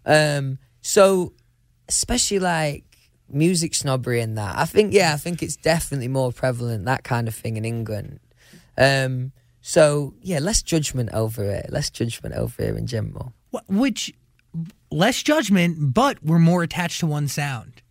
Um, 0.05 0.60
so 0.82 1.34
especially 1.88 2.39
like 2.39 2.84
music 3.29 3.73
snobbery 3.75 4.21
and 4.21 4.38
that. 4.38 4.58
I 4.58 4.65
think 4.65 4.93
yeah, 4.93 5.13
I 5.13 5.17
think 5.17 5.41
it's 5.41 5.55
definitely 5.55 6.10
more 6.10 6.32
prevalent 6.32 6.86
that 6.86 7.03
kind 7.03 7.27
of 7.27 7.36
thing 7.36 7.58
in 7.58 7.63
England. 7.63 8.19
Um, 8.77 9.32
so 9.62 10.13
yeah, 10.21 10.39
less 10.39 10.62
judgment 10.62 11.10
over 11.13 11.43
it. 11.43 11.71
Less 11.71 11.89
judgment 11.89 12.36
over 12.36 12.62
it 12.62 12.75
in 12.75 12.88
general. 12.88 13.34
Which 13.67 14.13
less 14.91 15.21
judgment, 15.23 15.93
but 15.93 16.23
we're 16.23 16.39
more 16.39 16.63
attached 16.63 16.99
to 17.01 17.08
one 17.08 17.27
sound. 17.27 17.82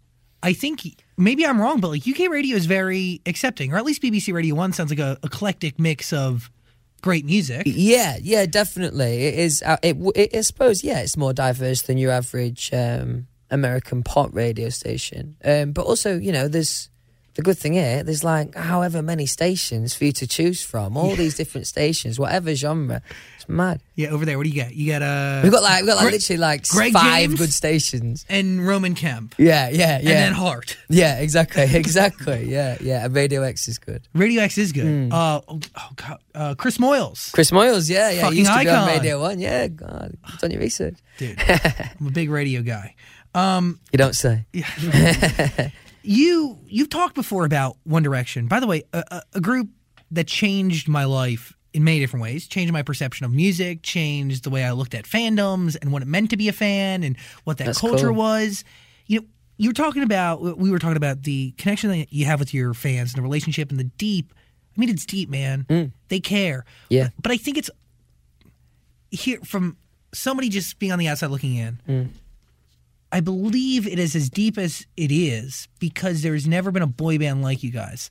I 0.42 0.52
think 0.52 0.84
maybe 1.18 1.44
I'm 1.46 1.60
wrong, 1.60 1.80
but 1.80 1.88
like 1.88 2.06
UK 2.06 2.30
radio 2.30 2.56
is 2.56 2.66
very 2.66 3.20
accepting, 3.26 3.72
or 3.72 3.76
at 3.76 3.84
least 3.84 4.02
BBC 4.02 4.32
Radio 4.32 4.54
One 4.54 4.72
sounds 4.72 4.90
like 4.90 4.98
a 4.98 5.18
eclectic 5.22 5.78
mix 5.78 6.12
of 6.12 6.50
great 7.02 7.24
music. 7.24 7.62
Yeah, 7.66 8.16
yeah, 8.20 8.46
definitely. 8.46 9.26
It 9.26 9.34
is. 9.34 9.62
Uh, 9.62 9.76
it, 9.82 9.96
it. 10.14 10.34
I 10.34 10.40
suppose. 10.42 10.82
Yeah, 10.82 11.00
it's 11.00 11.16
more 11.16 11.32
diverse 11.32 11.82
than 11.82 11.98
your 11.98 12.12
average 12.12 12.72
um, 12.72 13.26
American 13.50 14.02
pop 14.02 14.30
radio 14.34 14.68
station. 14.68 15.36
Um, 15.44 15.72
but 15.72 15.86
also, 15.86 16.18
you 16.18 16.32
know, 16.32 16.48
there's 16.48 16.90
the 17.38 17.42
good 17.42 17.56
thing 17.56 17.74
here. 17.74 18.02
There's 18.02 18.24
like 18.24 18.56
however 18.56 19.00
many 19.00 19.24
stations 19.24 19.94
for 19.94 20.04
you 20.06 20.12
to 20.12 20.26
choose 20.26 20.60
from. 20.60 20.96
All 20.96 21.14
these 21.14 21.36
different 21.36 21.68
stations, 21.68 22.18
whatever 22.18 22.52
genre. 22.56 23.00
It's 23.36 23.48
mad. 23.48 23.80
Yeah, 23.94 24.08
over 24.08 24.24
there. 24.24 24.36
What 24.36 24.42
do 24.42 24.50
you 24.50 24.60
got? 24.60 24.74
You 24.74 24.90
got 24.92 25.02
uh, 25.02 25.40
We've 25.44 25.52
got 25.52 25.62
like 25.62 25.82
we've 25.82 25.86
got 25.86 25.94
like 25.98 26.02
Greg- 26.02 26.12
literally 26.14 26.38
like 26.38 26.66
Greg 26.68 26.92
five 26.92 27.28
James? 27.28 27.38
good 27.38 27.52
stations. 27.52 28.26
and 28.28 28.66
Roman 28.66 28.96
Kemp, 28.96 29.36
Yeah, 29.38 29.68
yeah, 29.68 29.78
yeah. 29.78 29.94
and 29.94 30.06
then 30.08 30.32
Heart. 30.32 30.76
yeah, 30.88 31.20
exactly, 31.20 31.62
exactly. 31.74 32.50
Yeah, 32.50 32.76
yeah. 32.80 33.04
And 33.04 33.14
Radio 33.14 33.42
X 33.42 33.68
is 33.68 33.78
good. 33.78 34.02
Radio 34.14 34.42
X 34.42 34.58
is 34.58 34.72
good. 34.72 34.86
Hmm. 35.06 35.12
Uh, 35.12 35.40
oh, 35.46 35.60
oh 35.76 35.88
God, 35.94 36.18
uh, 36.34 36.54
Chris 36.56 36.78
Moyles, 36.78 37.32
Chris 37.32 37.52
Moyles, 37.52 37.88
yeah, 37.88 38.10
yeah. 38.10 38.20
Fucking 38.22 38.32
he 38.32 38.38
used 38.40 38.52
to 38.52 38.58
be 38.64 38.68
on. 38.68 38.88
Radio 38.88 39.20
One. 39.20 39.38
Yeah, 39.38 39.68
God, 39.68 40.16
you've 40.28 40.38
done 40.40 40.50
your 40.50 40.60
research. 40.60 40.96
dude. 41.18 41.38
I'm 41.40 42.08
a 42.08 42.10
big 42.10 42.30
radio 42.30 42.62
guy. 42.62 42.96
Um, 43.32 43.78
You 43.92 43.96
don't 43.98 44.16
say. 44.16 44.44
you 46.08 46.58
you've 46.66 46.88
talked 46.88 47.14
before 47.14 47.44
about 47.44 47.76
One 47.84 48.02
Direction. 48.02 48.46
By 48.48 48.60
the 48.60 48.66
way, 48.66 48.82
a, 48.92 49.22
a, 49.34 49.40
group 49.40 49.68
that 50.10 50.26
changed 50.26 50.88
my 50.88 51.04
life 51.04 51.54
in 51.74 51.84
many 51.84 52.00
different 52.00 52.22
ways. 52.22 52.48
Changed 52.48 52.72
my 52.72 52.82
perception 52.82 53.26
of 53.26 53.32
music, 53.32 53.82
changed 53.82 54.44
the 54.44 54.50
way 54.50 54.64
I 54.64 54.72
looked 54.72 54.94
at 54.94 55.04
fandoms 55.04 55.76
and 55.80 55.92
what 55.92 56.00
it 56.00 56.08
meant 56.08 56.30
to 56.30 56.36
be 56.36 56.48
a 56.48 56.52
fan 56.52 57.02
and 57.02 57.16
what 57.44 57.58
that 57.58 57.66
That's 57.66 57.80
culture 57.80 58.06
cool. 58.06 58.16
was. 58.16 58.64
You 59.06 59.20
know, 59.20 59.26
you 59.58 59.68
were 59.68 59.74
talking 59.74 60.02
about 60.02 60.40
we 60.40 60.70
were 60.70 60.78
talking 60.78 60.96
about 60.96 61.24
the 61.24 61.52
connection 61.52 61.90
that 61.90 62.10
you 62.10 62.24
have 62.24 62.40
with 62.40 62.54
your 62.54 62.72
fans 62.72 63.12
and 63.12 63.18
the 63.18 63.22
relationship 63.22 63.70
and 63.70 63.78
the 63.78 63.84
deep. 63.84 64.32
I 64.76 64.80
mean, 64.80 64.88
it's 64.88 65.04
deep, 65.04 65.28
man. 65.28 65.66
Mm. 65.68 65.92
They 66.08 66.20
care. 66.20 66.64
Yeah. 66.88 67.08
But 67.20 67.32
I 67.32 67.36
think 67.36 67.58
it's 67.58 67.70
here 69.10 69.40
from 69.44 69.76
somebody 70.14 70.48
just 70.48 70.78
being 70.78 70.92
on 70.92 70.98
the 70.98 71.08
outside 71.08 71.30
looking 71.30 71.54
in. 71.56 71.80
Mm. 71.86 72.08
I 73.10 73.20
believe 73.20 73.86
it 73.86 73.98
is 73.98 74.14
as 74.14 74.28
deep 74.28 74.58
as 74.58 74.86
it 74.96 75.10
is 75.10 75.68
because 75.78 76.22
there's 76.22 76.46
never 76.46 76.70
been 76.70 76.82
a 76.82 76.86
boy 76.86 77.18
band 77.18 77.42
like 77.42 77.62
you 77.62 77.70
guys. 77.70 78.10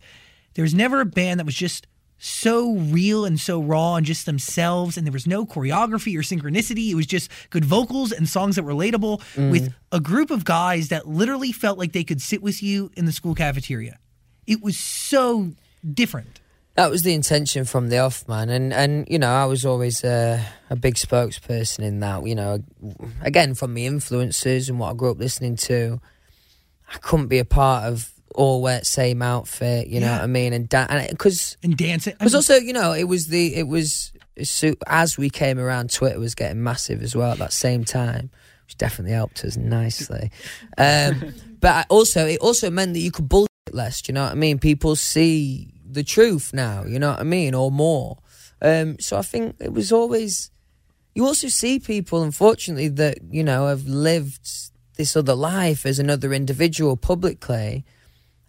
There's 0.55 0.73
never 0.73 1.01
a 1.01 1.05
band 1.05 1.39
that 1.39 1.45
was 1.45 1.55
just 1.55 1.85
so 2.19 2.73
real 2.73 3.25
and 3.25 3.39
so 3.39 3.61
raw 3.61 3.95
and 3.95 4.05
just 4.05 4.25
themselves, 4.25 4.97
and 4.97 5.05
there 5.05 5.13
was 5.13 5.27
no 5.27 5.45
choreography 5.45 6.17
or 6.17 6.21
synchronicity. 6.21 6.89
It 6.89 6.95
was 6.95 7.05
just 7.05 7.29
good 7.51 7.63
vocals 7.63 8.11
and 8.11 8.27
songs 8.27 8.55
that 8.55 8.63
were 8.63 8.73
relatable 8.73 9.21
mm. 9.35 9.51
with 9.51 9.73
a 9.91 9.99
group 9.99 10.31
of 10.31 10.43
guys 10.43 10.89
that 10.89 11.07
literally 11.07 11.51
felt 11.51 11.77
like 11.77 11.91
they 11.91 12.03
could 12.03 12.21
sit 12.21 12.41
with 12.41 12.63
you 12.63 12.91
in 12.97 13.05
the 13.05 13.11
school 13.11 13.35
cafeteria. 13.35 13.99
It 14.47 14.63
was 14.63 14.79
so 14.79 15.51
different. 15.93 16.39
That 16.77 16.89
was 16.91 17.01
the 17.01 17.13
intention 17.13 17.65
from 17.65 17.89
the 17.89 17.97
off, 17.97 18.27
man, 18.27 18.49
and 18.49 18.71
and 18.71 19.07
you 19.09 19.17
know 19.19 19.31
I 19.33 19.45
was 19.45 19.65
always 19.65 20.03
uh, 20.03 20.41
a 20.69 20.75
big 20.75 20.93
spokesperson 20.95 21.79
in 21.79 21.99
that. 22.01 22.25
You 22.25 22.35
know, 22.35 22.63
again 23.21 23.55
from 23.55 23.73
the 23.73 23.85
influences 23.87 24.69
and 24.69 24.79
what 24.79 24.91
I 24.91 24.93
grew 24.93 25.09
up 25.11 25.17
listening 25.19 25.55
to, 25.57 25.99
I 26.93 26.97
couldn't 26.99 27.27
be 27.27 27.39
a 27.39 27.45
part 27.45 27.85
of 27.85 28.11
all 28.35 28.61
wear 28.61 28.83
same 28.83 29.23
outfit. 29.23 29.87
You 29.87 29.99
know 30.01 30.05
Yeah. 30.05 30.15
what 30.17 30.23
I 30.23 30.27
mean? 30.27 30.53
And 30.53 30.69
because 31.09 31.57
And 31.63 31.75
dancing. 31.75 32.13
I 32.13 32.17
because 32.19 32.35
also 32.35 32.55
you 32.57 32.73
know 32.73 32.93
it 32.93 33.05
was 33.05 33.25
the 33.27 33.55
it 33.55 33.67
was 33.67 34.11
so 34.43 34.75
as 34.85 35.17
we 35.17 35.31
came 35.31 35.57
around, 35.57 35.91
Twitter 35.91 36.19
was 36.19 36.35
getting 36.35 36.61
massive 36.63 37.01
as 37.01 37.15
well 37.15 37.31
at 37.31 37.39
that 37.39 37.53
same 37.53 37.85
time, 37.85 38.29
which 38.67 38.77
definitely 38.77 39.13
helped 39.13 39.43
us 39.43 39.57
nicely. 39.57 40.29
Um, 40.77 41.33
but 41.59 41.71
I 41.73 41.85
also 41.89 42.27
it 42.27 42.39
also 42.39 42.69
meant 42.69 42.93
that 42.93 42.99
you 42.99 43.09
could 43.11 43.27
bullshit 43.27 43.47
less. 43.73 44.03
Do 44.03 44.11
you 44.11 44.13
know 44.13 44.23
what 44.25 44.31
I 44.33 44.35
mean? 44.35 44.59
People 44.59 44.95
see 44.95 45.73
the 45.89 46.03
truth 46.03 46.53
now. 46.53 46.83
You 46.85 46.99
know 46.99 47.11
what 47.11 47.19
I 47.19 47.23
mean, 47.23 47.53
or 47.53 47.71
more. 47.71 48.17
Um, 48.61 48.99
so 48.99 49.17
I 49.17 49.21
think 49.21 49.55
it 49.59 49.73
was 49.73 49.91
always. 49.91 50.51
You 51.15 51.25
also 51.25 51.47
see 51.47 51.79
people, 51.79 52.21
unfortunately, 52.21 52.89
that 52.89 53.19
you 53.31 53.43
know 53.43 53.67
have 53.67 53.87
lived 53.87 54.47
this 54.95 55.15
other 55.15 55.35
life 55.35 55.85
as 55.85 55.99
another 55.99 56.33
individual 56.33 56.97
publicly, 56.97 57.85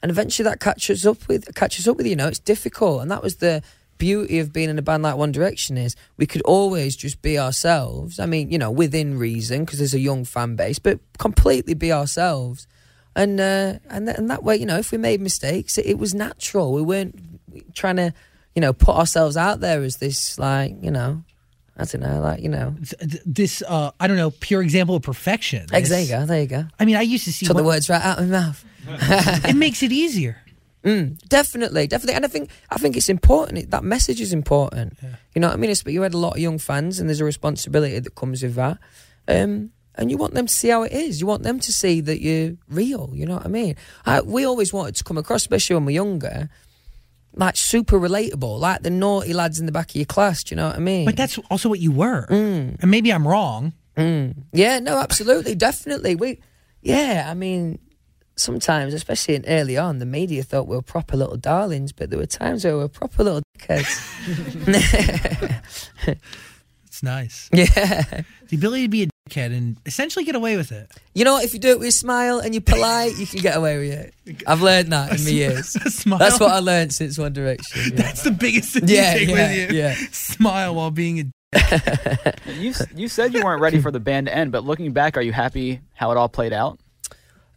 and 0.03 0.11
eventually 0.11 0.45
that 0.45 0.61
catches 0.61 1.07
up 1.07 1.29
with 1.29 1.55
catches 1.55 1.87
up 1.89 1.97
with 1.97 2.07
you. 2.07 2.11
You 2.11 2.17
know, 2.17 2.29
it's 2.29 2.39
difficult, 2.39 3.03
and 3.03 3.11
that 3.11 3.23
was 3.23 3.37
the 3.37 3.63
beauty 3.99 4.39
of 4.39 4.53
being 4.53 4.71
in 4.71 4.79
a 4.79 4.83
band 4.83 5.03
like 5.03 5.17
One 5.17 5.33
Direction 5.33 5.77
is 5.77 5.97
we 6.17 6.27
could 6.27 6.43
always 6.43 6.97
just 6.97 7.21
be 7.21 7.39
ourselves. 7.39 8.19
I 8.19 8.27
mean, 8.27 8.51
you 8.51 8.59
know, 8.59 8.71
within 8.71 9.19
reason 9.19 9.65
because 9.65 9.79
there's 9.79 9.95
a 9.95 10.01
young 10.01 10.25
fan 10.25 10.57
base, 10.57 10.79
but 10.79 11.01
completely 11.19 11.75
be 11.75 11.93
ourselves. 11.93 12.67
And 13.19 13.41
uh, 13.41 13.81
and 13.91 14.07
th- 14.07 14.17
and 14.17 14.31
that 14.31 14.45
way, 14.45 14.57
you 14.57 14.65
know, 14.65 14.79
if 14.79 14.93
we 14.93 14.99
made 14.99 15.21
mistakes, 15.21 15.77
it, 15.77 15.87
it 15.87 15.99
was 15.99 16.15
natural. 16.15 16.73
We 16.73 16.83
weren't 16.83 17.19
trying 17.75 17.97
to, 17.97 18.15
you 18.55 18.61
know, 18.61 18.73
put 18.73 18.95
ourselves 18.95 19.37
out 19.37 19.59
there 19.59 19.83
as 19.83 19.97
this 19.97 20.39
like, 20.39 20.77
you 20.81 20.93
know, 20.93 21.25
I 21.77 21.85
don't 21.85 22.01
know, 22.01 22.21
like 22.21 22.41
you 22.41 22.49
know. 22.49 22.77
this, 23.27 23.61
uh, 23.67 23.91
I 23.99 24.07
don't 24.07 24.19
know, 24.19 24.31
pure 24.31 24.63
example 24.63 24.95
of 24.95 25.03
perfection. 25.03 25.67
There 25.69 26.01
you 26.01 26.09
go. 26.09 26.27
There 26.27 26.41
you 26.41 26.47
go. 26.47 26.67
I 26.79 26.85
mean, 26.85 26.95
I 26.95 27.03
used 27.03 27.25
to 27.25 27.33
see 27.33 27.45
Took 27.45 27.57
the 27.57 27.65
words 27.65 27.91
right 27.91 28.01
out 28.01 28.21
of 28.21 28.29
my 28.29 28.39
mouth. 28.39 28.65
it 28.87 29.57
makes 29.57 29.83
it 29.83 29.91
easier. 29.91 30.41
Definitely, 31.29 31.89
definitely, 31.89 32.15
and 32.15 32.25
I 32.25 32.29
think 32.29 32.51
I 32.71 32.79
think 32.79 32.97
it's 32.97 33.09
important. 33.09 33.73
That 33.73 33.83
message 33.83 34.21
is 34.21 34.33
important. 34.33 34.97
You 35.35 35.41
know 35.41 35.49
what 35.49 35.55
I 35.55 35.57
mean? 35.57 35.71
It's, 35.71 35.83
but 35.83 35.93
you 35.93 36.03
had 36.03 36.15
a 36.15 36.19
lot 36.19 36.35
of 36.35 36.39
young 36.39 36.59
fans, 36.59 37.01
and 37.01 37.09
there's 37.09 37.21
a 37.21 37.25
responsibility 37.25 37.99
that 37.99 38.15
comes 38.15 38.45
with 38.45 38.55
that. 38.55 38.79
Um, 39.27 39.73
and 39.99 40.11
you 40.11 40.17
want 40.17 40.35
them 40.35 40.47
to 40.47 40.53
see 40.53 40.69
how 40.69 40.85
it 40.85 40.93
is. 40.93 41.21
You 41.21 41.27
want 41.27 41.43
them 41.43 41.59
to 41.59 41.73
see 41.73 42.01
that 42.01 42.23
you're 42.23 42.53
real. 42.71 43.11
You 43.13 43.27
know 43.27 43.35
what 43.35 43.45
I 43.45 43.49
mean? 43.49 43.75
I, 44.07 44.21
we 44.23 44.45
always 44.45 44.73
wanted 44.73 44.95
to 44.97 45.05
come 45.05 45.19
across, 45.19 45.43
especially 45.43 45.75
when 45.75 45.85
we're 45.87 45.91
younger, 45.91 46.49
like 47.35 47.57
super 47.57 47.99
relatable, 47.99 48.61
like 48.61 48.83
the 48.83 48.91
naughty 48.91 49.35
lads 49.35 49.59
in 49.59 49.67
the 49.67 49.73
back 49.73 49.91
of 49.91 49.97
your 49.97 50.07
class. 50.07 50.45
Do 50.45 50.55
you 50.55 50.57
know 50.57 50.69
what 50.69 50.77
I 50.77 50.79
mean? 50.79 51.05
But 51.05 51.17
that's 51.17 51.37
also 51.51 51.69
what 51.69 51.81
you 51.81 51.91
were. 51.91 52.27
Mm. 52.29 52.81
And 52.81 52.91
maybe 52.91 53.13
I'm 53.13 53.27
wrong. 53.27 53.73
Yeah, 54.53 54.79
no, 54.79 54.99
absolutely, 54.99 55.57
definitely. 55.57 56.15
We, 56.15 56.41
yeah, 56.83 57.27
I 57.29 57.35
mean, 57.35 57.81
sometimes, 58.37 58.95
especially 58.95 59.35
in 59.35 59.45
early 59.49 59.77
on, 59.77 59.99
the 59.99 60.07
media 60.07 60.45
thought 60.45 60.69
we 60.69 60.77
were 60.77 60.83
proper 60.83 61.17
little 61.17 61.37
darlings, 61.37 61.91
but 61.91 62.09
there 62.09 62.19
were 62.21 62.27
times 62.27 62.63
where 62.65 62.75
we 62.77 62.83
were 62.83 62.89
proper 62.89 63.25
little 63.25 63.43
dickheads. 63.59 64.05
It's 66.99 67.03
nice. 67.05 67.49
yeah. 67.53 68.23
The 68.49 68.57
ability 68.57 68.83
to 68.83 68.89
be 68.89 69.03
a 69.05 69.09
dickhead 69.29 69.57
and 69.57 69.77
essentially 69.87 70.25
get 70.25 70.35
away 70.35 70.57
with 70.57 70.73
it. 70.73 70.91
You 71.15 71.25
know? 71.25 71.39
If 71.39 71.53
you 71.55 71.61
do 71.61 71.69
it 71.71 71.79
with 71.79 71.89
a 71.89 71.93
smile 71.93 72.39
and 72.39 72.55
you're 72.55 72.61
polite, 72.61 73.17
you 73.19 73.27
can 73.27 73.41
get 73.41 73.57
away 73.57 73.79
with 73.79 73.93
it. 74.27 74.43
I've 74.47 74.63
learned 74.63 74.93
that 74.93 75.19
in 75.19 75.25
my 75.25 75.31
years. 75.43 75.77
A 75.77 75.91
smile. 75.91 76.19
That's 76.19 76.41
what 76.41 76.51
I 76.53 76.59
learned 76.61 76.93
since 76.93 77.19
One 77.19 77.33
Direction. 77.33 77.83
Yeah, 77.93 78.03
That's 78.03 78.23
the 78.23 78.31
biggest 78.31 78.73
thing 78.75 78.85
Yeah, 78.87 79.15
you 79.15 79.19
take 79.27 79.29
yeah, 79.37 79.49
with 79.51 79.71
you. 79.73 79.79
yeah. 79.79 79.95
Smile 80.13 80.75
while 80.75 80.91
being 80.91 81.21
a 81.21 81.25
You 82.59 82.75
you 82.95 83.09
said 83.09 83.33
you 83.33 83.43
weren't 83.43 83.61
ready 83.63 83.81
for 83.81 83.91
the 83.91 84.01
band 84.01 84.27
to 84.27 84.35
end, 84.35 84.53
but 84.53 84.65
looking 84.65 84.93
back, 84.93 85.17
are 85.17 85.23
you 85.23 85.33
happy 85.33 85.81
how 85.95 86.11
it 86.11 86.17
all 86.17 86.29
played 86.29 86.53
out? 86.53 86.79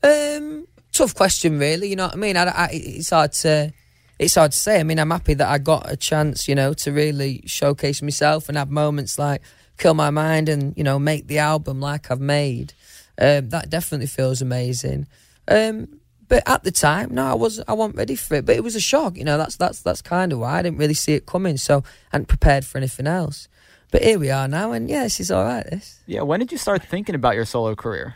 Um, 0.03 0.65
tough 0.93 1.13
question, 1.13 1.59
really. 1.59 1.89
You 1.89 1.95
know 1.97 2.05
what 2.05 2.13
I 2.13 2.17
mean? 2.17 2.37
I, 2.37 2.43
I, 2.45 2.69
it's 2.71 3.09
hard 3.09 3.33
to, 3.33 3.73
it's 4.17 4.35
hard 4.35 4.51
to 4.53 4.57
say. 4.57 4.79
I 4.79 4.83
mean, 4.83 4.99
I'm 4.99 5.11
happy 5.11 5.33
that 5.35 5.47
I 5.49 5.57
got 5.57 5.91
a 5.91 5.97
chance, 5.97 6.47
you 6.47 6.55
know, 6.55 6.73
to 6.75 6.91
really 6.91 7.43
showcase 7.45 8.01
myself 8.01 8.47
and 8.49 8.57
have 8.57 8.69
moments 8.69 9.19
like 9.19 9.41
"Kill 9.81 9.93
My 9.93 10.09
Mind" 10.09 10.47
and 10.47 10.73
you 10.77 10.83
know 10.83 10.97
make 10.99 11.27
the 11.27 11.39
album 11.39 11.81
like 11.81 12.09
I've 12.09 12.21
made. 12.21 12.73
Um, 13.17 13.49
that 13.49 13.69
definitely 13.69 14.07
feels 14.07 14.41
amazing. 14.41 15.07
Um, 15.47 15.99
but 16.27 16.43
at 16.47 16.63
the 16.63 16.71
time, 16.71 17.13
no, 17.13 17.25
I 17.25 17.33
was 17.33 17.61
I 17.67 17.73
wasn't 17.73 17.97
ready 17.97 18.15
for 18.15 18.35
it. 18.35 18.45
But 18.45 18.55
it 18.55 18.63
was 18.63 18.75
a 18.75 18.79
shock, 18.79 19.17
you 19.17 19.25
know. 19.25 19.37
That's 19.37 19.57
that's 19.57 19.81
that's 19.81 20.01
kind 20.01 20.31
of 20.31 20.39
why 20.39 20.59
I 20.59 20.61
didn't 20.61 20.77
really 20.77 20.93
see 20.93 21.13
it 21.13 21.25
coming. 21.25 21.57
So 21.57 21.79
I 21.79 21.83
hadn't 22.13 22.27
prepared 22.27 22.63
for 22.63 22.77
anything 22.77 23.05
else. 23.07 23.49
But 23.91 24.03
here 24.03 24.17
we 24.17 24.29
are 24.29 24.47
now, 24.47 24.71
and 24.71 24.89
yeah, 24.89 25.03
this 25.03 25.19
is 25.19 25.29
all 25.29 25.43
right. 25.43 25.65
This. 25.69 25.99
Yeah. 26.07 26.21
When 26.21 26.39
did 26.39 26.53
you 26.53 26.57
start 26.57 26.83
thinking 26.83 27.15
about 27.15 27.35
your 27.35 27.43
solo 27.43 27.75
career? 27.75 28.15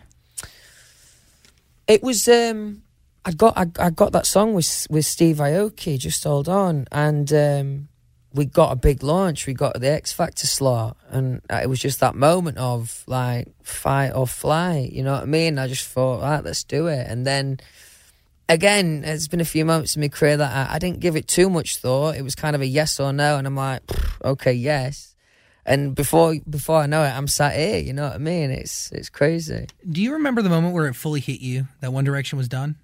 It 1.88 2.02
was 2.02 2.28
um 2.30 2.84
I 3.26 3.32
got 3.32 3.58
I, 3.58 3.66
I 3.80 3.90
got 3.90 4.14
that 4.14 4.26
song 4.26 4.54
with 4.54 4.88
with 4.90 5.06
Steve 5.06 5.38
Aoki, 5.38 6.00
just 6.00 6.24
hold 6.24 6.48
on, 6.48 6.88
and 6.92 7.32
um 7.34 7.90
we 8.36 8.46
got 8.46 8.74
a 8.74 8.76
big 8.76 9.02
launch. 9.02 9.48
We 9.48 9.54
got 9.54 9.80
the 9.80 9.92
X 9.92 10.12
Factor 10.12 10.46
slot, 10.46 10.98
and 11.10 11.42
it 11.50 11.70
was 11.70 11.80
just 11.80 12.02
that 12.02 12.16
moment 12.16 12.58
of 12.58 13.04
like 13.08 13.48
fight 13.64 14.12
or 14.12 14.28
flight. 14.28 14.92
You 14.92 15.04
know 15.04 15.14
what 15.14 15.24
I 15.24 15.26
mean? 15.26 15.58
I 15.58 15.68
just 15.68 15.88
thought, 15.88 16.22
right, 16.22 16.44
let's 16.44 16.64
do 16.64 16.88
it. 16.88 17.08
And 17.08 17.26
then 17.26 17.60
again, 18.50 19.04
it's 19.06 19.30
been 19.30 19.42
a 19.42 19.46
few 19.46 19.64
moments 19.64 19.96
in 19.96 20.02
my 20.02 20.10
career 20.10 20.38
that 20.38 20.70
I, 20.70 20.76
I 20.76 20.80
didn't 20.80 21.00
give 21.00 21.16
it 21.16 21.28
too 21.28 21.50
much 21.50 21.78
thought. 21.78 22.18
It 22.18 22.24
was 22.24 22.36
kind 22.36 22.56
of 22.56 22.62
a 22.62 22.68
yes 22.68 23.00
or 23.00 23.14
no, 23.14 23.38
and 23.38 23.48
I'm 23.48 23.56
like, 23.56 23.82
okay, 24.24 24.54
yes. 24.54 25.16
And 25.66 25.96
before 25.96 26.36
before 26.48 26.80
I 26.80 26.86
know 26.86 27.04
it, 27.04 27.10
I'm 27.10 27.28
sat 27.28 27.56
here. 27.56 27.80
You 27.80 27.94
know 27.94 28.04
what 28.04 28.16
I 28.16 28.20
mean? 28.20 28.52
It's 28.52 28.92
it's 28.92 29.10
crazy. 29.10 29.68
Do 29.90 30.02
you 30.02 30.14
remember 30.14 30.42
the 30.42 30.50
moment 30.50 30.74
where 30.74 30.88
it 30.88 30.94
fully 30.94 31.22
hit 31.22 31.40
you 31.40 31.68
that 31.80 31.94
One 31.94 32.04
Direction 32.04 32.38
was 32.38 32.48
done? 32.50 32.76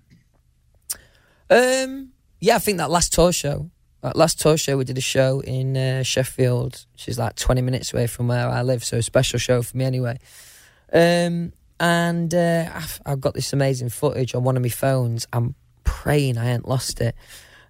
Um, 1.49 2.13
yeah, 2.39 2.55
I 2.55 2.59
think 2.59 2.77
that 2.77 2.89
last 2.89 3.13
tour 3.13 3.33
show, 3.33 3.69
last 4.03 4.39
tour 4.39 4.57
show, 4.57 4.77
we 4.77 4.83
did 4.83 4.97
a 4.97 5.01
show 5.01 5.41
in 5.41 5.77
uh, 5.77 6.03
Sheffield, 6.03 6.85
which 6.93 7.07
is 7.07 7.19
like 7.19 7.35
20 7.35 7.61
minutes 7.61 7.93
away 7.93 8.07
from 8.07 8.27
where 8.27 8.47
I 8.47 8.61
live, 8.61 8.83
so 8.83 8.97
a 8.97 9.01
special 9.01 9.39
show 9.39 9.61
for 9.61 9.77
me 9.77 9.85
anyway. 9.85 10.17
Um, 10.91 11.53
and 11.79 12.33
uh, 12.33 12.69
I've, 12.73 13.01
I've 13.05 13.21
got 13.21 13.33
this 13.33 13.53
amazing 13.53 13.89
footage 13.89 14.35
on 14.35 14.43
one 14.43 14.57
of 14.57 14.63
my 14.63 14.69
phones. 14.69 15.27
I'm 15.33 15.55
praying 15.83 16.37
I 16.37 16.51
ain't 16.51 16.67
lost 16.67 17.01
it. 17.01 17.15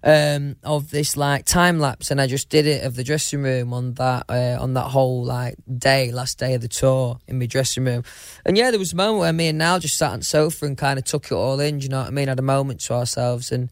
Um, 0.04 0.56
of 0.64 0.90
this 0.90 1.16
like 1.16 1.44
time 1.44 1.78
lapse, 1.78 2.10
and 2.10 2.20
I 2.20 2.26
just 2.26 2.48
did 2.48 2.66
it 2.66 2.82
of 2.82 2.96
the 2.96 3.04
dressing 3.04 3.40
room 3.40 3.72
on 3.72 3.94
that 3.94 4.24
uh, 4.28 4.58
on 4.60 4.74
that 4.74 4.86
whole 4.88 5.24
like 5.24 5.54
day, 5.78 6.10
last 6.10 6.40
day 6.40 6.54
of 6.54 6.60
the 6.60 6.66
tour 6.66 7.18
in 7.28 7.38
my 7.38 7.46
dressing 7.46 7.84
room. 7.84 8.02
And 8.44 8.56
yeah, 8.56 8.72
there 8.72 8.80
was 8.80 8.92
a 8.92 8.96
moment 8.96 9.20
where 9.20 9.32
me 9.32 9.46
and 9.46 9.58
Niall 9.58 9.78
just 9.78 9.96
sat 9.96 10.10
on 10.10 10.18
the 10.18 10.24
sofa 10.24 10.66
and 10.66 10.76
kind 10.76 10.98
of 10.98 11.04
took 11.04 11.26
it 11.26 11.34
all 11.34 11.60
in. 11.60 11.78
Do 11.78 11.84
you 11.84 11.88
know 11.88 12.00
what 12.00 12.08
I 12.08 12.10
mean? 12.10 12.26
Had 12.26 12.40
a 12.40 12.42
moment 12.42 12.80
to 12.80 12.94
ourselves, 12.94 13.52
and 13.52 13.70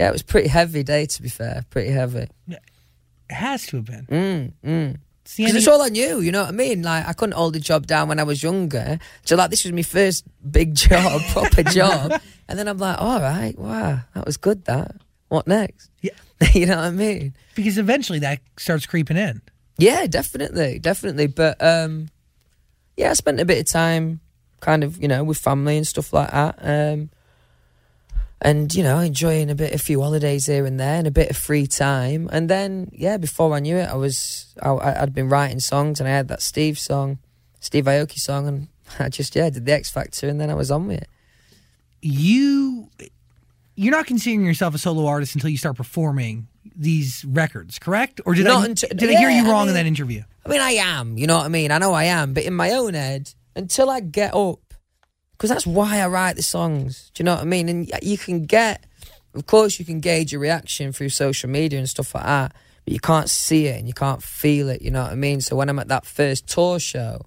yeah, 0.00 0.08
it 0.08 0.12
was 0.12 0.22
a 0.22 0.24
pretty 0.24 0.48
heavy 0.48 0.82
day 0.82 1.04
to 1.04 1.22
be 1.22 1.28
fair, 1.28 1.62
pretty 1.68 1.90
heavy. 1.90 2.26
It 2.48 2.58
has 3.28 3.66
to 3.66 3.76
have 3.76 3.84
been. 3.84 4.06
Mm, 4.06 4.52
mm. 4.66 4.96
It's 5.20 5.36
Because 5.36 5.54
it's 5.54 5.68
all 5.68 5.82
I 5.82 5.90
knew, 5.90 6.20
you 6.20 6.32
know 6.32 6.40
what 6.40 6.48
I 6.48 6.52
mean? 6.52 6.82
Like 6.82 7.06
I 7.06 7.12
couldn't 7.12 7.34
hold 7.34 7.54
a 7.54 7.60
job 7.60 7.86
down 7.86 8.08
when 8.08 8.18
I 8.18 8.22
was 8.22 8.42
younger, 8.42 8.98
so 9.26 9.36
like 9.36 9.50
this 9.50 9.64
was 9.64 9.74
my 9.74 9.82
first 9.82 10.24
big 10.50 10.74
job, 10.86 11.20
proper 11.32 11.62
job, 11.64 12.18
and 12.48 12.58
then 12.58 12.66
I'm 12.66 12.78
like, 12.78 12.98
all 12.98 13.20
right, 13.20 13.56
wow, 13.58 13.98
that 14.14 14.24
was 14.24 14.38
good. 14.38 14.64
That 14.64 14.96
what 15.28 15.46
next? 15.46 15.90
Yeah. 16.00 16.12
you 16.54 16.64
know 16.64 16.76
what 16.76 16.86
I 16.86 16.90
mean? 16.92 17.34
because 17.54 17.76
eventually 17.76 18.20
that 18.20 18.40
starts 18.56 18.86
creeping 18.86 19.18
in. 19.18 19.42
Yeah, 19.76 20.06
definitely, 20.06 20.78
definitely. 20.78 21.26
But 21.26 21.62
um, 21.62 22.08
yeah, 22.96 23.10
I 23.10 23.12
spent 23.12 23.38
a 23.38 23.44
bit 23.44 23.58
of 23.58 23.70
time, 23.70 24.20
kind 24.60 24.82
of, 24.82 24.96
you 24.96 25.08
know, 25.08 25.24
with 25.24 25.36
family 25.36 25.76
and 25.76 25.86
stuff 25.86 26.14
like 26.14 26.30
that. 26.30 26.58
Um, 26.62 27.10
and 28.42 28.74
you 28.74 28.82
know 28.82 28.98
enjoying 28.98 29.50
a 29.50 29.54
bit 29.54 29.74
a 29.74 29.78
few 29.78 30.00
holidays 30.00 30.46
here 30.46 30.64
and 30.66 30.78
there 30.80 30.96
and 30.96 31.06
a 31.06 31.10
bit 31.10 31.30
of 31.30 31.36
free 31.36 31.66
time 31.66 32.28
and 32.32 32.48
then 32.48 32.88
yeah 32.92 33.16
before 33.16 33.54
i 33.54 33.60
knew 33.60 33.76
it 33.76 33.88
i 33.88 33.94
was 33.94 34.54
I, 34.62 35.02
i'd 35.02 35.14
been 35.14 35.28
writing 35.28 35.60
songs 35.60 36.00
and 36.00 36.08
i 36.08 36.12
had 36.12 36.28
that 36.28 36.40
steve 36.42 36.78
song 36.78 37.18
steve 37.60 37.84
aoki 37.84 38.18
song 38.18 38.48
and 38.48 38.68
i 38.98 39.08
just 39.08 39.36
yeah 39.36 39.50
did 39.50 39.66
the 39.66 39.72
x 39.72 39.90
factor 39.90 40.28
and 40.28 40.40
then 40.40 40.48
i 40.50 40.54
was 40.54 40.70
on 40.70 40.86
with 40.86 41.02
it 41.02 41.08
You 42.00 42.88
you're 43.76 43.92
not 43.92 44.06
considering 44.06 44.44
yourself 44.44 44.74
a 44.74 44.78
solo 44.78 45.06
artist 45.06 45.34
until 45.34 45.50
you 45.50 45.56
start 45.56 45.76
performing 45.76 46.48
these 46.76 47.24
records, 47.26 47.78
correct? 47.78 48.20
Or 48.26 48.34
did 48.34 48.44
Not 48.44 48.62
I 48.62 48.66
until- 48.66 48.90
did 48.90 49.08
I 49.08 49.12
hear 49.18 49.30
yeah, 49.30 49.42
you 49.42 49.48
I 49.48 49.50
wrong 49.50 49.68
in 49.68 49.74
that 49.74 49.86
interview? 49.86 50.22
i 50.44 50.48
mean 50.48 50.60
i 50.60 50.70
am 50.72 51.18
you 51.18 51.26
know 51.26 51.36
what 51.36 51.44
i 51.44 51.48
mean 51.48 51.70
i 51.70 51.76
know 51.78 51.92
i 51.92 52.04
am 52.04 52.32
but 52.32 52.44
in 52.44 52.54
my 52.54 52.70
own 52.72 52.94
head 52.94 53.30
until 53.54 53.90
i 53.90 54.00
get 54.00 54.34
up 54.34 54.69
because 55.40 55.48
that's 55.48 55.66
why 55.66 56.00
i 56.00 56.06
write 56.06 56.36
the 56.36 56.42
songs. 56.42 57.10
Do 57.14 57.22
you 57.22 57.24
know 57.24 57.34
what 57.34 57.40
i 57.40 57.46
mean? 57.46 57.70
And 57.70 57.90
you 58.02 58.18
can 58.18 58.44
get 58.44 58.84
of 59.32 59.46
course 59.46 59.78
you 59.78 59.86
can 59.86 60.00
gauge 60.00 60.32
your 60.32 60.40
reaction 60.40 60.92
through 60.92 61.08
social 61.08 61.48
media 61.48 61.78
and 61.78 61.88
stuff 61.88 62.14
like 62.14 62.24
that 62.24 62.54
but 62.84 62.92
you 62.92 63.00
can't 63.00 63.30
see 63.30 63.66
it 63.66 63.78
and 63.78 63.88
you 63.88 63.94
can't 63.94 64.22
feel 64.22 64.68
it 64.68 64.82
you 64.82 64.90
know 64.90 65.02
what 65.02 65.12
i 65.12 65.14
mean? 65.14 65.40
So 65.40 65.56
when 65.56 65.70
i'm 65.70 65.78
at 65.78 65.88
that 65.88 66.04
first 66.04 66.46
tour 66.46 66.78
show 66.78 67.24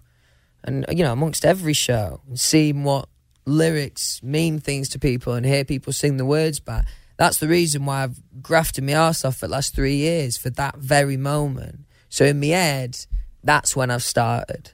and 0.63 0.85
you 0.91 1.03
know 1.03 1.11
amongst 1.11 1.43
every 1.43 1.73
show 1.73 2.21
and 2.27 2.39
seeing 2.39 2.83
what 2.83 3.09
lyrics 3.47 4.21
mean 4.21 4.59
things 4.59 4.89
to 4.89 4.99
people 4.99 5.33
and 5.33 5.43
hear 5.43 5.65
people 5.65 5.91
sing 5.91 6.17
the 6.17 6.25
words 6.25 6.59
back 6.59 6.87
that's 7.17 7.37
the 7.37 7.47
reason 7.47 7.83
why 7.85 8.03
i've 8.03 8.21
grafted 8.43 8.83
my 8.83 8.93
ass 8.93 9.25
off 9.25 9.37
for 9.37 9.47
the 9.47 9.51
last 9.53 9.73
three 9.73 9.95
years 9.95 10.37
for 10.37 10.51
that 10.51 10.77
very 10.77 11.17
moment. 11.17 11.79
So 12.09 12.25
in 12.25 12.39
my 12.39 12.47
head 12.47 12.95
that's 13.43 13.75
when 13.75 13.89
i've 13.89 14.03
started. 14.03 14.69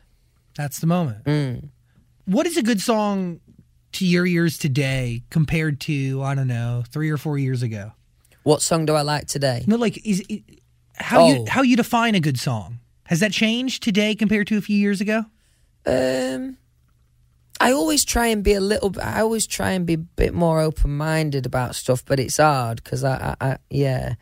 That's 0.58 0.80
the 0.80 0.88
moment. 0.88 1.24
Mm. 1.24 1.70
What 2.30 2.46
is 2.46 2.58
a 2.58 2.62
good 2.64 2.80
song 2.80 3.40
to 3.94 4.06
your 4.06 4.24
ears 4.28 4.60
today 4.60 5.24
compared 5.32 5.80
to 5.82 6.22
I 6.22 6.36
don't 6.36 6.48
know 6.48 6.84
three 6.92 7.10
or 7.10 7.18
four 7.18 7.38
years 7.40 7.64
ago? 7.64 7.94
what 8.44 8.62
song 8.62 8.86
do 8.86 8.94
i 8.94 9.02
like 9.02 9.28
today 9.28 9.64
No, 9.68 9.76
like 9.76 9.98
is 10.06 10.24
how 10.96 11.28
you 11.28 11.36
Oh. 11.40 11.46
how 11.50 11.62
you 11.64 11.76
define 11.76 12.14
a 12.16 12.20
good 12.20 12.40
song 12.40 12.80
has 13.06 13.20
that 13.20 13.32
changed 13.32 13.82
today 13.82 14.14
compared 14.16 14.46
to 14.48 14.58
a 14.58 14.62
few 14.62 14.78
years 14.78 15.02
ago? 15.02 15.26
Um, 15.88 16.58
I 17.60 17.72
always 17.72 18.06
try 18.06 18.28
and 18.28 18.44
be 18.44 18.54
a 18.54 18.60
little. 18.62 18.92
bit 18.92 19.04
I 19.04 19.22
always 19.22 19.48
try 19.48 19.72
and 19.72 19.86
be 19.88 19.94
a 19.96 19.98
bit 19.98 20.34
more 20.36 20.60
open 20.62 20.96
minded 20.96 21.48
about 21.48 21.74
stuff, 21.76 22.06
but 22.06 22.20
it's 22.20 22.38
hard 22.38 22.84
because 22.84 23.04
I, 23.04 23.36
I, 23.42 23.50
I, 23.50 23.58
yeah. 23.72 24.14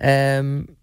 Um, 0.00 0.76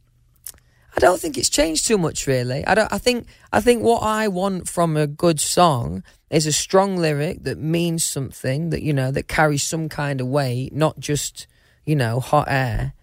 I 0.97 0.99
don't 0.99 1.21
think 1.21 1.37
it's 1.37 1.49
changed 1.49 1.85
too 1.85 1.99
much, 1.99 2.25
really. 2.25 2.65
I 2.65 2.73
don't. 2.73 2.91
I 2.91 2.97
think. 2.97 3.27
I 3.53 3.61
think 3.61 3.83
what 3.83 3.99
I 4.01 4.27
want 4.27 4.67
from 4.67 4.97
a 4.97 5.05
good 5.05 5.39
song 5.39 6.03
is 6.31 6.47
a 6.47 6.51
strong 6.51 6.97
lyric 6.97 7.43
that 7.43 7.59
means 7.59 8.03
something 8.03 8.71
that 8.71 8.81
you 8.81 8.93
know 8.93 9.11
that 9.11 9.27
carries 9.27 9.61
some 9.61 9.89
kind 9.89 10.19
of 10.19 10.27
weight, 10.27 10.73
not 10.73 10.99
just 10.99 11.45
you 11.85 11.95
know 11.95 12.19
hot 12.19 12.47
air. 12.49 12.93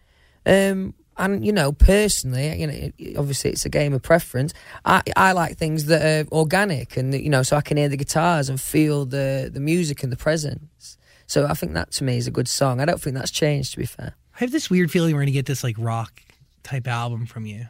Um, 0.45 0.95
and 1.17 1.47
you 1.47 1.53
know, 1.53 1.71
personally, 1.71 2.61
you 2.61 2.67
know, 2.67 3.19
obviously 3.21 3.51
it's 3.51 3.65
a 3.65 3.69
game 3.69 3.93
of 3.93 4.03
preference. 4.03 4.53
I 4.85 5.03
I 5.17 5.31
like 5.31 5.57
things 5.57 5.87
that 5.87 6.03
are 6.03 6.29
organic, 6.35 6.97
and 6.97 7.15
you 7.15 7.31
know, 7.31 7.45
so 7.45 7.57
I 7.57 7.61
can 7.61 7.77
hear 7.77 7.89
the 7.89 7.97
guitars 7.97 8.49
and 8.49 8.61
feel 8.61 9.05
the 9.05 9.51
the 9.53 9.61
music 9.61 10.03
and 10.03 10.11
the 10.11 10.17
presence. 10.17 10.99
So 11.27 11.47
I 11.47 11.55
think 11.55 11.75
that 11.75 11.93
to 11.93 12.05
me 12.05 12.17
is 12.17 12.27
a 12.27 12.33
good 12.33 12.49
song. 12.49 12.81
I 12.81 12.85
don't 12.85 13.01
think 13.01 13.15
that's 13.15 13.31
changed. 13.31 13.73
To 13.75 13.79
be 13.79 13.87
fair, 13.87 14.15
I 14.35 14.39
have 14.39 14.51
this 14.51 14.69
weird 14.69 14.91
feeling 14.91 15.15
we're 15.15 15.23
gonna 15.23 15.31
get 15.31 15.47
this 15.47 15.63
like 15.63 15.77
rock 15.79 16.21
type 16.65 16.89
album 16.89 17.27
from 17.27 17.47
you, 17.47 17.67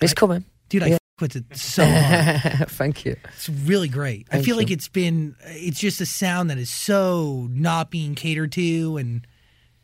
it's 0.00 0.14
coming. 0.14 0.44
dude. 0.68 0.82
I 0.82 0.86
Yeah. 0.88 0.94
f- 0.94 0.98
with 1.20 1.34
it 1.36 1.44
so 1.56 1.84
hard. 1.84 2.68
Thank 2.70 3.04
you. 3.04 3.16
It's 3.34 3.48
really 3.48 3.88
great. 3.88 4.26
I 4.30 4.34
Thank 4.34 4.44
feel 4.46 4.56
like 4.56 4.70
it's 4.70 4.86
been 4.88 5.34
it's 5.46 5.80
just 5.80 6.00
a 6.00 6.06
sound 6.06 6.50
that 6.50 6.58
is 6.58 6.70
so 6.70 7.48
not 7.50 7.90
being 7.90 8.14
catered 8.14 8.52
to 8.52 8.96
and 8.98 9.26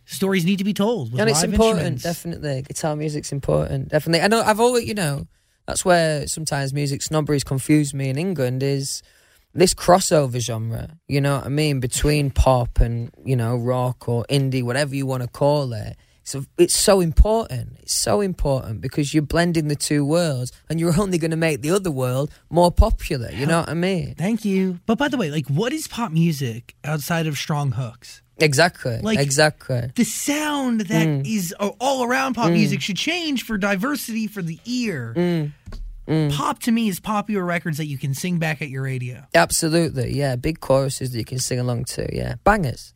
stories 0.05 0.45
need 0.45 0.59
to 0.59 0.65
be 0.65 0.75
told 0.75 1.11
with 1.12 1.21
and 1.21 1.29
it's 1.31 1.43
important, 1.43 2.03
definitely. 2.03 2.62
Guitar 2.62 2.95
music's 2.95 3.33
important, 3.33 3.89
definitely. 3.89 4.21
I 4.23 4.29
know 4.29 4.43
I've 4.43 4.61
always, 4.61 4.87
you 4.87 4.95
know, 4.95 5.27
that's 5.67 5.85
where 5.85 6.27
sometimes 6.29 6.73
music 6.73 7.03
snobberies 7.03 7.43
confuse 7.43 7.93
me 7.95 8.11
in 8.11 8.19
England 8.19 8.62
is 8.62 9.03
this 9.55 9.73
crossover 9.75 10.39
genre, 10.39 10.99
you 11.09 11.21
know 11.21 11.37
what 11.37 11.47
I 11.47 11.49
mean, 11.49 11.81
between 11.81 12.31
pop 12.31 12.81
and, 12.81 13.11
you 13.25 13.35
know, 13.37 13.57
rock 13.57 14.09
or 14.09 14.25
indie, 14.29 14.62
whatever 14.62 14.95
you 14.95 15.07
want 15.07 15.23
to 15.23 15.29
call 15.29 15.73
it. 15.73 15.97
So 16.27 16.45
it's 16.57 16.75
so 16.77 17.01
important. 17.01 17.77
It's 17.83 17.95
so 17.95 18.20
important 18.22 18.81
because 18.81 19.12
you're 19.12 19.22
blending 19.22 19.68
the 19.68 19.77
two 19.77 20.05
worlds 20.07 20.53
and 20.70 20.81
you're 20.81 20.99
only 20.99 21.18
going 21.18 21.31
to 21.33 21.37
make 21.37 21.61
the 21.61 21.70
other 21.70 21.91
world 21.91 22.31
more 22.51 22.72
popular. 22.72 23.31
You 23.31 23.45
know 23.47 23.61
what 23.61 23.68
I 23.68 23.75
mean? 23.75 24.14
Thank 24.16 24.45
you. 24.45 24.81
But 24.87 24.97
by 24.99 25.09
the 25.09 25.16
way, 25.18 25.31
like 25.31 25.47
what 25.49 25.72
is 25.75 25.87
pop 25.87 26.11
music 26.12 26.75
outside 26.83 27.27
of 27.27 27.37
strong 27.37 27.72
hooks? 27.72 28.22
Exactly. 28.39 28.99
Like- 29.03 29.18
exactly. 29.20 29.93
The 29.95 30.05
sound 30.05 30.81
that 30.83 31.07
Mm. 31.07 31.27
is 31.27 31.55
uh, 31.61 31.70
all 31.79 32.03
around 32.05 32.35
pop 32.35 32.51
music 32.51 32.81
should 32.81 32.97
change 32.97 33.45
for 33.45 33.57
diversity 33.59 34.27
for 34.27 34.43
the 34.43 34.59
ear. 34.64 35.14
Mm. 36.09 36.33
Pop 36.33 36.59
to 36.61 36.72
me 36.72 36.89
is 36.89 37.01
popular 37.01 37.45
records 37.45 37.77
that 37.79 37.87
you 37.87 37.97
can 37.99 38.12
sing 38.14 38.39
back 38.39 38.61
at 38.61 38.68
your 38.70 38.83
radio. 38.83 39.25
Absolutely. 39.35 40.16
Yeah. 40.16 40.37
Big 40.37 40.61
choruses 40.61 41.12
that 41.12 41.18
you 41.18 41.25
can 41.25 41.39
sing 41.39 41.59
along 41.61 41.85
to. 41.85 42.09
Yeah. 42.14 42.35
Bangers. 42.45 42.93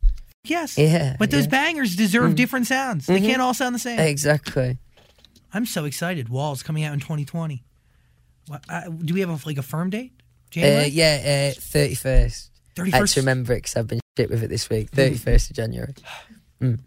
Yes. 0.49 0.77
Yeah, 0.77 1.15
But 1.19 1.31
those 1.31 1.43
yeah. 1.43 1.47
Mm. 1.47 1.51
bangers 1.51 1.95
deserve 1.95 2.35
different 2.35 2.67
sounds. 2.67 3.05
They 3.05 3.19
can't 3.21 3.41
all 3.41 3.53
sound 3.53 3.75
the 3.75 3.79
same. 3.79 3.99
Exactly. 3.99 4.77
I'm 5.53 5.65
so 5.65 5.85
excited. 5.85 6.29
Walls 6.29 6.63
coming 6.63 6.83
out 6.83 6.93
in 6.93 6.99
2020. 6.99 7.63
What, 8.47 8.63
uh, 8.69 8.89
do 8.89 9.13
we 9.13 9.19
have 9.21 9.29
a, 9.29 9.47
like 9.47 9.57
a 9.57 9.61
firm 9.63 9.89
date? 9.89 10.11
Uh, 10.17 10.21
January? 10.51 10.87
yeah, 10.87 11.51
thirty 11.51 11.93
first. 11.95 12.49
I 12.79 12.85
had 12.85 12.93
31st. 13.03 13.13
to 13.13 13.19
remember 13.19 13.53
it 13.53 13.57
because 13.57 13.75
I've 13.75 13.87
been 13.87 13.99
shit 14.17 14.29
with 14.31 14.41
it 14.43 14.47
this 14.47 14.69
week. 14.69 14.89
Thirty 14.89 15.15
first 15.17 15.51
of 15.51 15.55
January. 15.55 15.93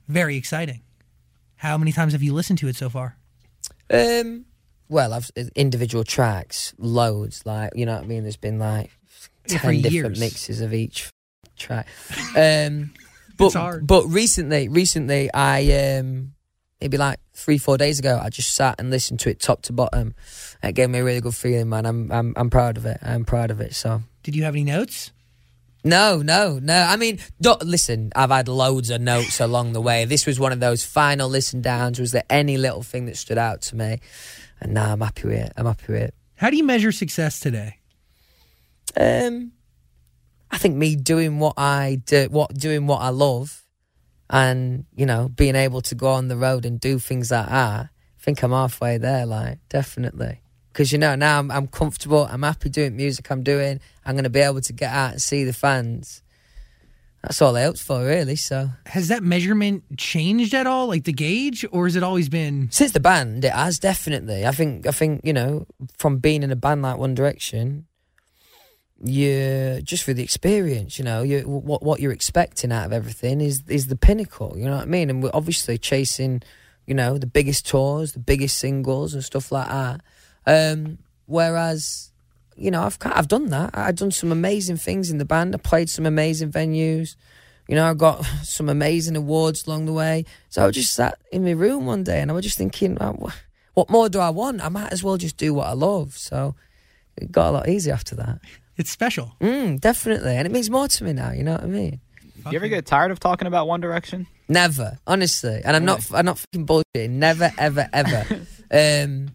Very 0.09 0.37
exciting. 0.37 0.83
How 1.57 1.79
many 1.79 1.93
times 1.93 2.13
have 2.13 2.23
you 2.23 2.35
listened 2.35 2.59
to 2.59 2.69
it 2.69 2.75
so 2.77 2.89
far? 2.91 3.17
Um, 3.89 4.47
well, 4.89 5.13
I've 5.13 5.31
individual 5.55 6.03
tracks, 6.03 6.75
loads. 6.79 7.47
Like 7.47 7.71
you 7.77 7.87
know 7.87 7.95
what 7.95 8.05
I 8.05 8.07
mean. 8.07 8.23
There's 8.23 8.37
been 8.37 8.59
like 8.59 8.91
ten 9.47 9.81
different 9.81 9.93
years. 9.93 10.19
mixes 10.21 10.61
of 10.61 10.75
each 10.75 11.11
track. 11.57 11.87
Um, 12.37 12.93
but 13.37 13.87
but 13.87 14.07
recently, 14.07 14.69
recently, 14.69 15.33
I 15.33 15.99
um, 15.99 16.35
maybe 16.81 16.97
like 16.97 17.19
three 17.35 17.59
four 17.59 17.79
days 17.79 17.99
ago, 17.99 18.21
I 18.23 18.29
just 18.31 18.55
sat 18.55 18.77
and 18.79 18.91
listened 18.91 19.21
to 19.21 19.31
it 19.31 19.41
top 19.41 19.63
to 19.63 19.73
bottom. 19.73 20.15
It 20.63 20.75
gave 20.75 20.91
me 20.91 21.01
a 21.01 21.05
really 21.05 21.21
good 21.21 21.35
feeling, 21.35 21.69
man. 21.69 21.87
I'm 21.87 22.11
I'm 22.13 22.33
I'm 22.37 22.51
proud 22.51 22.77
of 22.77 22.87
it. 22.87 22.99
I'm 23.03 23.25
proud 23.25 23.51
of 23.51 23.61
it. 23.61 23.75
So. 23.75 24.03
Did 24.23 24.37
you 24.37 24.45
have 24.45 24.55
any 24.55 24.65
notes? 24.65 25.11
No, 25.85 26.23
no, 26.23 26.61
no. 26.63 26.81
I 26.81 26.97
mean, 26.97 27.19
don't, 27.41 27.61
listen, 27.65 28.13
I've 28.15 28.31
had 28.31 28.47
loads 28.47 28.89
of 28.91 29.01
notes 29.01 29.41
along 29.41 29.73
the 29.73 29.81
way. 29.81 30.05
This 30.05 30.27
was 30.27 30.39
one 30.39 30.53
of 30.53 30.61
those 30.61 30.85
final 30.85 31.29
listen 31.29 31.61
downs. 31.61 31.99
Was 31.99 32.13
there 32.13 32.23
any 32.31 32.57
little 32.57 32.83
thing 32.83 33.07
that 33.07 33.17
stood 33.17 33.39
out 33.39 33.63
to 33.63 33.77
me? 33.77 33.99
And 34.61 34.75
now 34.75 34.93
I'm 34.93 35.01
happy 35.01 35.27
with 35.27 35.39
it. 35.39 35.53
I'm 35.57 35.67
happy 35.67 35.93
with 35.93 36.03
it. 36.03 36.15
How 36.37 36.51
do 36.51 36.57
you 36.57 36.63
measure 36.63 36.93
success 36.93 37.41
today? 37.41 37.79
Um, 38.97 39.53
I 40.53 40.59
think 40.59 40.77
me 40.77 40.97
doing 40.97 41.39
what 41.39 41.55
I 41.57 42.03
do, 42.05 42.29
what 42.31 42.55
doing 42.55 42.87
what 42.87 43.01
I 43.01 43.09
love, 43.09 43.65
and 44.29 44.85
you 44.95 45.07
know, 45.07 45.29
being 45.29 45.57
able 45.57 45.81
to 45.81 45.95
go 45.95 46.09
on 46.09 46.29
the 46.29 46.37
road 46.37 46.67
and 46.67 46.79
do 46.79 46.99
things 46.99 47.31
like 47.31 47.47
that. 47.47 47.81
I 47.87 47.89
think 48.19 48.43
I'm 48.43 48.53
halfway 48.53 48.99
there. 48.99 49.25
Like, 49.25 49.59
definitely. 49.71 50.43
Because 50.73 50.93
you 50.93 50.99
know 50.99 51.15
now 51.17 51.39
I'm, 51.39 51.51
I'm 51.51 51.67
comfortable. 51.67 52.29
I'm 52.31 52.43
happy 52.43 52.69
doing 52.69 52.97
music 52.97 53.31
I'm 53.31 53.43
doing. 53.43 53.81
I'm 54.05 54.15
going 54.15 54.25
to 54.25 54.31
be 54.31 54.41
able 54.41 54.61
to 54.61 54.73
get 54.73 54.93
out 54.93 55.13
and 55.13 55.23
see 55.23 55.45
the 55.45 55.53
fans. 55.53 56.23
That's 57.23 57.41
all 57.41 57.57
I 57.57 57.63
hoped 57.63 57.79
for, 57.79 58.05
really. 58.05 58.37
So 58.37 58.71
Has 58.87 59.09
that 59.09 59.23
measurement 59.23 59.85
changed 59.97 60.55
at 60.55 60.67
all, 60.67 60.89
like 60.89 61.05
the 61.05 61.13
gauge, 61.13 61.65
or 61.71 61.87
has 61.87 61.95
it 61.95 62.03
always 62.03 62.29
been? 62.29 62.69
since 62.73 62.93
the 62.93 63.01
band, 63.01 63.45
it 63.45 63.53
has 63.53 63.79
definitely. 63.79 64.45
I 64.47 64.51
think. 64.51 64.87
I 64.87 64.91
think 64.91 65.23
you 65.25 65.33
know, 65.33 65.67
from 65.99 66.19
being 66.19 66.43
in 66.43 66.51
a 66.51 66.57
band 66.57 66.83
like 66.83 66.99
One 66.99 67.15
Direction, 67.15 67.87
you 69.03 69.81
just 69.83 70.05
for 70.05 70.13
the 70.13 70.23
experience. 70.23 70.99
You 70.99 71.05
know, 71.05 71.23
you 71.23 71.41
what 71.41 71.83
what 71.83 72.01
you're 72.01 72.13
expecting 72.13 72.73
out 72.73 72.87
of 72.87 72.93
everything 72.93 73.41
is 73.41 73.63
is 73.69 73.89
the 73.89 73.97
pinnacle. 73.97 74.55
You 74.57 74.67
know 74.67 74.77
what 74.77 74.83
I 74.83 74.87
mean? 74.87 75.11
And 75.11 75.23
we're 75.23 75.31
obviously 75.35 75.79
chasing, 75.79 76.43
you 76.87 76.95
know, 76.95 77.19
the 77.19 77.27
biggest 77.27 77.67
tours, 77.67 78.13
the 78.13 78.21
biggest 78.21 78.59
singles, 78.59 79.15
and 79.15 79.25
stuff 79.25 79.51
like 79.51 79.69
that. 79.69 80.01
Um, 80.47 80.99
whereas, 81.27 82.13
you 82.57 82.71
know, 82.71 82.83
I've 82.83 82.99
I've 83.03 83.29
done 83.29 83.47
that. 83.47 83.71
I've 83.75 83.97
done 83.97 84.13
some 84.13 84.31
amazing 84.31 84.77
things 84.77 85.11
in 85.11 85.19
the 85.19 85.25
band. 85.25 85.55
I 85.55 85.59
played 85.59 85.91
some 85.91 86.07
amazing 86.07 86.53
venues. 86.53 87.17
You 87.69 87.75
know, 87.75 87.91
I 87.91 87.95
got 87.95 88.25
some 88.43 88.69
amazing 88.69 89.17
awards 89.17 89.67
along 89.67 89.87
the 89.87 89.93
way. 89.93 90.27
So 90.49 90.67
I 90.67 90.71
just 90.71 90.95
sat 90.95 91.19
in 91.33 91.45
my 91.45 91.53
room 91.53 91.87
one 91.87 92.05
day 92.05 92.21
and 92.21 92.31
I 92.31 92.35
was 92.35 92.45
just 92.45 92.59
thinking, 92.59 92.99
"Oh, 93.01 93.33
what 93.75 93.91
more 93.91 94.09
do 94.09 94.21
I 94.21 94.31
want? 94.31 94.63
I 94.63 94.69
might 94.69 94.93
as 94.93 95.03
well 95.03 95.17
just 95.17 95.37
do 95.37 95.55
what 95.55 95.67
I 95.67 95.73
love. 95.73 96.17
So 96.17 96.55
it 97.17 97.33
got 97.33 97.49
a 97.49 97.53
lot 97.53 97.69
easier 97.69 97.95
after 97.95 98.15
that. 98.17 98.39
It's 98.77 98.91
special. 98.91 99.35
Mm, 99.41 99.81
definitely. 99.81 100.37
And 100.37 100.47
it 100.47 100.51
means 100.51 100.71
more 100.71 100.89
to 100.89 101.05
me 101.05 101.13
now. 101.13 101.31
You 101.31 101.45
know 101.45 101.53
what 101.53 101.63
I 101.63 101.67
mean? 101.67 102.01
You 102.51 102.57
ever 102.57 102.69
get 102.69 102.87
tired 102.87 103.11
of 103.11 103.21
talking 103.21 103.47
about 103.47 103.69
One 103.69 103.81
Direction? 103.81 104.27
Never, 104.49 104.99
honestly, 105.07 105.61
and 105.65 105.77
I'm 105.77 105.85
not. 105.85 106.11
I'm 106.13 106.25
not 106.25 106.39
fucking 106.39 106.67
bullshitting. 106.67 107.11
Never, 107.11 107.53
ever, 107.57 107.89
ever. 107.93 108.27
um, 108.73 109.29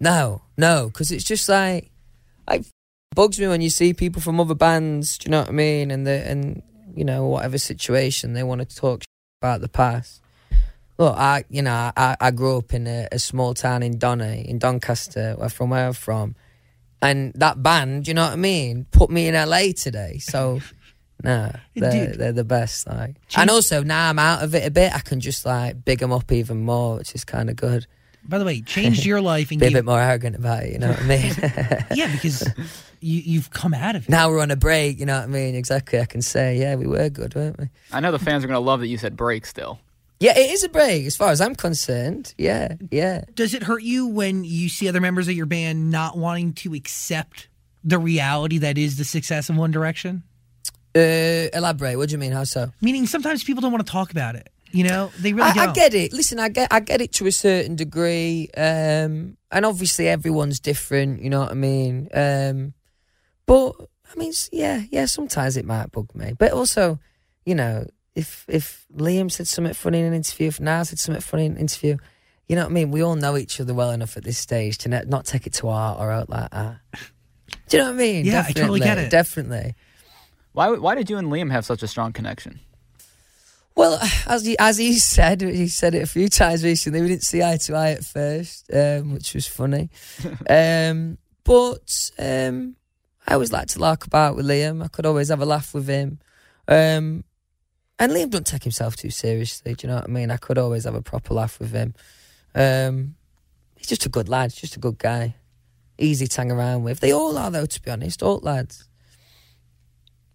no, 0.00 0.42
no, 0.56 0.86
because 0.86 1.10
it's 1.10 1.24
just 1.24 1.48
like, 1.48 1.90
like 2.48 2.64
bugs 3.14 3.40
me 3.40 3.48
when 3.48 3.60
you 3.60 3.70
see 3.70 3.92
people 3.92 4.22
from 4.22 4.38
other 4.38 4.54
bands. 4.54 5.18
Do 5.18 5.26
you 5.26 5.30
know 5.32 5.40
what 5.40 5.48
I 5.48 5.52
mean? 5.52 5.90
And 5.90 6.06
the 6.06 6.26
and 6.26 6.62
you 6.94 7.04
know 7.04 7.26
whatever 7.26 7.58
situation 7.58 8.34
they 8.34 8.42
want 8.42 8.66
to 8.66 8.76
talk 8.76 9.02
about 9.42 9.60
the 9.60 9.68
past. 9.68 10.22
Look, 10.98 11.16
I 11.16 11.44
you 11.50 11.62
know 11.62 11.92
I, 11.96 12.16
I 12.20 12.30
grew 12.30 12.58
up 12.58 12.72
in 12.72 12.86
a, 12.86 13.08
a 13.10 13.18
small 13.18 13.54
town 13.54 13.82
in 13.82 13.98
Donny 13.98 14.48
in 14.48 14.58
Doncaster, 14.58 15.34
where 15.34 15.48
from 15.48 15.70
where 15.70 15.88
I'm 15.88 15.92
from, 15.92 16.36
and 17.00 17.32
that 17.34 17.62
band, 17.62 18.08
you 18.08 18.14
know 18.14 18.24
what 18.24 18.32
I 18.32 18.36
mean, 18.36 18.86
put 18.90 19.10
me 19.10 19.28
in 19.28 19.34
LA 19.34 19.72
today. 19.76 20.18
So. 20.18 20.60
Nah, 21.20 21.50
they're, 21.74 22.14
they're 22.14 22.32
the 22.32 22.44
best. 22.44 22.86
Like, 22.86 23.16
and 23.36 23.50
also 23.50 23.82
now 23.82 24.08
I'm 24.08 24.20
out 24.20 24.44
of 24.44 24.54
it 24.54 24.64
a 24.64 24.70
bit. 24.70 24.94
I 24.94 25.00
can 25.00 25.18
just 25.18 25.44
like 25.44 25.84
big 25.84 25.98
them 25.98 26.12
up 26.12 26.30
even 26.30 26.62
more, 26.62 26.98
which 26.98 27.12
is 27.12 27.24
kind 27.24 27.50
of 27.50 27.56
good. 27.56 27.88
By 28.22 28.38
the 28.38 28.44
way, 28.44 28.60
changed 28.60 29.04
your 29.04 29.20
life 29.32 29.50
and 29.50 29.58
Be 29.58 29.66
a 29.66 29.70
bit 29.72 29.84
more 29.84 30.00
arrogant 30.00 30.36
about 30.36 30.62
it. 30.62 30.74
You 30.74 30.78
know 30.78 30.90
what 30.90 31.00
I 31.00 31.04
mean? 31.04 31.34
yeah, 31.94 32.12
because 32.12 32.46
you, 33.00 33.20
you've 33.20 33.50
come 33.50 33.74
out 33.74 33.96
of 33.96 34.04
it. 34.04 34.08
now 34.08 34.28
we're 34.28 34.40
on 34.40 34.52
a 34.52 34.56
break. 34.56 35.00
You 35.00 35.06
know 35.06 35.18
what 35.18 35.24
I 35.24 35.26
mean? 35.26 35.56
Exactly. 35.56 35.98
I 35.98 36.04
can 36.04 36.22
say, 36.22 36.56
yeah, 36.56 36.76
we 36.76 36.86
were 36.86 37.08
good, 37.08 37.34
weren't 37.34 37.58
we? 37.58 37.68
I 37.90 37.98
know 37.98 38.12
the 38.12 38.20
fans 38.20 38.44
are 38.44 38.46
gonna 38.46 38.60
love 38.60 38.78
that 38.78 38.86
you 38.88 38.96
said 38.96 39.16
break 39.16 39.44
still. 39.44 39.80
Yeah, 40.20 40.36
it 40.36 40.50
is 40.50 40.64
a 40.64 40.68
break 40.68 41.06
as 41.06 41.16
far 41.16 41.30
as 41.30 41.40
I'm 41.40 41.54
concerned. 41.54 42.34
Yeah, 42.36 42.74
yeah. 42.90 43.24
Does 43.34 43.54
it 43.54 43.62
hurt 43.62 43.82
you 43.82 44.06
when 44.06 44.44
you 44.44 44.68
see 44.68 44.88
other 44.88 45.00
members 45.00 45.28
of 45.28 45.34
your 45.34 45.46
band 45.46 45.90
not 45.90 46.18
wanting 46.18 46.54
to 46.54 46.74
accept 46.74 47.48
the 47.84 47.98
reality 47.98 48.58
that 48.58 48.78
is 48.78 48.98
the 48.98 49.04
success 49.04 49.48
of 49.48 49.56
One 49.56 49.70
Direction? 49.70 50.24
Uh, 50.96 51.48
elaborate. 51.54 51.96
What 51.96 52.08
do 52.08 52.12
you 52.12 52.18
mean? 52.18 52.32
How 52.32 52.44
so? 52.44 52.72
Meaning 52.80 53.06
sometimes 53.06 53.44
people 53.44 53.60
don't 53.60 53.70
want 53.70 53.86
to 53.86 53.92
talk 53.92 54.10
about 54.10 54.34
it. 54.34 54.48
You 54.72 54.84
know, 54.84 55.10
they 55.18 55.32
really 55.32 55.50
I, 55.50 55.54
don't. 55.54 55.68
I 55.70 55.72
get 55.72 55.94
it. 55.94 56.12
Listen, 56.12 56.38
I 56.38 56.48
get 56.48 56.68
I 56.72 56.80
get 56.80 57.00
it 57.00 57.12
to 57.14 57.26
a 57.26 57.32
certain 57.32 57.76
degree, 57.76 58.50
um, 58.56 59.36
and 59.50 59.64
obviously 59.64 60.08
everyone's 60.08 60.60
different. 60.60 61.22
You 61.22 61.30
know 61.30 61.40
what 61.40 61.50
I 61.50 61.54
mean? 61.54 62.08
Um, 62.12 62.74
but 63.46 63.72
I 64.12 64.18
mean, 64.18 64.32
yeah, 64.52 64.82
yeah. 64.90 65.06
Sometimes 65.06 65.56
it 65.56 65.64
might 65.64 65.92
bug 65.92 66.14
me, 66.14 66.34
but 66.36 66.52
also, 66.52 66.98
you 67.46 67.54
know, 67.54 67.86
if 68.18 68.44
if 68.48 68.84
Liam 68.94 69.30
said 69.30 69.46
something 69.46 69.74
funny 69.74 70.00
in 70.00 70.06
an 70.06 70.12
interview, 70.12 70.48
if 70.48 70.58
Niall 70.60 70.84
said 70.84 70.98
something 70.98 71.22
funny 71.22 71.46
in 71.46 71.52
an 71.52 71.58
interview, 71.58 71.96
you 72.48 72.56
know 72.56 72.62
what 72.62 72.70
I 72.70 72.74
mean? 72.74 72.90
We 72.90 73.02
all 73.02 73.14
know 73.14 73.36
each 73.36 73.60
other 73.60 73.72
well 73.72 73.92
enough 73.92 74.16
at 74.16 74.24
this 74.24 74.38
stage 74.38 74.78
to 74.78 74.88
not, 74.88 75.06
not 75.06 75.24
take 75.24 75.46
it 75.46 75.52
to 75.54 75.68
heart 75.68 76.00
or 76.00 76.10
out 76.10 76.28
like 76.28 76.50
that. 76.50 76.80
Do 77.68 77.76
you 77.76 77.82
know 77.82 77.90
what 77.90 77.94
I 77.94 77.98
mean? 77.98 78.24
Yeah, 78.24 78.44
I 78.46 78.52
totally 78.52 78.80
get 78.80 78.98
it. 78.98 79.10
Definitely. 79.10 79.74
Why 80.52 80.70
why 80.70 80.96
did 80.96 81.08
you 81.08 81.16
and 81.18 81.28
Liam 81.28 81.52
have 81.52 81.64
such 81.64 81.82
a 81.84 81.86
strong 81.86 82.12
connection? 82.12 82.58
Well, 83.76 84.00
as 84.26 84.44
he, 84.44 84.58
as 84.58 84.76
he 84.76 84.94
said, 84.98 85.40
he 85.40 85.68
said 85.68 85.94
it 85.94 86.02
a 86.02 86.06
few 86.06 86.28
times 86.28 86.64
recently. 86.64 87.00
We 87.00 87.06
didn't 87.06 87.22
see 87.22 87.44
eye 87.44 87.58
to 87.58 87.74
eye 87.74 87.92
at 87.92 88.04
first, 88.04 88.68
um, 88.74 89.14
which 89.14 89.34
was 89.34 89.46
funny. 89.46 89.90
um, 90.50 91.16
but 91.44 92.10
um, 92.18 92.74
I 93.24 93.34
always 93.34 93.52
like 93.52 93.68
to 93.68 93.78
lark 93.78 94.04
about 94.04 94.34
with 94.34 94.46
Liam. 94.46 94.84
I 94.84 94.88
could 94.88 95.06
always 95.06 95.28
have 95.28 95.40
a 95.40 95.46
laugh 95.46 95.74
with 95.74 95.86
him. 95.86 96.18
Um, 96.66 97.22
and 97.98 98.12
Liam 98.12 98.30
don't 98.30 98.46
take 98.46 98.62
himself 98.64 98.96
too 98.96 99.10
seriously. 99.10 99.74
Do 99.74 99.86
you 99.86 99.90
know 99.92 99.96
what 99.96 100.04
I 100.04 100.12
mean? 100.12 100.30
I 100.30 100.36
could 100.36 100.58
always 100.58 100.84
have 100.84 100.94
a 100.94 101.02
proper 101.02 101.34
laugh 101.34 101.58
with 101.58 101.72
him. 101.72 101.94
Um, 102.54 103.14
he's 103.76 103.88
just 103.88 104.06
a 104.06 104.08
good 104.08 104.28
lad. 104.28 104.52
He's 104.52 104.60
just 104.60 104.76
a 104.76 104.80
good 104.80 104.98
guy. 104.98 105.34
Easy 105.98 106.26
to 106.26 106.40
hang 106.40 106.52
around 106.52 106.84
with. 106.84 107.00
They 107.00 107.12
all 107.12 107.36
are, 107.36 107.50
though, 107.50 107.66
to 107.66 107.82
be 107.82 107.90
honest. 107.90 108.22
All 108.22 108.38
lads. 108.38 108.88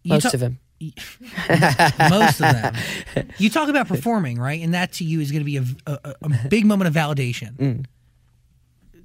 You 0.04 0.14
Most 0.14 0.24
ta- 0.24 0.32
of 0.34 0.40
them. 0.42 0.60
most 2.10 2.42
of 2.42 2.52
them. 2.52 2.76
You 3.38 3.50
talk 3.50 3.70
about 3.70 3.88
performing, 3.88 4.38
right? 4.38 4.62
And 4.62 4.74
that 4.74 4.92
to 4.94 5.06
you 5.06 5.22
is 5.22 5.32
going 5.32 5.42
to 5.42 5.46
be 5.46 5.58
a, 5.58 5.66
a, 5.88 6.16
a 6.22 6.48
big 6.50 6.66
moment 6.66 6.90
of 6.90 6.94
validation. 6.94 7.56
Mm. 7.58 7.86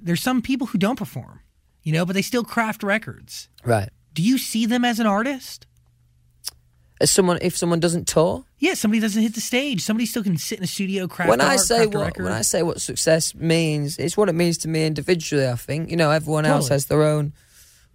There's 0.01 0.21
some 0.21 0.41
people 0.41 0.67
who 0.67 0.77
don't 0.77 0.97
perform, 0.97 1.39
you 1.83 1.93
know, 1.93 2.05
but 2.05 2.13
they 2.13 2.21
still 2.21 2.43
craft 2.43 2.83
records. 2.83 3.47
Right. 3.63 3.89
Do 4.13 4.21
you 4.21 4.37
see 4.37 4.65
them 4.65 4.83
as 4.83 4.99
an 4.99 5.07
artist? 5.07 5.67
As 7.01 7.09
someone, 7.09 7.37
if 7.41 7.55
someone 7.55 7.79
doesn't 7.79 8.07
tour, 8.09 8.43
Yeah, 8.59 8.73
somebody 8.73 8.99
doesn't 8.99 9.21
hit 9.21 9.33
the 9.33 9.39
stage. 9.41 9.81
Somebody 9.81 10.05
still 10.05 10.21
can 10.23 10.37
sit 10.37 10.57
in 10.57 10.65
a 10.65 10.67
studio, 10.67 11.07
craft 11.07 11.29
when 11.29 11.39
I 11.39 11.51
art, 11.51 11.59
say 11.61 11.87
craft 11.87 12.17
what 12.17 12.23
when 12.25 12.33
I 12.33 12.41
say 12.41 12.61
what 12.61 12.81
success 12.81 13.33
means, 13.33 13.97
it's 13.97 14.17
what 14.17 14.27
it 14.27 14.33
means 14.33 14.57
to 14.59 14.67
me 14.67 14.85
individually. 14.85 15.47
I 15.47 15.55
think 15.55 15.89
you 15.91 15.95
know 15.97 16.11
everyone 16.11 16.45
else 16.45 16.67
has 16.67 16.85
their 16.87 17.03
own 17.03 17.31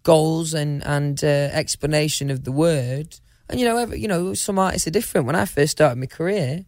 goals 0.03 0.55
and 0.55 0.83
and 0.87 1.23
uh, 1.23 1.27
explanation 1.53 2.31
of 2.31 2.45
the 2.45 2.53
word, 2.53 3.19
and 3.49 3.61
you 3.61 3.67
know 3.67 3.77
every, 3.77 4.01
you 4.01 4.09
know 4.09 4.33
some 4.35 4.59
artists 4.59 4.87
are 4.87 4.91
different. 4.91 5.27
When 5.27 5.37
I 5.37 5.45
first 5.45 5.73
started 5.73 5.99
my 5.99 6.07
career, 6.07 6.65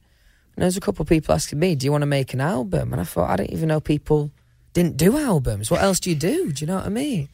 there 0.57 0.67
was 0.67 0.77
a 0.77 0.81
couple 0.81 1.03
of 1.03 1.09
people 1.09 1.35
asking 1.35 1.59
me, 1.59 1.75
"Do 1.75 1.87
you 1.87 1.93
want 1.93 2.03
to 2.03 2.07
make 2.07 2.35
an 2.35 2.41
album?" 2.43 2.93
And 2.93 3.01
I 3.01 3.05
thought 3.05 3.31
I 3.31 3.37
didn't 3.37 3.53
even 3.53 3.69
know 3.69 3.81
people 3.81 4.31
didn't 4.75 4.99
do 4.99 5.17
albums. 5.17 5.71
What 5.71 5.81
else 5.83 6.01
do 6.01 6.11
you 6.11 6.17
do? 6.17 6.53
Do 6.53 6.61
you 6.63 6.67
know 6.67 6.77
what 6.77 6.85
I 6.87 6.91
mean? 6.91 7.29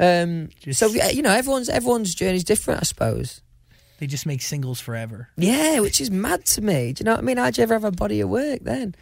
Um, 0.00 0.48
Just- 0.60 0.80
so 0.80 0.88
you 0.88 1.22
know 1.22 1.30
everyone's 1.32 1.68
everyone's 1.68 2.14
journey's 2.16 2.42
different, 2.44 2.80
I 2.80 2.84
suppose. 2.84 3.42
They 4.00 4.06
just 4.08 4.26
make 4.26 4.42
singles 4.42 4.80
forever. 4.80 5.28
Yeah, 5.36 5.78
which 5.80 6.00
is 6.00 6.10
mad 6.10 6.44
to 6.46 6.60
me. 6.62 6.92
Do 6.92 7.02
you 7.02 7.04
know 7.04 7.12
what 7.12 7.20
I 7.20 7.22
mean? 7.22 7.36
How'd 7.36 7.56
you 7.58 7.62
ever 7.62 7.74
have 7.74 7.84
a 7.84 7.92
body 7.92 8.20
of 8.20 8.28
work 8.28 8.60
then? 8.62 8.94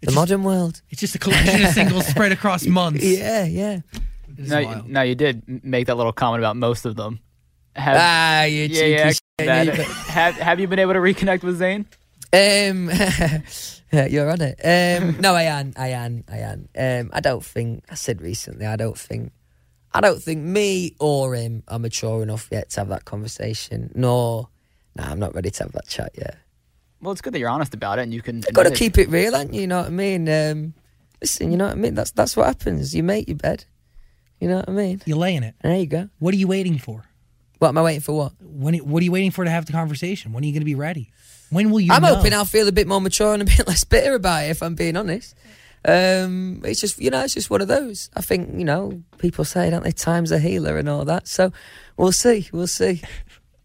The 0.00 0.06
just- 0.06 0.14
modern 0.14 0.44
world. 0.44 0.82
It's 0.90 1.00
just 1.00 1.14
a 1.14 1.18
collection 1.18 1.64
of 1.64 1.70
singles 1.72 2.06
spread 2.06 2.30
across 2.32 2.64
months. 2.66 3.02
Yeah, 3.04 3.44
yeah. 3.44 3.80
It's 4.38 4.48
Now, 4.50 4.62
wild. 4.64 4.88
now 4.88 5.02
you 5.02 5.14
did 5.14 5.42
make 5.64 5.86
that 5.88 5.96
little 5.96 6.12
comment 6.12 6.40
about 6.42 6.56
most 6.56 6.84
of 6.86 6.94
them. 6.96 7.18
Have, 7.74 7.96
Ah, 7.98 8.42
you 8.44 8.62
yeah, 8.62 8.68
cheeky 8.68 8.90
yeah. 8.90 9.08
shit, 9.10 9.20
that- 9.38 9.66
you- 9.66 9.72
have 10.12 10.34
have 10.36 10.60
you 10.60 10.68
been 10.68 10.78
able 10.78 10.92
to 10.92 10.98
reconnect 11.00 11.42
with 11.42 11.58
Zayn? 11.60 11.86
Um, 12.34 12.90
you're 14.10 14.30
on 14.30 14.40
it. 14.40 14.58
Um, 14.64 15.20
no, 15.20 15.34
I 15.34 15.42
am. 15.44 15.72
I 15.76 15.88
am. 15.88 16.24
I 16.30 16.38
am. 16.38 16.68
Um, 16.78 17.10
I 17.12 17.20
don't 17.20 17.44
think. 17.44 17.84
I 17.90 17.94
said 17.94 18.22
recently. 18.22 18.64
I 18.66 18.76
don't 18.76 18.96
think. 18.98 19.32
I 19.94 20.00
don't 20.00 20.22
think 20.22 20.42
me 20.42 20.94
or 20.98 21.34
him 21.34 21.62
are 21.68 21.78
mature 21.78 22.22
enough 22.22 22.48
yet 22.50 22.70
to 22.70 22.80
have 22.80 22.88
that 22.88 23.04
conversation. 23.04 23.92
Nor, 23.94 24.48
nah, 24.96 25.10
I'm 25.10 25.18
not 25.18 25.34
ready 25.34 25.50
to 25.50 25.64
have 25.64 25.72
that 25.72 25.86
chat 25.86 26.12
yet. 26.16 26.38
Well, 27.00 27.12
it's 27.12 27.20
good 27.20 27.34
that 27.34 27.40
you're 27.40 27.48
honest 27.48 27.74
about 27.74 27.98
it, 27.98 28.02
and 28.02 28.14
you 28.14 28.22
can. 28.22 28.40
Got 28.52 28.64
to 28.64 28.70
keep 28.70 28.96
it 28.96 29.08
real, 29.08 29.34
aren't 29.34 29.52
you? 29.52 29.62
You 29.62 29.66
know 29.66 29.78
what 29.78 29.88
I 29.88 29.90
mean? 29.90 30.28
Um, 30.28 30.74
listen, 31.20 31.50
you 31.50 31.56
know 31.56 31.66
what 31.66 31.72
I 31.72 31.76
mean. 31.76 31.94
That's 31.94 32.12
that's 32.12 32.36
what 32.36 32.46
happens. 32.46 32.94
You 32.94 33.02
make 33.02 33.28
your 33.28 33.36
bed. 33.36 33.64
You 34.40 34.48
know 34.48 34.56
what 34.56 34.68
I 34.68 34.72
mean? 34.72 35.02
You 35.04 35.16
lay 35.16 35.34
in 35.34 35.42
it. 35.42 35.54
There 35.62 35.76
you 35.76 35.86
go. 35.86 36.08
What 36.18 36.32
are 36.34 36.36
you 36.36 36.48
waiting 36.48 36.78
for? 36.78 37.04
What 37.58 37.68
am 37.68 37.78
I 37.78 37.82
waiting 37.82 38.00
for? 38.00 38.12
What? 38.12 38.32
When? 38.40 38.74
What 38.76 39.02
are 39.02 39.04
you 39.04 39.12
waiting 39.12 39.30
for 39.30 39.44
to 39.44 39.50
have 39.50 39.66
the 39.66 39.72
conversation? 39.72 40.32
When 40.32 40.44
are 40.44 40.46
you 40.46 40.52
going 40.52 40.62
to 40.62 40.66
be 40.66 40.74
ready? 40.74 41.10
When 41.50 41.70
will 41.70 41.80
you? 41.80 41.92
I'm 41.92 42.02
know? 42.02 42.14
hoping 42.14 42.32
I'll 42.32 42.44
feel 42.44 42.66
a 42.68 42.72
bit 42.72 42.86
more 42.86 43.00
mature 43.00 43.34
and 43.34 43.42
a 43.42 43.44
bit 43.44 43.66
less 43.66 43.84
bitter 43.84 44.14
about 44.14 44.44
it, 44.44 44.50
if 44.50 44.62
I'm 44.62 44.74
being 44.74 44.96
honest. 44.96 45.34
Um, 45.84 46.60
it's 46.64 46.80
just, 46.80 46.98
you 47.00 47.10
know, 47.10 47.22
it's 47.24 47.34
just 47.34 47.50
one 47.50 47.60
of 47.60 47.68
those. 47.68 48.08
I 48.14 48.20
think, 48.20 48.50
you 48.56 48.64
know, 48.64 49.02
people 49.18 49.44
say, 49.44 49.68
don't 49.70 49.82
they, 49.82 49.90
time's 49.92 50.30
a 50.30 50.38
healer 50.38 50.78
and 50.78 50.88
all 50.88 51.04
that. 51.06 51.26
So 51.26 51.52
we'll 51.96 52.12
see, 52.12 52.48
we'll 52.52 52.66
see. 52.66 53.02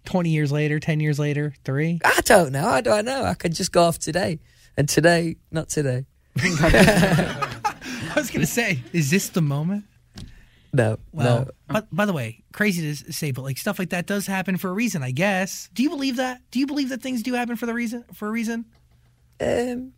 Twenty 0.05 0.29
years 0.29 0.51
later, 0.53 0.79
ten 0.79 1.01
years 1.01 1.19
later, 1.19 1.53
three. 1.65 1.99
I 2.05 2.21
don't 2.21 2.53
know. 2.53 2.61
How 2.61 2.79
do 2.79 2.91
I 2.91 3.01
know? 3.01 3.23
I 3.23 3.33
could 3.33 3.53
just 3.53 3.73
go 3.73 3.83
off 3.83 3.99
today. 3.99 4.39
And 4.77 4.87
today, 4.87 5.35
not 5.51 5.67
today. 5.67 6.05
I 6.39 8.13
was 8.15 8.29
going 8.31 8.39
to 8.41 8.45
say, 8.51 8.79
is 8.93 9.09
this 9.11 9.29
the 9.29 9.41
moment? 9.41 9.83
No, 10.73 10.97
Well, 11.11 11.39
no. 11.45 11.51
but 11.67 11.87
by 11.93 12.05
the 12.05 12.13
way, 12.13 12.43
crazy 12.53 12.93
to 12.95 13.11
say, 13.13 13.31
but 13.31 13.41
like 13.41 13.57
stuff 13.57 13.79
like 13.79 13.89
that 13.89 14.05
does 14.05 14.27
happen 14.27 14.57
for 14.57 14.69
a 14.69 14.73
reason, 14.73 15.03
I 15.03 15.11
guess. 15.11 15.69
Do 15.73 15.83
you 15.83 15.89
believe 15.89 16.15
that? 16.17 16.41
Do 16.51 16.59
you 16.59 16.67
believe 16.67 16.89
that 16.89 17.01
things 17.01 17.21
do 17.23 17.33
happen 17.33 17.55
for 17.55 17.65
the 17.65 17.73
reason? 17.73 18.03
For 18.13 18.27
a 18.27 18.31
reason? 18.31 18.65
Um, 19.41 19.93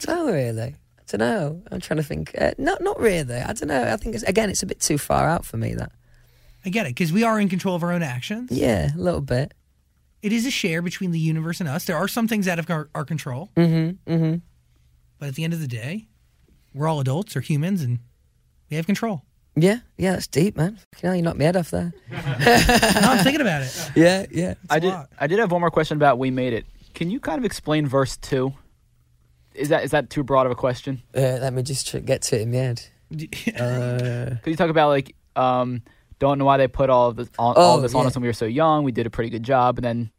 don't 0.00 0.32
really. 0.32 0.74
I 1.14 1.16
don't 1.16 1.28
know. 1.28 1.62
I'm 1.70 1.80
trying 1.80 1.98
to 1.98 2.02
think. 2.02 2.34
Uh, 2.38 2.52
not, 2.58 2.80
not 2.82 2.98
really. 3.00 3.34
I 3.36 3.52
don't 3.52 3.68
know. 3.68 3.84
I 3.92 3.96
think 3.96 4.14
it's, 4.14 4.24
again, 4.24 4.50
it's 4.50 4.62
a 4.62 4.66
bit 4.66 4.80
too 4.80 4.98
far 4.98 5.28
out 5.28 5.44
for 5.44 5.56
me. 5.56 5.74
That. 5.74 5.92
I 6.64 6.70
get 6.70 6.86
it 6.86 6.90
because 6.90 7.12
we 7.12 7.22
are 7.24 7.38
in 7.40 7.48
control 7.48 7.74
of 7.76 7.82
our 7.82 7.92
own 7.92 8.02
actions. 8.02 8.50
Yeah, 8.50 8.94
a 8.94 8.98
little 8.98 9.20
bit. 9.20 9.54
It 10.22 10.32
is 10.32 10.46
a 10.46 10.50
share 10.50 10.80
between 10.82 11.10
the 11.10 11.18
universe 11.18 11.60
and 11.60 11.68
us. 11.68 11.84
There 11.84 11.96
are 11.96 12.08
some 12.08 12.26
things 12.28 12.48
out 12.48 12.58
of 12.58 12.68
our, 12.70 12.88
our 12.94 13.04
control, 13.04 13.50
Mm-hmm. 13.56 14.10
Mm-hmm. 14.12 14.36
but 15.18 15.28
at 15.28 15.34
the 15.34 15.44
end 15.44 15.52
of 15.52 15.60
the 15.60 15.68
day, 15.68 16.06
we're 16.72 16.88
all 16.88 16.98
adults 17.00 17.36
or 17.36 17.40
humans, 17.42 17.82
and 17.82 17.98
we 18.70 18.76
have 18.76 18.86
control. 18.86 19.22
Yeah, 19.56 19.80
yeah. 19.98 20.12
That's 20.12 20.26
deep, 20.26 20.56
man. 20.56 20.78
You 21.02 21.08
know, 21.10 21.14
you 21.14 21.22
knocked 21.22 21.38
my 21.38 21.44
head 21.44 21.56
off 21.56 21.70
there. 21.70 21.92
no, 22.10 22.16
I'm 22.18 23.22
thinking 23.22 23.40
about 23.42 23.62
it. 23.62 23.90
Yeah, 23.94 24.26
yeah. 24.30 24.54
I 24.70 24.78
a 24.78 24.80
did. 24.80 24.88
lot. 24.88 25.10
I 25.20 25.26
did 25.28 25.38
have 25.38 25.52
one 25.52 25.60
more 25.60 25.70
question 25.70 25.96
about 25.96 26.18
"We 26.18 26.30
Made 26.32 26.54
It." 26.54 26.64
Can 26.94 27.10
you 27.10 27.20
kind 27.20 27.38
of 27.38 27.44
explain 27.44 27.86
verse 27.86 28.16
two? 28.16 28.54
Is 29.54 29.68
that 29.68 29.84
is 29.84 29.92
that 29.92 30.10
too 30.10 30.22
broad 30.24 30.46
of 30.46 30.52
a 30.52 30.56
question? 30.56 31.02
Uh, 31.16 31.20
let 31.40 31.52
me 31.52 31.62
just 31.62 31.88
tr- 31.88 31.98
get 31.98 32.22
to 32.22 32.36
it 32.38 32.42
in 32.42 32.50
my 32.50 32.56
head. 32.58 32.82
Uh, 33.56 34.36
Could 34.42 34.50
you 34.50 34.56
talk 34.56 34.70
about 34.70 34.88
like 34.88 35.14
um, 35.36 35.82
don't 36.18 36.38
know 36.38 36.44
why 36.44 36.56
they 36.56 36.68
put 36.68 36.90
all 36.90 37.10
of 37.10 37.16
this 37.16 37.28
all, 37.38 37.54
Oh, 37.56 37.60
all 37.62 37.80
this 37.80 37.94
on 37.94 38.02
yeah. 38.02 38.06
us 38.08 38.14
when 38.14 38.22
we 38.22 38.28
were 38.28 38.32
so 38.32 38.46
young. 38.46 38.84
We 38.84 38.92
did 38.92 39.06
a 39.06 39.10
pretty 39.10 39.30
good 39.30 39.42
job, 39.42 39.78
and 39.78 39.84
then 39.84 40.10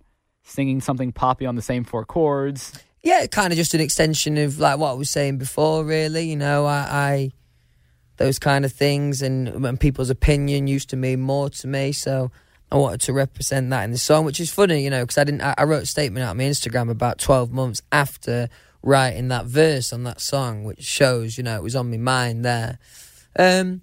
singing 0.43 0.79
something 0.81 1.11
poppy 1.11 1.45
on 1.45 1.55
the 1.55 1.61
same 1.61 1.83
four 1.83 2.05
chords. 2.05 2.71
yeah, 3.03 3.25
kind 3.27 3.51
of 3.51 3.57
just 3.57 3.73
an 3.73 3.81
extension 3.81 4.37
of 4.37 4.59
like 4.59 4.77
what 4.77 4.91
I 4.91 4.93
was 4.93 5.09
saying 5.09 5.37
before. 5.37 5.83
Really, 5.83 6.29
you 6.29 6.35
know, 6.37 6.65
I, 6.65 6.77
I 6.91 7.31
those 8.17 8.39
kind 8.39 8.63
of 8.63 8.71
things 8.71 9.21
and 9.21 9.61
when 9.61 9.75
people's 9.77 10.09
opinion 10.09 10.67
used 10.67 10.89
to 10.91 10.95
mean 10.95 11.19
more 11.19 11.49
to 11.49 11.67
me. 11.67 11.91
So 11.91 12.31
I 12.71 12.77
wanted 12.77 13.01
to 13.01 13.13
represent 13.13 13.69
that 13.71 13.83
in 13.83 13.91
the 13.91 13.97
song, 13.97 14.23
which 14.25 14.39
is 14.39 14.51
funny, 14.51 14.83
you 14.83 14.89
know, 14.89 15.03
because 15.03 15.17
I 15.17 15.23
didn't. 15.25 15.41
I, 15.41 15.53
I 15.57 15.63
wrote 15.65 15.83
a 15.83 15.87
statement 15.87 16.23
out 16.23 16.29
on 16.31 16.37
my 16.37 16.43
Instagram 16.43 16.89
about 16.89 17.17
twelve 17.19 17.51
months 17.51 17.81
after 17.91 18.47
writing 18.85 19.27
that 19.29 19.45
verse 19.47 19.91
on 19.91 20.03
that 20.03 20.21
song, 20.21 20.63
which 20.63 20.83
shows, 20.83 21.37
you 21.37 21.43
know, 21.43 21.57
it 21.57 21.63
was 21.63 21.75
on 21.75 21.91
my 21.91 21.97
mind 21.97 22.45
there. 22.45 22.77
Um, 23.37 23.81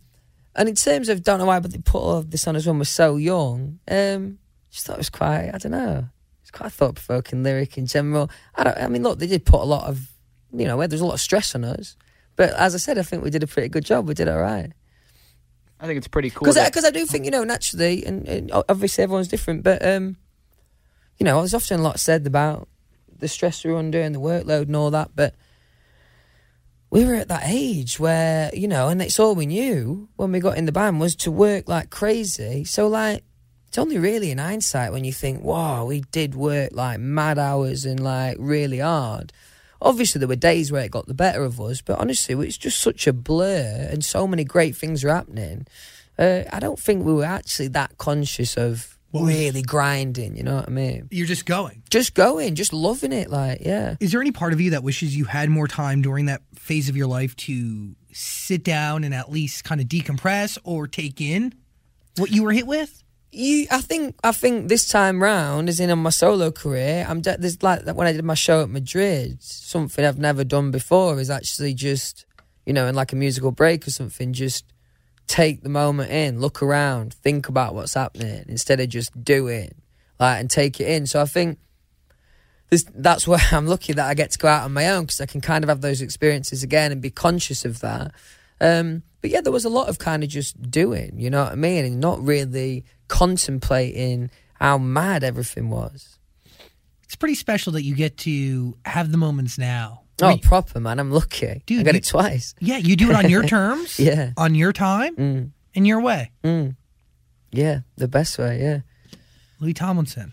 and 0.54 0.68
in 0.68 0.74
terms 0.74 1.08
of 1.08 1.22
don't 1.22 1.38
know 1.38 1.46
why, 1.46 1.60
but 1.60 1.72
they 1.72 1.78
put 1.78 1.98
all 1.98 2.18
of 2.18 2.30
this 2.30 2.46
on 2.46 2.56
us 2.56 2.66
when 2.66 2.78
we're 2.78 2.84
so 2.84 3.16
young. 3.16 3.80
Um, 3.88 4.38
just 4.70 4.86
thought 4.86 4.94
it 4.94 4.98
was 4.98 5.10
quite. 5.10 5.50
I 5.52 5.58
don't 5.58 5.72
know. 5.72 6.08
It's 6.40 6.50
quite 6.50 6.68
a 6.68 6.70
thought 6.70 6.94
provoking 6.94 7.42
lyric 7.42 7.76
in 7.76 7.86
general. 7.86 8.30
I 8.54 8.64
don't. 8.64 8.78
I 8.78 8.88
mean, 8.88 9.02
look, 9.02 9.18
they 9.18 9.26
did 9.26 9.44
put 9.44 9.60
a 9.60 9.64
lot 9.64 9.88
of, 9.88 10.08
you 10.52 10.66
know, 10.66 10.86
there's 10.86 11.00
a 11.00 11.06
lot 11.06 11.14
of 11.14 11.20
stress 11.20 11.54
on 11.54 11.64
us. 11.64 11.96
But 12.36 12.50
as 12.50 12.74
I 12.74 12.78
said, 12.78 12.96
I 12.96 13.02
think 13.02 13.24
we 13.24 13.30
did 13.30 13.42
a 13.42 13.46
pretty 13.46 13.68
good 13.68 13.84
job. 13.84 14.08
We 14.08 14.14
did 14.14 14.28
all 14.28 14.40
right. 14.40 14.72
I 15.80 15.86
think 15.86 15.98
it's 15.98 16.08
pretty 16.08 16.30
cool. 16.30 16.40
Because 16.40 16.54
that- 16.54 16.86
I, 16.86 16.90
do 16.90 17.04
think, 17.06 17.24
you 17.24 17.30
know, 17.30 17.44
naturally, 17.44 18.06
and, 18.06 18.26
and 18.28 18.52
obviously 18.68 19.02
everyone's 19.02 19.26
different, 19.26 19.64
but, 19.64 19.84
um, 19.84 20.16
you 21.18 21.24
know, 21.24 21.40
there's 21.40 21.54
often 21.54 21.80
a 21.80 21.82
lot 21.82 21.98
said 21.98 22.24
about 22.26 22.68
the 23.22 23.28
stress 23.28 23.64
we 23.64 23.72
were 23.72 23.78
under 23.78 24.00
and 24.00 24.14
the 24.14 24.20
workload 24.20 24.62
and 24.62 24.76
all 24.76 24.90
that, 24.90 25.12
but 25.14 25.34
we 26.90 27.06
were 27.06 27.14
at 27.14 27.28
that 27.28 27.44
age 27.46 27.98
where, 27.98 28.50
you 28.52 28.68
know, 28.68 28.88
and 28.88 29.00
it's 29.00 29.18
all 29.18 29.34
we 29.34 29.46
knew 29.46 30.10
when 30.16 30.30
we 30.30 30.40
got 30.40 30.58
in 30.58 30.66
the 30.66 30.72
band 30.72 31.00
was 31.00 31.16
to 31.16 31.30
work 31.30 31.66
like 31.66 31.88
crazy. 31.88 32.64
So, 32.64 32.86
like, 32.86 33.24
it's 33.66 33.78
only 33.78 33.96
really 33.96 34.30
in 34.30 34.36
hindsight 34.36 34.92
when 34.92 35.02
you 35.02 35.14
think, 35.14 35.42
wow, 35.42 35.86
we 35.86 36.02
did 36.12 36.34
work 36.34 36.72
like 36.74 37.00
mad 37.00 37.38
hours 37.38 37.86
and 37.86 37.98
like 37.98 38.36
really 38.38 38.80
hard. 38.80 39.32
Obviously, 39.80 40.18
there 40.18 40.28
were 40.28 40.36
days 40.36 40.70
where 40.70 40.84
it 40.84 40.90
got 40.90 41.06
the 41.06 41.14
better 41.14 41.42
of 41.42 41.58
us, 41.58 41.80
but 41.80 41.98
honestly, 41.98 42.34
it's 42.46 42.58
just 42.58 42.78
such 42.78 43.06
a 43.06 43.14
blur 43.14 43.88
and 43.90 44.04
so 44.04 44.26
many 44.26 44.44
great 44.44 44.76
things 44.76 45.02
are 45.02 45.14
happening. 45.14 45.66
Uh, 46.18 46.42
I 46.52 46.60
don't 46.60 46.78
think 46.78 47.06
we 47.06 47.14
were 47.14 47.24
actually 47.24 47.68
that 47.68 47.96
conscious 47.96 48.58
of 48.58 48.98
really 49.12 49.62
grinding, 49.62 50.36
you 50.36 50.42
know 50.42 50.56
what 50.56 50.68
I 50.68 50.70
mean? 50.70 51.08
You're 51.10 51.26
just 51.26 51.46
going. 51.46 51.82
Just 51.90 52.14
going, 52.14 52.54
just 52.54 52.72
loving 52.72 53.12
it, 53.12 53.30
like, 53.30 53.60
yeah. 53.60 53.96
Is 54.00 54.12
there 54.12 54.20
any 54.20 54.32
part 54.32 54.52
of 54.52 54.60
you 54.60 54.70
that 54.70 54.82
wishes 54.82 55.16
you 55.16 55.24
had 55.24 55.50
more 55.50 55.68
time 55.68 56.02
during 56.02 56.26
that 56.26 56.42
phase 56.54 56.88
of 56.88 56.96
your 56.96 57.06
life 57.06 57.36
to 57.36 57.94
sit 58.12 58.64
down 58.64 59.04
and 59.04 59.14
at 59.14 59.30
least 59.30 59.64
kind 59.64 59.80
of 59.80 59.86
decompress 59.86 60.58
or 60.64 60.86
take 60.86 61.20
in 61.20 61.54
what 62.16 62.30
you 62.30 62.42
were 62.42 62.52
hit 62.52 62.66
with? 62.66 63.02
You, 63.30 63.66
I 63.70 63.80
think, 63.80 64.16
I 64.22 64.32
think 64.32 64.68
this 64.68 64.88
time 64.88 65.22
round, 65.22 65.68
as 65.68 65.80
in 65.80 65.90
on 65.90 66.00
my 66.00 66.10
solo 66.10 66.50
career, 66.50 67.06
I'm 67.08 67.22
de- 67.22 67.38
there's 67.38 67.62
like 67.62 67.86
when 67.86 68.06
I 68.06 68.12
did 68.12 68.24
my 68.24 68.34
show 68.34 68.62
at 68.62 68.68
Madrid, 68.68 69.42
something 69.42 70.04
I've 70.04 70.18
never 70.18 70.44
done 70.44 70.70
before 70.70 71.18
is 71.18 71.30
actually 71.30 71.72
just, 71.72 72.26
you 72.66 72.74
know, 72.74 72.86
in 72.86 72.94
like 72.94 73.12
a 73.14 73.16
musical 73.16 73.50
break 73.50 73.86
or 73.86 73.90
something, 73.90 74.34
just 74.34 74.66
take 75.32 75.62
the 75.62 75.70
moment 75.70 76.10
in, 76.10 76.40
look 76.40 76.62
around, 76.62 77.14
think 77.14 77.48
about 77.48 77.74
what's 77.74 77.94
happening 77.94 78.44
instead 78.48 78.80
of 78.80 78.90
just 78.90 79.24
doing, 79.24 79.74
like, 80.20 80.38
and 80.38 80.50
take 80.50 80.78
it 80.78 80.88
in. 80.88 81.06
So 81.06 81.22
I 81.22 81.24
think 81.24 81.58
this, 82.68 82.84
that's 82.94 83.26
where 83.26 83.40
I'm 83.50 83.66
lucky 83.66 83.94
that 83.94 84.06
I 84.06 84.12
get 84.12 84.32
to 84.32 84.38
go 84.38 84.48
out 84.48 84.64
on 84.64 84.74
my 84.74 84.90
own 84.90 85.04
because 85.04 85.22
I 85.22 85.26
can 85.26 85.40
kind 85.40 85.64
of 85.64 85.68
have 85.68 85.80
those 85.80 86.02
experiences 86.02 86.62
again 86.62 86.92
and 86.92 87.00
be 87.00 87.10
conscious 87.10 87.64
of 87.64 87.80
that. 87.80 88.12
Um, 88.60 89.04
but 89.22 89.30
yeah, 89.30 89.40
there 89.40 89.52
was 89.52 89.64
a 89.64 89.70
lot 89.70 89.88
of 89.88 89.98
kind 89.98 90.22
of 90.22 90.28
just 90.28 90.70
doing, 90.70 91.18
you 91.18 91.30
know 91.30 91.44
what 91.44 91.52
I 91.52 91.56
mean, 91.56 91.86
and 91.86 91.98
not 91.98 92.22
really 92.22 92.84
contemplating 93.08 94.30
how 94.54 94.76
mad 94.76 95.24
everything 95.24 95.70
was. 95.70 96.18
It's 97.04 97.16
pretty 97.16 97.36
special 97.36 97.72
that 97.72 97.84
you 97.84 97.94
get 97.94 98.18
to 98.18 98.76
have 98.84 99.10
the 99.10 99.18
moments 99.18 99.56
now. 99.56 100.01
Oh, 100.22 100.28
Wait, 100.28 100.42
proper 100.42 100.78
man, 100.80 100.98
I'm 101.00 101.10
lucky. 101.10 101.48
I 101.48 101.62
Dude, 101.66 101.84
got 101.84 101.94
you- 101.94 101.98
it 101.98 102.04
twice. 102.06 102.54
yeah, 102.60 102.76
you 102.78 102.96
do 102.96 103.10
it 103.10 103.16
on 103.16 103.28
your 103.28 103.42
terms, 103.56 103.98
Yeah. 103.98 104.32
on 104.36 104.54
your 104.54 104.72
time, 104.72 105.16
Mm, 105.16 105.50
and 105.74 105.86
your 105.86 106.00
way. 106.00 106.30
mm. 106.44 106.76
Yeah, 107.50 107.80
the 107.96 108.08
best 108.08 108.38
way. 108.38 108.60
Yeah. 108.62 108.80
Louis 109.60 109.74
Tomlinson. 109.74 110.32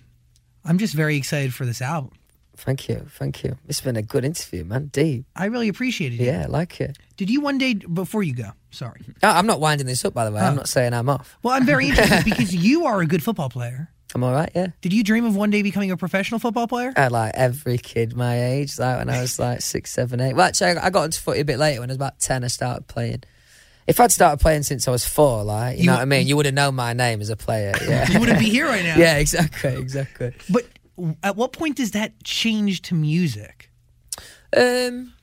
I'm 0.64 0.78
just 0.78 0.94
very 0.94 1.16
excited 1.18 1.54
for 1.54 1.66
this 1.66 1.82
album. 1.82 2.12
Thank 2.56 2.90
you, 2.90 3.06
thank 3.12 3.44
you. 3.44 3.58
It's 3.70 3.80
been 3.80 3.96
a 3.96 4.02
good 4.02 4.26
interview, 4.26 4.66
man. 4.66 4.88
Deep. 4.88 5.26
I 5.36 5.46
really 5.46 5.70
appreciated 5.70 6.20
it. 6.20 6.26
Yeah, 6.26 6.44
I 6.44 6.46
like 6.48 6.82
it. 6.82 6.98
Did 7.16 7.30
you 7.30 7.40
one 7.42 7.58
day 7.58 7.74
before 7.76 8.22
you 8.22 8.34
go? 8.34 8.52
Sorry. 8.72 9.02
I'm 9.24 9.48
not 9.48 9.60
winding 9.62 9.88
this 9.88 10.04
up, 10.04 10.14
by 10.14 10.26
the 10.26 10.32
way. 10.32 10.42
I'm 10.42 10.54
Oh. 10.54 10.58
not 10.58 10.68
saying 10.70 10.94
I'm 10.94 11.08
off. 11.10 11.38
Well, 11.42 11.54
I'm 11.54 11.66
very 11.66 11.88
interested 11.88 12.24
because 12.26 12.54
you 12.54 12.86
are 12.86 13.00
a 13.02 13.06
good 13.08 13.24
football 13.24 13.50
player. 13.50 13.92
I'm 14.16 14.24
all 14.24 14.32
right. 14.34 14.52
Yeah. 14.56 14.68
Did 14.82 14.92
you 14.92 15.04
dream 15.04 15.26
of 15.26 15.36
one 15.36 15.52
day 15.52 15.62
becoming 15.62 15.92
a 15.92 15.98
professional 15.98 16.40
football 16.40 16.68
player? 16.68 16.92
I 16.98 17.10
like 17.10 17.34
every 17.36 17.78
kid 17.78 18.16
my 18.16 18.44
age, 18.44 18.80
like 18.80 18.98
when 18.98 19.10
I 19.10 19.22
was 19.22 19.38
like 19.38 19.62
six, 19.62 19.92
seven, 19.92 20.20
eight. 20.20 20.34
Well, 20.34 20.48
actually, 20.48 20.72
I 20.78 20.90
got 20.90 21.04
into 21.04 21.22
footy 21.22 21.42
a 21.42 21.46
bit 21.46 21.60
later. 21.60 21.82
When 21.82 21.90
I 21.90 21.92
was 21.92 21.98
about 21.98 22.20
ten, 22.20 22.44
I 22.44 22.48
started 22.48 22.88
playing. 22.88 23.22
If 23.86 24.00
I'd 24.00 24.12
started 24.12 24.40
playing 24.40 24.64
since 24.64 24.88
I 24.88 24.92
was 24.92 25.06
four, 25.06 25.44
like 25.44 25.78
you, 25.78 25.82
You- 25.84 25.88
know 25.88 25.94
what 25.94 26.02
I 26.02 26.06
mean, 26.06 26.28
you 26.28 26.36
would 26.38 26.46
have 26.46 26.56
known 26.56 26.76
my 26.76 26.94
name 26.94 27.22
as 27.22 27.30
a 27.30 27.36
player. 27.36 27.74
Yeah, 27.88 28.10
You 28.10 28.20
wouldn't 28.20 28.40
be 28.40 28.50
here 28.50 28.66
right 28.68 28.84
now. 28.86 28.98
yeah, 28.98 29.18
exactly, 29.18 29.76
exactly. 29.76 30.34
But 30.50 30.66
at 31.24 31.36
what 31.36 31.54
point 31.54 31.78
does 31.78 31.92
that 31.92 32.24
change 32.24 32.82
to 32.84 32.96
music? 32.96 33.70
Um, 34.58 35.14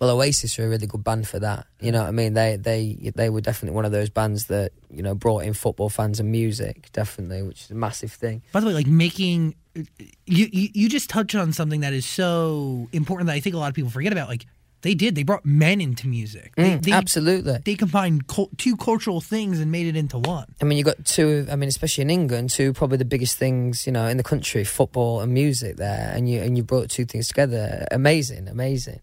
well, 0.00 0.10
Oasis 0.10 0.58
are 0.58 0.64
a 0.64 0.68
really 0.68 0.86
good 0.86 1.04
band 1.04 1.28
for 1.28 1.38
that. 1.40 1.66
You 1.80 1.92
know 1.92 2.00
what 2.00 2.08
I 2.08 2.12
mean? 2.12 2.32
They 2.34 2.56
they 2.56 3.12
they 3.14 3.28
were 3.28 3.40
definitely 3.42 3.76
one 3.76 3.84
of 3.84 3.92
those 3.92 4.08
bands 4.10 4.46
that 4.46 4.72
you 4.90 5.02
know 5.02 5.14
brought 5.14 5.40
in 5.44 5.52
football 5.52 5.90
fans 5.90 6.18
and 6.20 6.30
music, 6.32 6.88
definitely, 6.92 7.42
which 7.42 7.62
is 7.64 7.70
a 7.70 7.74
massive 7.74 8.10
thing. 8.12 8.42
By 8.52 8.60
the 8.60 8.66
way, 8.66 8.72
like 8.72 8.86
making 8.86 9.54
you, 9.74 9.86
you 10.26 10.68
you 10.72 10.88
just 10.88 11.10
touched 11.10 11.34
on 11.34 11.52
something 11.52 11.80
that 11.80 11.92
is 11.92 12.06
so 12.06 12.88
important 12.92 13.26
that 13.28 13.34
I 13.34 13.40
think 13.40 13.54
a 13.54 13.58
lot 13.58 13.68
of 13.68 13.74
people 13.74 13.90
forget 13.90 14.12
about. 14.12 14.28
Like 14.28 14.46
they 14.82 14.94
did, 14.94 15.14
they 15.14 15.22
brought 15.24 15.44
men 15.44 15.78
into 15.82 16.08
music. 16.08 16.54
They, 16.56 16.70
Mm, 16.70 16.82
they, 16.82 16.92
absolutely. 16.92 17.58
they 17.62 17.74
combined 17.74 18.24
two 18.56 18.78
cultural 18.78 19.20
things 19.20 19.60
and 19.60 19.70
made 19.70 19.86
it 19.86 19.94
into 19.94 20.16
one. 20.18 20.46
I 20.62 20.64
mean, 20.64 20.78
you 20.78 20.84
got 20.84 21.04
two. 21.04 21.46
I 21.50 21.56
mean, 21.56 21.68
especially 21.68 22.00
in 22.02 22.08
England, 22.10 22.48
two 22.48 22.72
probably 22.72 22.96
the 22.96 23.04
biggest 23.04 23.36
things 23.36 23.86
you 23.86 23.92
know 23.92 24.06
in 24.06 24.16
the 24.16 24.22
country: 24.22 24.64
football 24.64 25.20
and 25.20 25.34
music. 25.34 25.76
There, 25.76 26.10
and 26.14 26.26
you 26.30 26.40
and 26.40 26.56
you 26.56 26.62
brought 26.64 26.88
two 26.88 27.04
things 27.04 27.28
together. 27.28 27.86
Amazing, 27.90 28.48
amazing. 28.48 29.00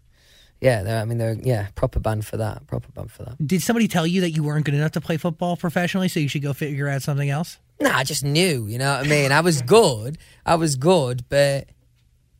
Yeah, 0.60 1.02
I 1.02 1.06
mean, 1.06 1.20
they're 1.20 1.38
yeah, 1.44 1.68
proper 1.76 2.00
band 2.00 2.26
for 2.26 2.38
that. 2.38 2.66
Proper 2.66 2.92
band 2.92 3.12
for 3.12 3.24
that. 3.24 3.36
Did 3.46 3.62
somebody 3.62 3.88
tell 3.88 4.08
you 4.08 4.22
that 4.22 4.32
you 4.32 4.44
weren't 4.44 4.66
good 4.66 4.74
enough 4.74 4.92
to 4.94 5.02
play 5.02 5.18
football 5.18 5.56
professionally, 5.56 6.08
so 6.08 6.20
you 6.20 6.28
should 6.28 6.42
go 6.42 6.54
figure 6.54 6.88
out 6.88 7.04
something 7.04 7.30
else? 7.30 7.60
Nah, 7.80 7.96
I 7.96 8.04
just 8.04 8.24
knew. 8.24 8.66
You 8.66 8.80
know 8.80 8.98
what 8.98 9.06
I 9.06 9.10
mean? 9.10 9.32
I 9.32 9.42
was 9.42 9.62
good. 9.62 10.18
I 10.46 10.56
was 10.56 10.76
good, 10.76 11.26
but 11.30 11.68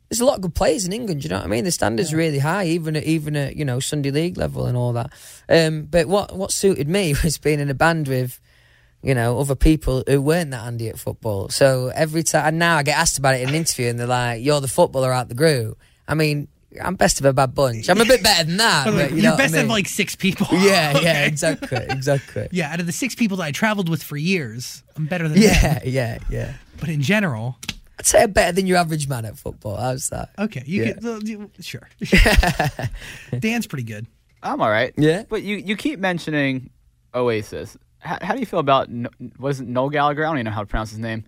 there's 0.08 0.20
a 0.20 0.24
lot 0.24 0.36
of 0.36 0.40
good 0.40 0.54
players 0.54 0.84
in 0.84 0.92
England. 0.92 1.22
You 1.22 1.30
know 1.30 1.36
what 1.36 1.44
I 1.44 1.48
mean? 1.48 1.64
The 1.64 1.70
standards 1.70 2.12
really 2.12 2.40
high, 2.40 2.66
even 2.66 2.96
at 2.96 3.04
even 3.04 3.36
at 3.36 3.54
you 3.54 3.64
know 3.64 3.78
Sunday 3.78 4.10
league 4.10 4.36
level 4.36 4.66
and 4.66 4.76
all 4.76 4.92
that. 4.94 5.12
Um, 5.48 5.82
but 5.82 6.08
what 6.08 6.36
what 6.36 6.50
suited 6.50 6.88
me 6.88 7.14
was 7.22 7.38
being 7.38 7.60
in 7.60 7.70
a 7.70 7.74
band 7.74 8.08
with. 8.08 8.40
You 9.00 9.14
know, 9.14 9.38
other 9.38 9.54
people 9.54 10.02
who 10.08 10.20
weren't 10.20 10.50
that 10.50 10.64
handy 10.64 10.88
at 10.88 10.98
football. 10.98 11.50
So 11.50 11.92
every 11.94 12.24
time, 12.24 12.46
and 12.48 12.58
now 12.58 12.78
I 12.78 12.82
get 12.82 12.98
asked 12.98 13.16
about 13.16 13.36
it 13.36 13.42
in 13.42 13.50
an 13.50 13.54
interview, 13.54 13.86
and 13.86 13.96
they're 13.96 14.08
like, 14.08 14.42
"You're 14.42 14.60
the 14.60 14.66
footballer 14.66 15.12
out 15.12 15.28
the 15.28 15.36
group." 15.36 15.78
I 16.08 16.14
mean, 16.14 16.48
I'm 16.84 16.96
best 16.96 17.18
of 17.18 17.24
a 17.26 17.32
bad 17.32 17.54
bunch. 17.54 17.88
I'm 17.88 18.00
a 18.00 18.04
bit 18.04 18.22
better 18.22 18.44
than 18.44 18.58
that. 18.58 18.84
By 18.86 18.90
the 18.90 18.96
way, 18.98 19.02
but 19.08 19.10
you 19.12 19.16
know 19.16 19.22
you're 19.22 19.30
what 19.32 19.40
I 19.40 19.44
best 19.44 19.54
of 19.54 19.60
mean? 19.60 19.68
like 19.68 19.88
six 19.88 20.14
people. 20.16 20.46
Yeah, 20.52 20.92
yeah, 20.92 20.98
Okay. 20.98 21.26
exactly, 21.26 21.86
exactly. 21.88 22.48
Yeah, 22.52 22.72
out 22.72 22.80
of 22.80 22.86
the 22.86 22.92
six 22.92 23.14
people 23.14 23.38
that 23.38 23.44
I 23.44 23.52
traveled 23.52 23.88
with 23.88 24.02
for 24.02 24.16
years, 24.16 24.82
I'm 24.96 25.06
better 25.06 25.28
than 25.28 25.40
Yeah, 25.40 25.78
them. 25.78 25.82
yeah, 25.86 26.18
yeah. 26.28 26.54
But 26.78 26.88
in 26.90 27.00
general, 27.00 27.56
I'd 27.98 28.06
say 28.06 28.22
I'm 28.22 28.32
better 28.32 28.52
than 28.52 28.66
your 28.66 28.76
average 28.76 29.08
man 29.08 29.24
at 29.24 29.38
football. 29.38 29.76
How's 29.76 30.08
that? 30.10 30.30
okay, 30.38 30.62
you 30.66 30.84
Yeah. 30.84 30.92
could 30.92 31.04
uh, 31.06 31.20
you- 31.24 31.50
sure. 31.60 31.88
Dan's 33.38 33.66
pretty 33.66 33.84
good. 33.84 34.06
I'm 34.42 34.60
all 34.60 34.70
right. 34.70 34.92
Yeah. 34.96 35.24
But 35.28 35.42
you, 35.42 35.56
you 35.56 35.76
keep 35.76 35.98
mentioning 35.98 36.70
Oasis. 37.14 37.76
How, 37.98 38.18
how 38.20 38.34
do 38.34 38.40
you 38.40 38.46
feel 38.46 38.60
about 38.60 38.88
N- 38.88 39.08
was 39.38 39.60
it 39.60 39.66
Noel 39.66 39.88
Gallagher? 39.90 40.24
I 40.24 40.28
don't 40.28 40.36
even 40.36 40.44
know 40.46 40.50
how 40.52 40.60
to 40.60 40.66
pronounce 40.66 40.90
his 40.90 41.00
name. 41.00 41.24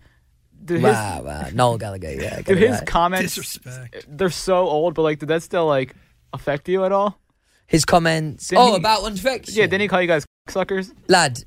Do 0.63 0.75
his, 0.75 0.83
Wow, 0.83 1.21
wow. 1.23 1.47
Noel 1.53 1.77
Gallagher, 1.77 2.11
yeah. 2.11 2.41
do 2.45 2.55
his 2.55 2.71
right. 2.71 2.85
comments 2.87 3.35
Disrespect. 3.35 4.05
they're 4.07 4.29
so 4.29 4.67
old, 4.67 4.93
but 4.93 5.01
like 5.03 5.19
did 5.19 5.29
that 5.29 5.43
still 5.43 5.65
like 5.65 5.95
affect 6.33 6.69
you 6.69 6.85
at 6.85 6.91
all? 6.91 7.19
His 7.67 7.85
comments. 7.85 8.49
Didn't 8.49 8.61
oh, 8.61 8.71
he- 8.71 8.77
about 8.77 9.01
One 9.01 9.15
Direction. 9.15 9.55
Yeah, 9.55 9.65
didn't 9.65 9.81
he 9.81 9.87
call 9.87 10.01
you 10.01 10.07
guys 10.07 10.25
suckers? 10.49 10.93
Lad, 11.07 11.39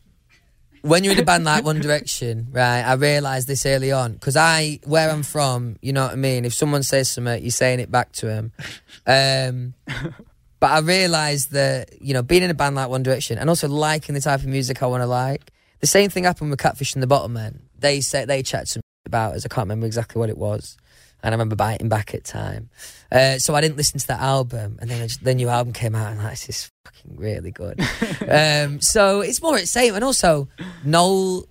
when 0.80 1.04
you're 1.04 1.12
in 1.14 1.18
a 1.18 1.24
band 1.24 1.44
like 1.44 1.64
One 1.64 1.80
Direction, 1.80 2.48
right, 2.50 2.82
I 2.82 2.94
realised 2.94 3.46
this 3.46 3.64
early 3.66 3.92
on 3.92 4.14
because 4.14 4.36
I, 4.36 4.80
where 4.84 5.10
I'm 5.10 5.22
from, 5.22 5.76
you 5.80 5.92
know 5.92 6.04
what 6.04 6.12
I 6.12 6.16
mean? 6.16 6.44
If 6.44 6.54
someone 6.54 6.82
says 6.82 7.08
something, 7.08 7.42
you're 7.42 7.50
saying 7.50 7.80
it 7.80 7.90
back 7.90 8.12
to 8.12 8.30
him. 8.30 8.52
Um, 9.06 9.74
but 10.60 10.70
I 10.70 10.78
realised 10.80 11.52
that, 11.52 12.02
you 12.02 12.12
know, 12.14 12.22
being 12.22 12.42
in 12.42 12.50
a 12.50 12.54
band 12.54 12.76
like 12.76 12.88
One 12.88 13.02
Direction 13.02 13.38
and 13.38 13.48
also 13.48 13.68
liking 13.68 14.14
the 14.14 14.20
type 14.20 14.40
of 14.40 14.46
music 14.46 14.82
I 14.82 14.86
want 14.86 15.02
to 15.02 15.06
like, 15.06 15.50
the 15.80 15.86
same 15.86 16.10
thing 16.10 16.24
happened 16.24 16.50
with 16.50 16.58
Catfish 16.58 16.94
and 16.94 17.02
the 17.02 17.06
Bottlemen 17.06 17.60
They 17.78 18.00
say 18.00 18.24
they 18.24 18.42
chat 18.42 18.68
some 18.68 18.80
about 19.06 19.34
as 19.34 19.44
I 19.44 19.48
can't 19.48 19.66
remember 19.66 19.86
exactly 19.86 20.18
what 20.18 20.30
it 20.30 20.38
was. 20.38 20.76
And 21.22 21.32
I 21.32 21.36
remember 21.36 21.56
biting 21.56 21.88
back 21.88 22.14
at 22.14 22.24
time. 22.24 22.68
Uh, 23.10 23.38
so 23.38 23.54
I 23.54 23.62
didn't 23.62 23.78
listen 23.78 23.98
to 23.98 24.06
that 24.08 24.20
album. 24.20 24.76
And 24.80 24.90
then 24.90 25.00
just, 25.08 25.24
the 25.24 25.34
new 25.34 25.48
album 25.48 25.72
came 25.72 25.94
out 25.94 26.12
and 26.12 26.22
like, 26.22 26.32
this 26.32 26.48
is 26.50 26.70
fucking 26.84 27.16
really 27.16 27.50
good. 27.50 27.80
um, 28.28 28.82
so 28.82 29.22
it's 29.22 29.40
more 29.40 29.58
the 29.58 29.66
same. 29.66 29.94
And 29.94 30.04
also, 30.04 30.48
Noel 30.84 31.46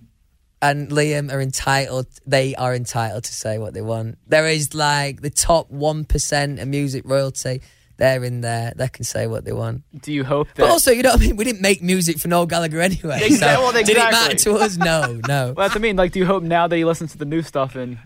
and 0.62 0.90
Liam 0.90 1.32
are 1.32 1.40
entitled, 1.40 2.06
they 2.24 2.54
are 2.54 2.74
entitled 2.74 3.24
to 3.24 3.34
say 3.34 3.58
what 3.58 3.74
they 3.74 3.82
want. 3.82 4.16
There 4.28 4.46
is 4.46 4.74
like 4.74 5.22
the 5.22 5.30
top 5.30 5.70
1% 5.70 6.62
of 6.62 6.68
music 6.68 7.02
royalty. 7.04 7.60
They're 7.96 8.24
in 8.24 8.40
there. 8.40 8.72
They 8.74 8.88
can 8.88 9.04
say 9.04 9.26
what 9.26 9.44
they 9.44 9.52
want. 9.52 9.82
Do 10.02 10.12
you 10.12 10.24
hope 10.24 10.48
that 10.48 10.62
But 10.62 10.70
also, 10.70 10.90
you 10.90 11.02
know 11.02 11.10
what 11.12 11.20
I 11.20 11.26
mean? 11.26 11.36
We 11.36 11.44
didn't 11.44 11.60
make 11.62 11.80
music 11.82 12.18
for 12.18 12.28
Noel 12.28 12.46
Gallagher 12.46 12.80
anyway. 12.80 13.20
Exactly- 13.22 13.38
So 13.38 13.62
well, 13.62 13.72
Did 13.72 13.88
it 13.90 13.96
matter 13.96 14.34
to 14.36 14.54
us? 14.56 14.76
No, 14.76 15.20
no. 15.28 15.44
Well, 15.56 15.68
that's 15.68 15.74
what 15.74 15.76
I 15.76 15.78
mean. 15.78 15.96
Like, 15.96 16.12
do 16.12 16.18
you 16.18 16.26
hope 16.26 16.42
now 16.42 16.66
that 16.66 16.76
he 16.76 16.84
listens 16.84 17.12
to 17.12 17.18
the 17.18 17.24
new 17.24 17.42
stuff 17.42 17.76
and 17.76 17.98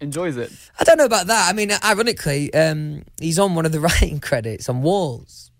enjoys 0.00 0.36
it? 0.36 0.52
I 0.78 0.84
don't 0.84 0.98
know 0.98 1.04
about 1.04 1.26
that. 1.26 1.48
I 1.48 1.52
mean, 1.52 1.72
ironically, 1.84 2.52
um, 2.54 3.04
he's 3.20 3.38
on 3.38 3.54
one 3.56 3.66
of 3.66 3.72
the 3.72 3.80
writing 3.86 4.20
credits 4.20 4.68
on 4.68 4.82
Walls. 4.82 5.50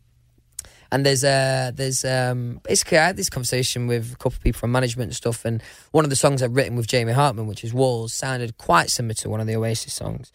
And 0.92 1.04
there's 1.04 1.24
uh 1.24 1.72
there's 1.74 2.04
um 2.04 2.60
basically 2.62 2.98
I 2.98 3.06
had 3.06 3.16
this 3.16 3.28
conversation 3.28 3.88
with 3.88 4.12
a 4.12 4.16
couple 4.16 4.34
of 4.36 4.40
people 4.42 4.60
from 4.60 4.70
management 4.70 5.08
and 5.08 5.16
stuff, 5.16 5.44
and 5.44 5.60
one 5.90 6.04
of 6.04 6.10
the 6.10 6.14
songs 6.14 6.40
I've 6.40 6.54
written 6.54 6.76
with 6.76 6.86
Jamie 6.86 7.12
Hartman, 7.12 7.48
which 7.48 7.64
is 7.64 7.74
Walls, 7.74 8.12
sounded 8.14 8.58
quite 8.58 8.90
similar 8.90 9.14
to 9.14 9.28
one 9.28 9.40
of 9.40 9.48
the 9.48 9.56
Oasis 9.56 9.92
songs, 9.92 10.30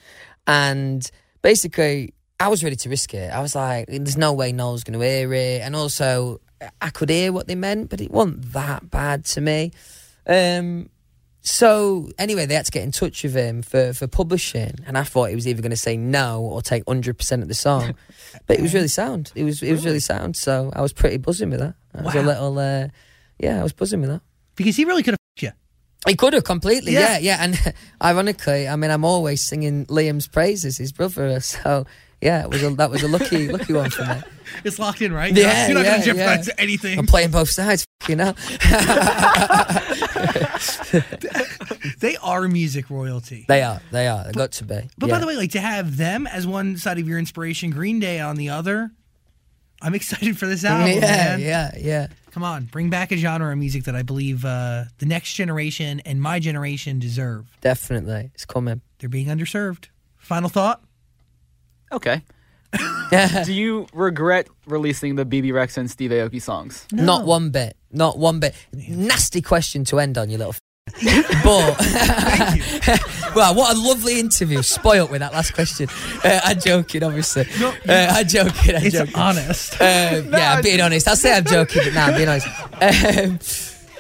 and 0.46 1.10
basically 1.42 2.14
I 2.40 2.48
was 2.48 2.64
ready 2.64 2.76
to 2.78 2.90
risk 2.90 3.14
it. 3.14 3.32
I 3.32 3.42
was 3.42 3.56
like, 3.56 3.88
there's 3.88 4.18
no 4.18 4.34
way 4.34 4.52
Noel's 4.52 4.84
going 4.84 4.98
to 5.00 5.06
hear 5.06 5.34
it, 5.34 5.62
and 5.62 5.76
also 5.76 6.40
I 6.82 6.90
could 6.90 7.10
hear 7.10 7.32
what 7.34 7.48
they 7.48 7.56
meant, 7.56 7.90
but 7.90 8.00
it 8.02 8.12
wasn't 8.12 8.54
that 8.54 8.90
bad 8.90 9.26
to 9.26 9.42
me. 9.42 9.72
Um, 10.26 10.90
so 11.42 12.10
anyway, 12.18 12.46
they 12.46 12.54
had 12.56 12.66
to 12.66 12.72
get 12.72 12.84
in 12.84 12.92
touch 12.92 13.24
with 13.24 13.34
him 13.34 13.62
for, 13.62 13.94
for 13.94 14.08
publishing, 14.08 14.76
and 14.86 14.98
I 14.98 15.04
thought 15.04 15.30
he 15.30 15.36
was 15.36 15.48
either 15.48 15.62
going 15.62 15.72
to 15.72 15.78
say 15.78 15.98
no 15.98 16.42
or 16.42 16.62
take 16.62 16.84
hundred 16.88 17.18
percent 17.18 17.42
of 17.42 17.48
the 17.48 17.54
song, 17.56 17.96
but 18.48 18.58
it 18.60 18.62
was 18.62 18.74
really 18.74 18.88
sound. 18.90 19.32
It 19.36 19.44
was 19.44 19.62
it 19.64 19.72
was 19.72 19.86
really 19.86 20.00
sound. 20.02 20.36
So 20.36 20.72
I 20.76 20.82
was 20.82 20.94
pretty 20.94 21.18
buzzing 21.18 21.50
with 21.50 21.60
that. 21.60 21.76
I 21.96 22.02
was 22.04 22.16
a 22.16 22.20
Wow. 22.20 22.26
little, 22.26 22.60
uh, 22.60 22.88
yeah, 23.40 23.60
I 23.60 23.64
was 23.64 23.74
buzzing 23.74 24.02
with 24.02 24.10
that. 24.12 24.22
Because 24.56 24.76
he 24.76 24.86
really 24.86 25.02
could 25.04 25.14
have 25.14 25.20
you. 25.42 25.52
He 26.08 26.16
could 26.16 26.34
have 26.34 26.44
completely, 26.44 26.94
Yeah. 26.94 27.18
yeah, 27.18 27.38
yeah. 27.38 27.38
And 27.44 27.74
ironically, 28.04 28.68
I 28.68 28.76
mean, 28.76 28.92
I'm 28.92 29.06
always 29.06 29.42
singing 29.42 29.86
Liam's 29.88 30.28
praises, 30.28 30.78
his 30.78 30.92
brother. 30.92 31.40
So 31.40 31.86
yeah, 32.22 32.44
it 32.44 32.50
was 32.50 32.64
a, 32.64 32.70
that 32.72 32.90
was 32.90 33.04
a 33.04 33.08
lucky 33.08 33.48
lucky 33.48 33.74
one 33.74 33.90
for 33.90 34.06
me. 34.06 34.16
It's 34.64 34.80
locked 34.80 35.02
in, 35.04 35.14
right? 35.14 35.32
Yeah, 35.32 35.68
You're 35.68 35.76
not 35.76 35.86
yeah, 35.86 35.92
going 35.92 36.02
to 36.02 36.06
jeopardize 36.06 36.48
yeah. 36.48 36.54
anything. 36.58 36.98
I'm 36.98 37.06
playing 37.06 37.30
both 37.30 37.50
sides, 37.50 37.86
you 38.08 38.16
know. 38.18 38.34
They 42.00 42.18
are 42.18 42.48
music 42.48 42.90
royalty. 42.90 43.46
they 43.48 43.62
are, 43.62 43.80
they 43.92 44.08
are. 44.08 44.24
They 44.26 44.32
got 44.32 44.52
to 44.54 44.64
be. 44.64 44.90
But 44.98 45.10
by 45.10 45.20
the 45.20 45.28
way, 45.28 45.36
like 45.36 45.52
to 45.52 45.62
have 45.62 45.98
them 45.98 46.26
as 46.28 46.48
one 46.48 46.78
side 46.78 46.98
of 46.98 47.08
your 47.08 47.20
inspiration, 47.20 47.70
Green 47.70 48.00
Day 48.00 48.20
on 48.20 48.38
the 48.38 48.50
other, 48.50 48.92
I'm 49.82 49.96
excited 49.96 50.38
for 50.38 50.48
this 50.48 50.66
album, 50.66 50.88
yeah, 50.96 51.00
man. 51.02 51.40
yeah, 51.42 51.72
yeah. 51.78 52.08
Come 52.32 52.44
on, 52.44 52.66
bring 52.66 52.90
back 52.90 53.12
a 53.12 53.18
genre 53.18 53.52
of 53.52 53.58
music 53.58 53.84
that 53.86 53.96
I 53.96 54.02
believe 54.04 54.46
uh, 54.46 54.86
the 54.98 55.06
next 55.06 55.34
generation 55.34 56.00
and 56.02 56.22
my 56.22 56.40
generation 56.40 57.00
deserve. 57.00 57.46
Definitely, 57.62 58.32
it's 58.34 58.46
coming. 58.46 58.82
They're 59.00 59.10
being 59.10 59.28
underserved. 59.28 59.88
Final 60.18 60.50
thought? 60.50 60.82
Okay. 61.92 62.22
Do 63.46 63.54
you 63.54 63.88
regret 63.94 64.48
releasing 64.68 65.16
the 65.16 65.26
Bebe 65.26 65.50
Rexha 65.50 65.78
and 65.78 65.90
Steve 65.90 66.12
Aoki 66.12 66.42
songs? 66.42 66.86
Not 66.92 67.26
one 67.26 67.50
bit. 67.50 67.76
Not 67.92 68.20
one 68.20 68.40
bit. 68.40 68.54
Nasty 68.74 69.42
question 69.42 69.84
to 69.86 70.00
end 70.00 70.18
on, 70.18 70.30
you 70.30 70.38
little. 70.38 70.54
F- 70.54 70.62
but 71.44 71.80
well, 73.36 73.56
what 73.56 73.76
a 73.76 73.80
lovely 73.80 74.20
interview. 74.20 74.62
Spoilt 74.62 75.10
with 75.12 75.20
that 75.22 75.34
last 75.34 75.54
question. 75.54 75.88
Uh, 76.24 76.40
I'm 76.44 76.60
joking, 76.60 77.04
obviously. 77.04 77.46
No, 77.60 77.70
uh, 77.88 78.08
I'm 78.12 78.28
joking. 78.28 78.76
I'm 78.76 78.84
It's 78.84 78.96
joking. 78.96 79.16
honest. 79.16 79.74
Uh, 79.80 80.22
yeah, 80.30 80.54
I'm 80.56 80.64
being 80.64 80.82
honest. 80.82 81.08
I'll 81.08 81.16
say 81.16 81.36
I'm 81.36 81.46
joking, 81.46 81.82
but 81.86 81.94
nah, 81.94 82.06
I'm 82.06 82.16
being 82.16 82.28
honest. 82.30 82.48
Um, 82.82 83.40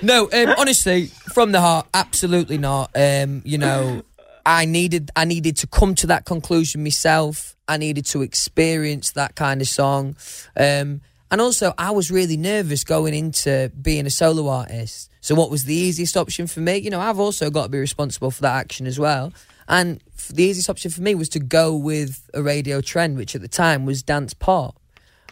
no, 0.02 0.30
um, 0.32 0.56
honestly, 0.58 1.08
from 1.34 1.52
the 1.52 1.62
heart, 1.62 1.88
absolutely 1.94 2.58
not. 2.58 2.92
Um, 2.96 3.42
you 3.46 3.58
know, 3.58 4.04
I 4.46 4.66
needed 4.66 5.12
I 5.16 5.26
needed 5.26 5.58
to 5.58 5.68
come 5.68 5.94
to 5.96 6.08
that 6.08 6.26
conclusion 6.26 6.84
myself. 6.84 7.56
I 7.70 7.78
needed 7.78 8.06
to 8.08 8.22
experience 8.22 9.12
that 9.12 9.36
kind 9.36 9.62
of 9.62 9.68
song. 9.68 10.16
Um, 10.58 11.02
and 11.32 11.40
also, 11.40 11.74
I 11.78 11.92
was 11.92 12.10
really 12.10 12.38
nervous 12.38 12.84
going 12.84 13.14
into 13.14 13.72
being 13.80 14.08
a 14.08 14.10
solo 14.10 14.48
artist. 14.48 15.12
So, 15.22 15.36
what 15.36 15.52
was 15.52 15.66
the 15.66 15.76
easiest 15.76 16.18
option 16.18 16.48
for 16.48 16.60
me? 16.60 16.78
You 16.78 16.90
know, 16.90 17.00
I've 17.00 17.20
also 17.20 17.52
got 17.52 17.64
to 17.64 17.70
be 17.70 17.78
responsible 17.78 18.32
for 18.32 18.42
that 18.42 18.56
action 18.56 18.88
as 18.88 18.98
well. 19.00 19.32
And 19.68 20.02
the 20.34 20.44
easiest 20.44 20.70
option 20.70 20.90
for 20.90 21.02
me 21.02 21.14
was 21.14 21.30
to 21.30 21.40
go 21.40 21.76
with 21.76 22.28
a 22.34 22.42
radio 22.42 22.82
trend, 22.82 23.18
which 23.18 23.36
at 23.36 23.42
the 23.42 23.48
time 23.48 23.86
was 23.86 24.02
dance 24.02 24.34
pop. 24.34 24.80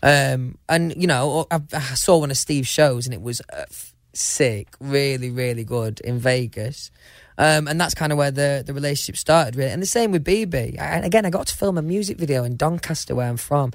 Um, 0.04 0.60
and 0.70 0.94
you 0.96 1.08
know, 1.08 1.48
I, 1.50 1.62
I 1.74 1.80
saw 1.96 2.18
one 2.20 2.30
of 2.30 2.38
Steve's 2.38 2.68
shows, 2.68 3.08
and 3.08 3.14
it 3.14 3.22
was 3.22 3.42
uh, 3.52 3.66
sick, 4.14 4.68
really, 4.80 5.32
really 5.32 5.64
good 5.64 6.00
in 6.02 6.20
Vegas. 6.20 6.92
Um, 7.38 7.68
and 7.68 7.80
that's 7.80 7.94
kind 7.94 8.12
of 8.12 8.18
where 8.18 8.32
the, 8.32 8.64
the 8.66 8.74
relationship 8.74 9.16
started, 9.18 9.56
really. 9.56 9.72
And 9.72 9.82
the 9.82 9.86
same 9.88 10.12
with 10.12 10.24
Bebe. 10.24 10.80
I, 10.80 10.86
and 10.96 11.06
again, 11.06 11.26
I 11.26 11.30
got 11.30 11.48
to 11.48 11.56
film 11.56 11.78
a 11.78 11.82
music 11.84 12.18
video 12.18 12.44
in 12.44 12.56
Doncaster, 12.58 13.14
where 13.14 13.30
I'm 13.30 13.38
from. 13.38 13.74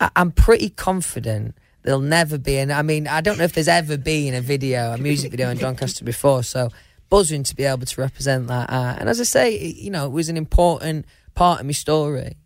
I, 0.00 0.10
I'm 0.16 0.30
pretty 0.32 0.70
confident 0.70 1.54
there'll 1.82 2.00
never 2.00 2.38
be, 2.38 2.58
and 2.58 2.72
I 2.72 2.82
mean, 2.82 3.06
I 3.08 3.20
don't 3.20 3.36
know 3.38 3.44
if 3.44 3.52
there's 3.52 3.68
ever 3.68 3.96
been 3.98 4.34
a 4.34 4.40
video, 4.40 4.92
a 4.92 4.98
music 4.98 5.30
video 5.32 5.50
in 5.50 5.58
Doncaster 5.58 6.04
before. 6.04 6.42
So 6.42 6.70
buzzing 7.10 7.42
to 7.42 7.54
be 7.56 7.64
able 7.64 7.84
to 7.84 8.00
represent 8.00 8.46
that. 8.46 8.70
Uh, 8.70 8.96
and 8.98 9.08
as 9.08 9.20
I 9.20 9.24
say, 9.24 9.54
it, 9.56 9.76
you 9.76 9.90
know, 9.90 10.06
it 10.06 10.12
was 10.12 10.28
an 10.30 10.36
important 10.38 11.04
part 11.34 11.60
of 11.60 11.66
my 11.66 11.72
story. 11.72 12.36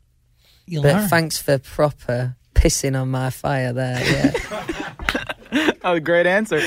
You'll 0.67 0.83
But 0.83 0.95
learn. 0.97 1.09
thanks 1.09 1.39
for 1.39 1.59
proper 1.59 2.35
pissing 2.55 3.01
on 3.01 3.11
my 3.11 3.31
fire 3.31 3.73
there. 3.73 4.03
Yeah. 4.05 4.63
Oh, 5.85 6.01
great 6.01 6.27
answer. 6.27 6.59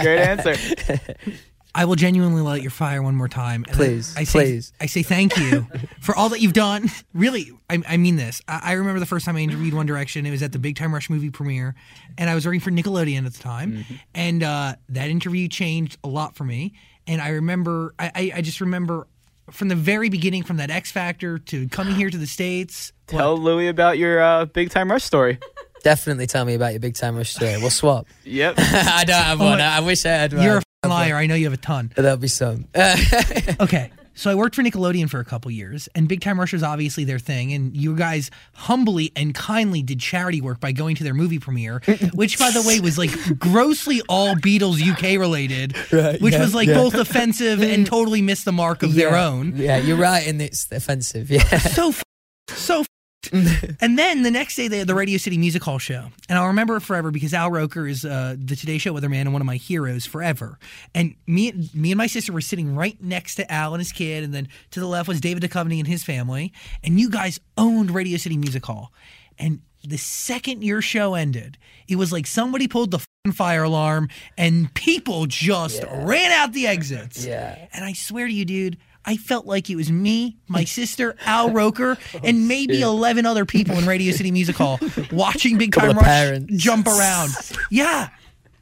great 0.00 0.20
answer. 0.20 0.54
I 1.74 1.84
will 1.86 1.96
genuinely 1.96 2.40
light 2.40 2.62
your 2.62 2.70
fire 2.70 3.02
one 3.02 3.16
more 3.16 3.28
time. 3.28 3.64
And 3.66 3.76
Please, 3.76 4.16
I, 4.16 4.20
I 4.20 4.24
say, 4.24 4.38
please. 4.38 4.72
I 4.80 4.86
say 4.86 5.02
thank 5.02 5.36
you 5.36 5.66
for 6.00 6.14
all 6.14 6.28
that 6.28 6.40
you've 6.40 6.52
done. 6.52 6.90
Really, 7.12 7.52
I, 7.70 7.80
I 7.88 7.96
mean 7.96 8.16
this. 8.16 8.42
I, 8.48 8.60
I 8.62 8.72
remember 8.72 8.98
the 8.98 9.06
first 9.06 9.24
time 9.24 9.36
I 9.36 9.40
interviewed 9.40 9.72
One 9.72 9.86
Direction. 9.86 10.26
It 10.26 10.32
was 10.32 10.42
at 10.42 10.50
the 10.50 10.58
Big 10.58 10.74
Time 10.74 10.92
Rush 10.92 11.08
movie 11.08 11.30
premiere, 11.30 11.76
and 12.18 12.28
I 12.28 12.34
was 12.34 12.44
working 12.44 12.60
for 12.60 12.70
Nickelodeon 12.70 13.24
at 13.24 13.32
the 13.32 13.38
time. 13.38 13.72
Mm-hmm. 13.72 13.94
And 14.14 14.42
uh, 14.42 14.74
that 14.88 15.10
interview 15.10 15.46
changed 15.46 15.96
a 16.02 16.08
lot 16.08 16.34
for 16.34 16.42
me. 16.42 16.74
And 17.06 17.20
I 17.20 17.28
remember, 17.28 17.94
I, 17.98 18.10
I, 18.14 18.32
I 18.36 18.40
just 18.40 18.60
remember 18.60 19.06
from 19.50 19.68
the 19.68 19.74
very 19.76 20.08
beginning, 20.08 20.42
from 20.42 20.56
that 20.56 20.70
X 20.70 20.90
Factor 20.90 21.38
to 21.38 21.68
coming 21.68 21.94
here 21.94 22.10
to 22.10 22.18
the 22.18 22.26
states. 22.26 22.92
Tell 23.06 23.36
Louis 23.36 23.68
about 23.68 23.98
your 23.98 24.20
uh, 24.20 24.46
big 24.46 24.70
time 24.70 24.90
rush 24.90 25.04
story. 25.04 25.38
Definitely 25.82 26.26
tell 26.26 26.44
me 26.44 26.54
about 26.54 26.72
your 26.72 26.80
big 26.80 26.94
time 26.94 27.16
rush 27.16 27.34
story. 27.34 27.56
We'll 27.58 27.70
swap. 27.70 28.06
Yep. 28.24 28.54
I 28.58 29.04
don't 29.06 29.22
have 29.22 29.40
one. 29.40 29.60
I 29.60 29.80
wish 29.80 30.04
I 30.04 30.10
had 30.10 30.32
one. 30.32 30.62
You're 30.84 30.92
a 30.92 30.94
f***ing 31.00 31.10
liar. 31.10 31.16
I 31.16 31.26
know 31.26 31.34
you 31.34 31.44
have 31.44 31.52
a 31.52 31.56
ton. 31.58 31.92
That'll 31.96 32.16
be 32.16 32.28
some. 32.28 32.66
Okay. 33.60 33.90
So 34.16 34.30
I 34.30 34.36
worked 34.36 34.54
for 34.54 34.62
Nickelodeon 34.62 35.10
for 35.10 35.18
a 35.18 35.24
couple 35.24 35.50
years, 35.50 35.88
and 35.96 36.06
Big 36.06 36.20
Time 36.20 36.38
Rush 36.38 36.52
was 36.52 36.62
obviously 36.62 37.02
their 37.02 37.18
thing. 37.18 37.52
And 37.52 37.76
you 37.76 37.96
guys 37.96 38.30
humbly 38.54 39.10
and 39.16 39.34
kindly 39.34 39.82
did 39.82 39.98
charity 39.98 40.40
work 40.40 40.60
by 40.60 40.70
going 40.70 40.94
to 40.94 41.02
their 41.02 41.14
movie 41.14 41.40
premiere, 41.40 41.82
which, 42.14 42.38
by 42.38 42.52
the 42.52 42.62
way, 42.62 42.78
was 42.78 42.96
like 42.96 43.10
grossly 43.40 44.02
all 44.08 44.36
Beatles 44.36 44.80
UK 44.80 45.18
related, 45.18 45.74
Right, 45.92 46.20
which 46.20 46.34
yeah, 46.34 46.40
was 46.42 46.54
like 46.54 46.68
yeah. 46.68 46.74
both 46.74 46.94
offensive 46.94 47.60
and 47.60 47.84
totally 47.84 48.22
missed 48.22 48.44
the 48.44 48.52
mark 48.52 48.84
of 48.84 48.94
their 48.94 49.16
own. 49.16 49.54
Yeah, 49.56 49.78
you're 49.78 49.96
right, 49.96 50.24
and 50.28 50.40
it's 50.40 50.70
offensive. 50.70 51.28
Yeah. 51.28 51.42
So, 51.58 51.88
f- 51.88 52.04
so. 52.50 52.84
and 53.80 53.98
then 53.98 54.22
the 54.22 54.30
next 54.30 54.56
day 54.56 54.68
they 54.68 54.78
had 54.78 54.86
the 54.86 54.94
Radio 54.94 55.18
City 55.18 55.38
Music 55.38 55.62
Hall 55.62 55.78
show, 55.78 56.08
and 56.28 56.38
I'll 56.38 56.48
remember 56.48 56.76
it 56.76 56.80
forever 56.80 57.10
because 57.10 57.34
Al 57.34 57.50
Roker 57.50 57.86
is 57.86 58.04
uh, 58.04 58.36
the 58.38 58.56
Today 58.56 58.78
Show 58.78 58.94
weatherman 58.94 59.22
and 59.22 59.32
one 59.32 59.42
of 59.42 59.46
my 59.46 59.56
heroes 59.56 60.06
forever. 60.06 60.58
And 60.94 61.14
me, 61.26 61.52
me 61.74 61.92
and 61.92 61.98
my 61.98 62.06
sister 62.06 62.32
were 62.32 62.40
sitting 62.40 62.74
right 62.74 63.00
next 63.02 63.36
to 63.36 63.52
Al 63.52 63.74
and 63.74 63.80
his 63.80 63.92
kid, 63.92 64.24
and 64.24 64.34
then 64.34 64.48
to 64.72 64.80
the 64.80 64.86
left 64.86 65.08
was 65.08 65.20
David 65.20 65.42
Duchovny 65.42 65.78
and 65.78 65.88
his 65.88 66.04
family. 66.04 66.52
And 66.82 66.98
you 66.98 67.10
guys 67.10 67.40
owned 67.56 67.90
Radio 67.90 68.18
City 68.18 68.36
Music 68.36 68.64
Hall, 68.64 68.92
and 69.38 69.60
the 69.86 69.98
second 69.98 70.64
your 70.64 70.80
show 70.80 71.14
ended, 71.14 71.58
it 71.88 71.96
was 71.96 72.12
like 72.12 72.26
somebody 72.26 72.66
pulled 72.68 72.90
the 72.90 72.98
f***ing 72.98 73.32
fire 73.32 73.64
alarm, 73.64 74.08
and 74.38 74.72
people 74.74 75.26
just 75.26 75.84
ran 75.92 76.32
out 76.32 76.52
the 76.52 76.66
exits. 76.66 77.24
Yeah. 77.24 77.68
And 77.72 77.84
I 77.84 77.92
swear 77.92 78.26
to 78.26 78.32
you, 78.32 78.44
dude, 78.44 78.78
I 79.04 79.16
felt 79.16 79.46
like 79.46 79.68
it 79.70 79.76
was 79.76 79.90
me, 79.90 80.36
my 80.48 80.64
sister, 80.64 81.16
Al 81.26 81.50
Roker, 81.50 81.98
and 82.22 82.48
maybe 82.48 82.80
11 82.80 83.26
other 83.26 83.44
people 83.44 83.76
in 83.76 83.86
Radio 83.86 84.12
City 84.12 84.30
Music 84.30 84.56
Hall 84.56 84.78
watching 85.12 85.58
Big 85.58 85.74
Time 85.74 85.96
Rush 85.96 86.04
parents. 86.04 86.54
jump 86.56 86.86
around. 86.86 87.30
Yeah. 87.70 88.08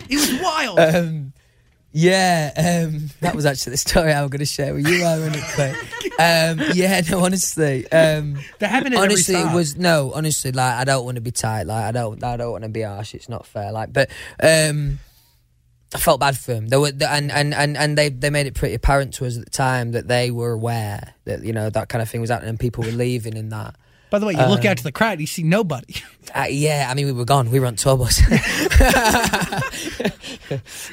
It 0.09 0.17
was 0.17 0.41
wild. 0.43 0.79
Um, 0.81 1.33
yeah, 1.95 2.87
um, 2.89 3.11
that 3.21 3.35
was 3.37 3.45
actually 3.45 3.73
the 3.73 3.77
story 3.77 4.13
I 4.13 4.23
was 4.23 4.31
going 4.31 4.39
to 4.41 4.47
share 4.47 4.73
with 4.75 4.89
you, 4.89 5.05
ironically. 5.05 5.73
Um, 6.19 6.75
yeah, 6.75 7.03
no, 7.11 7.23
honestly. 7.25 7.85
Um, 7.93 8.39
that 8.61 8.71
happened 8.71 8.95
honestly, 8.95 9.35
it 9.35 9.55
was 9.55 9.77
no. 9.77 10.13
Honestly, 10.15 10.53
like 10.53 10.75
I 10.75 10.85
don't 10.85 11.05
want 11.05 11.17
to 11.17 11.21
be 11.21 11.31
tight. 11.31 11.65
Like 11.65 11.85
I 11.85 11.93
don't, 11.93 12.23
I 12.25 12.39
don't 12.39 12.51
want 12.51 12.65
to 12.65 12.71
be 12.71 12.81
harsh. 12.81 13.15
It's 13.15 13.29
not 13.29 13.47
fair. 13.47 13.73
Like, 13.73 13.93
but 13.93 14.11
um, 14.43 14.99
I 15.95 15.99
felt 15.99 16.21
bad 16.21 16.39
for 16.39 16.55
them. 16.55 16.69
They 16.69 16.77
were, 16.77 16.93
and 17.07 17.31
and 17.31 17.53
and 17.55 17.77
and 17.77 17.99
they 17.99 18.09
they 18.09 18.31
made 18.31 18.47
it 18.47 18.55
pretty 18.55 18.75
apparent 18.75 19.15
to 19.15 19.27
us 19.27 19.37
at 19.37 19.45
the 19.45 19.51
time 19.51 19.93
that 19.93 20.09
they 20.09 20.31
were 20.31 20.53
aware 20.53 21.15
that 21.25 21.45
you 21.45 21.53
know 21.53 21.71
that 21.71 21.89
kind 21.89 22.01
of 22.01 22.09
thing 22.09 22.21
was 22.21 22.31
happening 22.31 22.51
and 22.51 22.61
people 22.61 22.85
were 22.85 22.91
leaving 22.91 23.37
and 23.37 23.53
that. 23.53 23.77
By 24.13 24.19
the 24.19 24.27
way, 24.27 24.35
you 24.35 24.45
look 24.47 24.65
out 24.67 24.77
to 24.77 24.85
the 24.85 24.93
crowd, 24.93 25.21
you 25.21 25.27
see 25.27 25.43
nobody. 25.43 25.95
Uh, 26.35 26.47
yeah, 26.49 26.87
I 26.89 26.95
mean, 26.95 27.05
we 27.05 27.13
were 27.13 27.25
gone. 27.27 27.51
We 27.51 27.59
were 27.61 27.67
on 27.67 27.75
tour 27.77 27.99
bus. 27.99 28.23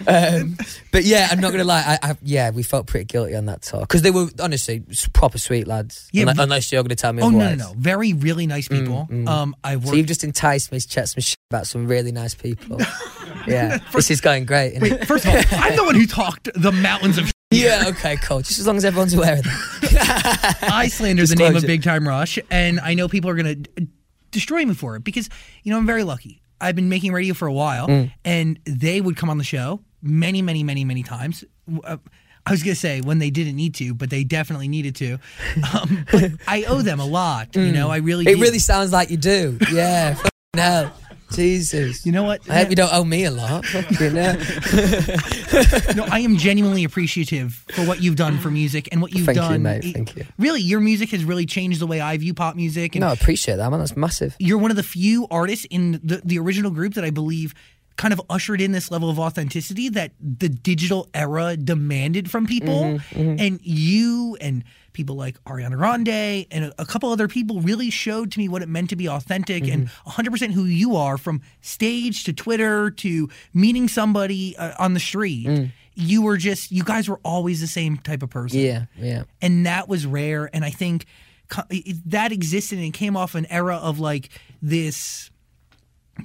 um, 0.07 0.57
but 0.91 1.03
yeah, 1.03 1.27
I'm 1.31 1.39
not 1.39 1.51
gonna 1.51 1.63
lie. 1.63 1.97
I, 2.01 2.09
I, 2.11 2.15
yeah, 2.23 2.49
we 2.49 2.63
felt 2.63 2.87
pretty 2.87 3.05
guilty 3.05 3.35
on 3.35 3.45
that 3.45 3.61
tour 3.61 3.81
because 3.81 4.01
they 4.01 4.11
were 4.11 4.27
honestly 4.41 4.83
proper 5.13 5.37
sweet 5.37 5.67
lads. 5.67 6.09
Yeah, 6.11 6.21
unless, 6.23 6.39
unless 6.39 6.71
you're 6.71 6.83
gonna 6.83 6.95
tell 6.95 7.13
me 7.13 7.21
Oh, 7.23 7.29
no, 7.29 7.37
no, 7.37 7.55
no. 7.55 7.73
Very, 7.77 8.13
really 8.13 8.47
nice 8.47 8.67
people. 8.67 9.07
Um, 9.27 9.55
I 9.63 9.75
Mm, 9.75 9.87
So 9.87 9.93
you've 9.93 10.07
just 10.07 10.23
enticed 10.23 10.71
me 10.71 10.79
to 10.79 10.87
chat 10.87 11.09
some 11.09 11.21
shit 11.21 11.37
about 11.51 11.67
some 11.67 11.87
really 11.87 12.11
nice 12.11 12.33
people. 12.33 12.79
yeah, 13.47 13.77
this 13.93 14.11
is 14.11 14.19
going 14.21 14.45
great. 14.45 14.73
isn't? 14.81 15.05
First 15.05 15.25
of 15.25 15.31
all, 15.35 15.41
I'm 15.63 15.75
the 15.75 15.83
one 15.83 15.95
who 15.95 16.05
talked 16.07 16.49
the 16.55 16.71
mountains 16.71 17.17
of 17.17 17.31
Yeah, 17.51 17.85
okay, 17.87 18.15
cool. 18.17 18.41
Just 18.41 18.59
as 18.59 18.67
long 18.67 18.77
as 18.77 18.85
everyone's 18.85 19.13
aware 19.15 19.33
of 19.39 19.43
that. 19.43 20.57
I 20.71 20.87
slander 20.87 21.25
the 21.25 21.35
name 21.35 21.55
of 21.55 21.63
Big 21.63 21.81
Time 21.81 22.07
Rush, 22.07 22.37
and 22.51 22.79
I 22.79 22.93
know 22.93 23.07
people 23.07 23.29
are 23.31 23.35
going 23.35 23.63
to 23.63 23.87
destroy 24.29 24.63
me 24.65 24.75
for 24.75 24.95
it 24.95 25.03
because, 25.03 25.29
you 25.63 25.71
know, 25.71 25.79
I'm 25.79 25.87
very 25.87 26.03
lucky. 26.03 26.43
I've 26.61 26.75
been 26.75 26.89
making 26.89 27.11
radio 27.11 27.33
for 27.33 27.47
a 27.47 27.53
while, 27.53 27.87
Mm. 27.87 28.11
and 28.23 28.59
they 28.65 29.01
would 29.01 29.17
come 29.17 29.29
on 29.31 29.39
the 29.39 29.43
show 29.43 29.79
many, 30.03 30.43
many, 30.43 30.61
many, 30.61 30.85
many 30.85 31.01
times. 31.01 31.43
Uh, 31.83 31.97
I 32.45 32.51
was 32.51 32.61
gonna 32.61 32.75
say 32.75 33.01
when 33.01 33.17
they 33.19 33.29
didn't 33.31 33.55
need 33.55 33.73
to, 33.75 33.93
but 33.95 34.09
they 34.11 34.23
definitely 34.23 34.67
needed 34.67 34.95
to. 34.97 35.17
Um, 35.73 36.05
but 36.11 36.31
I 36.47 36.63
owe 36.65 36.81
them 36.81 36.99
a 36.99 37.05
lot. 37.05 37.55
You 37.55 37.71
know, 37.71 37.89
I 37.89 37.97
really. 37.97 38.25
Mm. 38.25 38.31
It 38.31 38.39
really 38.39 38.59
sounds 38.59 38.91
like 38.91 39.09
you 39.09 39.17
do. 39.17 39.57
Yeah. 39.71 40.17
hell. 40.55 40.93
Jesus. 41.31 42.05
You 42.05 42.11
know 42.11 42.23
what? 42.23 42.41
I 42.49 42.59
hope 42.59 42.69
you 42.69 42.75
don't 42.75 42.93
owe 42.93 43.03
me 43.03 43.25
a 43.25 43.31
lot. 43.31 43.65
You 43.99 44.09
know? 44.09 44.35
No, 45.95 46.05
I 46.11 46.19
am 46.19 46.37
genuinely 46.37 46.83
appreciative 46.83 47.63
for 47.73 47.83
what 47.85 48.01
you've 48.01 48.15
done 48.15 48.37
for 48.37 48.51
music 48.51 48.87
and 48.91 49.01
what 49.01 49.11
you've 49.13 49.25
Thank 49.25 49.37
you, 49.37 49.41
done. 49.41 49.63
mate. 49.63 49.83
It- 49.85 49.93
Thank 49.93 50.15
you. 50.15 50.25
Really, 50.37 50.61
your 50.61 50.79
music 50.79 51.09
has 51.11 51.23
really 51.25 51.45
changed 51.45 51.79
the 51.81 51.87
way 51.87 51.99
I 51.99 52.15
view 52.17 52.33
pop 52.33 52.55
music. 52.55 52.95
And 52.95 53.01
No, 53.01 53.07
I 53.09 53.13
appreciate 53.13 53.55
that, 53.57 53.69
man. 53.71 53.79
That's 53.79 53.97
massive. 53.97 54.35
you're 54.39 54.57
one 54.59 54.71
of 54.71 54.77
the 54.77 54.83
few 54.83 55.27
artists 55.31 55.65
in 55.69 55.99
the, 56.03 56.21
the 56.23 56.37
original 56.39 56.71
group 56.71 56.93
that 56.93 57.03
I 57.03 57.09
believe 57.09 57.53
kind 57.97 58.13
of 58.13 58.21
ushered 58.29 58.61
in 58.61 58.71
this 58.71 58.91
level 58.91 59.09
of 59.09 59.19
authenticity 59.19 59.89
that 59.89 60.11
the 60.21 60.47
digital 60.49 61.09
era 61.13 61.57
demanded 61.57 62.29
from 62.31 62.45
people. 62.45 62.83
Mm-hmm, 62.83 63.19
mm-hmm. 63.19 63.39
And 63.39 63.59
you 63.63 64.37
and 64.39 64.63
people 64.99 65.15
like 65.15 65.41
Ariana 65.45 65.77
Grande 65.77 66.45
and 66.51 66.65
a, 66.65 66.81
a 66.81 66.85
couple 66.85 67.09
other 67.09 67.29
people 67.29 67.61
really 67.61 67.89
showed 67.89 68.33
to 68.33 68.39
me 68.39 68.49
what 68.49 68.61
it 68.61 68.67
meant 68.67 68.89
to 68.89 68.97
be 68.97 69.07
authentic 69.07 69.65
and 69.65 69.87
100% 70.05 70.51
who 70.51 70.65
you 70.65 70.97
are 70.97 71.17
from 71.17 71.39
stage 71.61 72.25
to 72.25 72.33
Twitter 72.33 72.91
to 72.91 73.29
meeting 73.53 73.87
somebody 73.87 74.57
uh, 74.57 74.73
on 74.77 74.93
the 74.93 74.99
street. 74.99 75.71
You 75.95 76.21
were 76.21 76.35
just, 76.35 76.69
you 76.73 76.83
guys 76.83 77.07
were 77.07 77.21
always 77.23 77.61
the 77.61 77.67
same 77.67 77.95
type 77.95 78.23
of 78.23 78.29
person 78.29 78.59
Yeah, 78.59 78.85
yeah. 78.97 79.23
and 79.41 79.65
that 79.65 79.87
was 79.87 80.05
rare 80.05 80.49
and 80.53 80.63
i 80.65 80.69
think 80.69 81.05
co- 81.49 81.63
it- 81.69 81.97
that 82.11 82.31
existed 82.33 82.79
and 82.79 82.93
came 82.93 83.15
off 83.15 83.35
an 83.35 83.45
era 83.49 83.75
of 83.77 83.99
like 84.01 84.29
this 84.61 85.31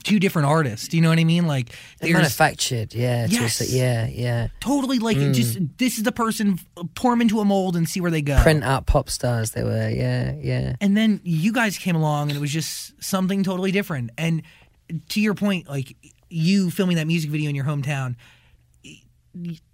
two 0.03 0.19
different 0.19 0.47
artists 0.47 0.89
do 0.89 0.97
you 0.97 1.03
know 1.03 1.09
what 1.09 1.19
i 1.19 1.25
mean 1.25 1.47
like 1.47 1.71
They're 2.01 2.15
manufactured. 2.15 2.95
Yeah. 2.95 3.27
to 3.27 3.37
a 3.37 3.41
Yes. 3.41 3.73
yeah, 3.73 4.07
yeah. 4.07 4.49
totally 4.61 4.99
like 4.99 5.17
it 5.17 5.27
hmm. 5.27 5.33
just 5.33 5.59
this 5.79 5.97
is 5.97 6.05
the 6.05 6.13
person 6.13 6.59
uh, 6.77 6.85
pour 6.95 7.13
them 7.13 7.21
into 7.21 7.41
a 7.41 7.45
mold 7.45 7.77
and 7.77 7.89
see 7.89 8.01
where 8.01 8.11
they 8.11 8.23
go 8.23 8.41
Print 8.43 8.65
out 8.65 8.87
pop 8.87 9.09
stars 9.11 9.53
they 9.53 9.63
were. 9.63 9.89
Yeah, 9.89 10.35
yeah. 10.41 10.77
and 10.81 10.97
then 10.97 11.21
you 11.25 11.53
guys 11.53 11.79
came 11.79 11.97
along 11.97 12.31
and 12.31 12.37
it 12.37 12.41
was 12.41 12.53
just 12.53 13.03
something 13.03 13.43
totally 13.43 13.71
different 13.71 14.11
and 14.19 14.43
to 15.09 15.21
your 15.21 15.35
point 15.35 15.69
like 15.69 15.97
you 16.29 16.71
filming 16.71 16.97
that 16.97 17.07
music 17.07 17.31
video 17.31 17.49
in 17.49 17.55
your 17.55 17.65
hometown 17.65 18.17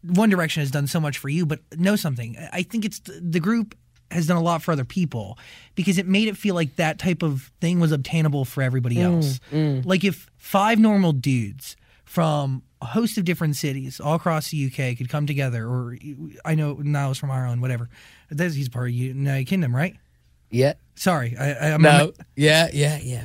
one 0.02 0.30
direction 0.30 0.60
has 0.60 0.70
done 0.70 0.86
so 0.86 1.00
much 1.00 1.18
for 1.18 1.28
you 1.28 1.44
but 1.44 1.60
know 1.76 1.96
something 1.96 2.36
i 2.52 2.62
think 2.62 2.84
it's 2.84 3.00
the 3.00 3.40
group 3.40 3.74
has 4.10 4.26
done 4.26 4.36
a 4.36 4.42
lot 4.42 4.62
for 4.62 4.72
other 4.72 4.84
people 4.84 5.38
because 5.74 5.98
it 5.98 6.06
made 6.06 6.28
it 6.28 6.36
feel 6.36 6.54
like 6.54 6.76
that 6.76 6.98
type 6.98 7.22
of 7.22 7.50
thing 7.60 7.80
was 7.80 7.92
obtainable 7.92 8.44
for 8.44 8.62
everybody 8.62 8.96
mm, 8.96 9.02
else 9.04 9.40
mm. 9.52 9.84
like 9.86 10.04
if 10.04 10.28
five 10.36 10.78
normal 10.78 11.12
dudes 11.12 11.76
from 12.04 12.62
a 12.82 12.86
host 12.86 13.16
of 13.18 13.24
different 13.24 13.54
cities 13.56 14.00
all 14.00 14.14
across 14.16 14.50
the 14.50 14.66
uk 14.66 14.96
could 14.98 15.08
come 15.08 15.26
together 15.26 15.66
or 15.66 15.96
i 16.44 16.54
know 16.54 16.74
Niall's 16.74 17.18
from 17.18 17.30
ireland 17.30 17.62
whatever 17.62 17.88
That's- 18.30 18.54
he's 18.54 18.68
part 18.68 18.88
of 18.88 18.92
the 18.92 18.98
united 18.98 19.44
kingdom 19.46 19.74
right 19.74 19.96
Yeah. 20.50 20.74
Sorry, 20.96 21.36
I, 21.38 21.52
I, 21.52 21.74
I'm 21.74 21.82
No. 21.82 22.12
Yeah, 22.36 22.68
yeah, 22.72 22.98
yeah. 23.02 23.24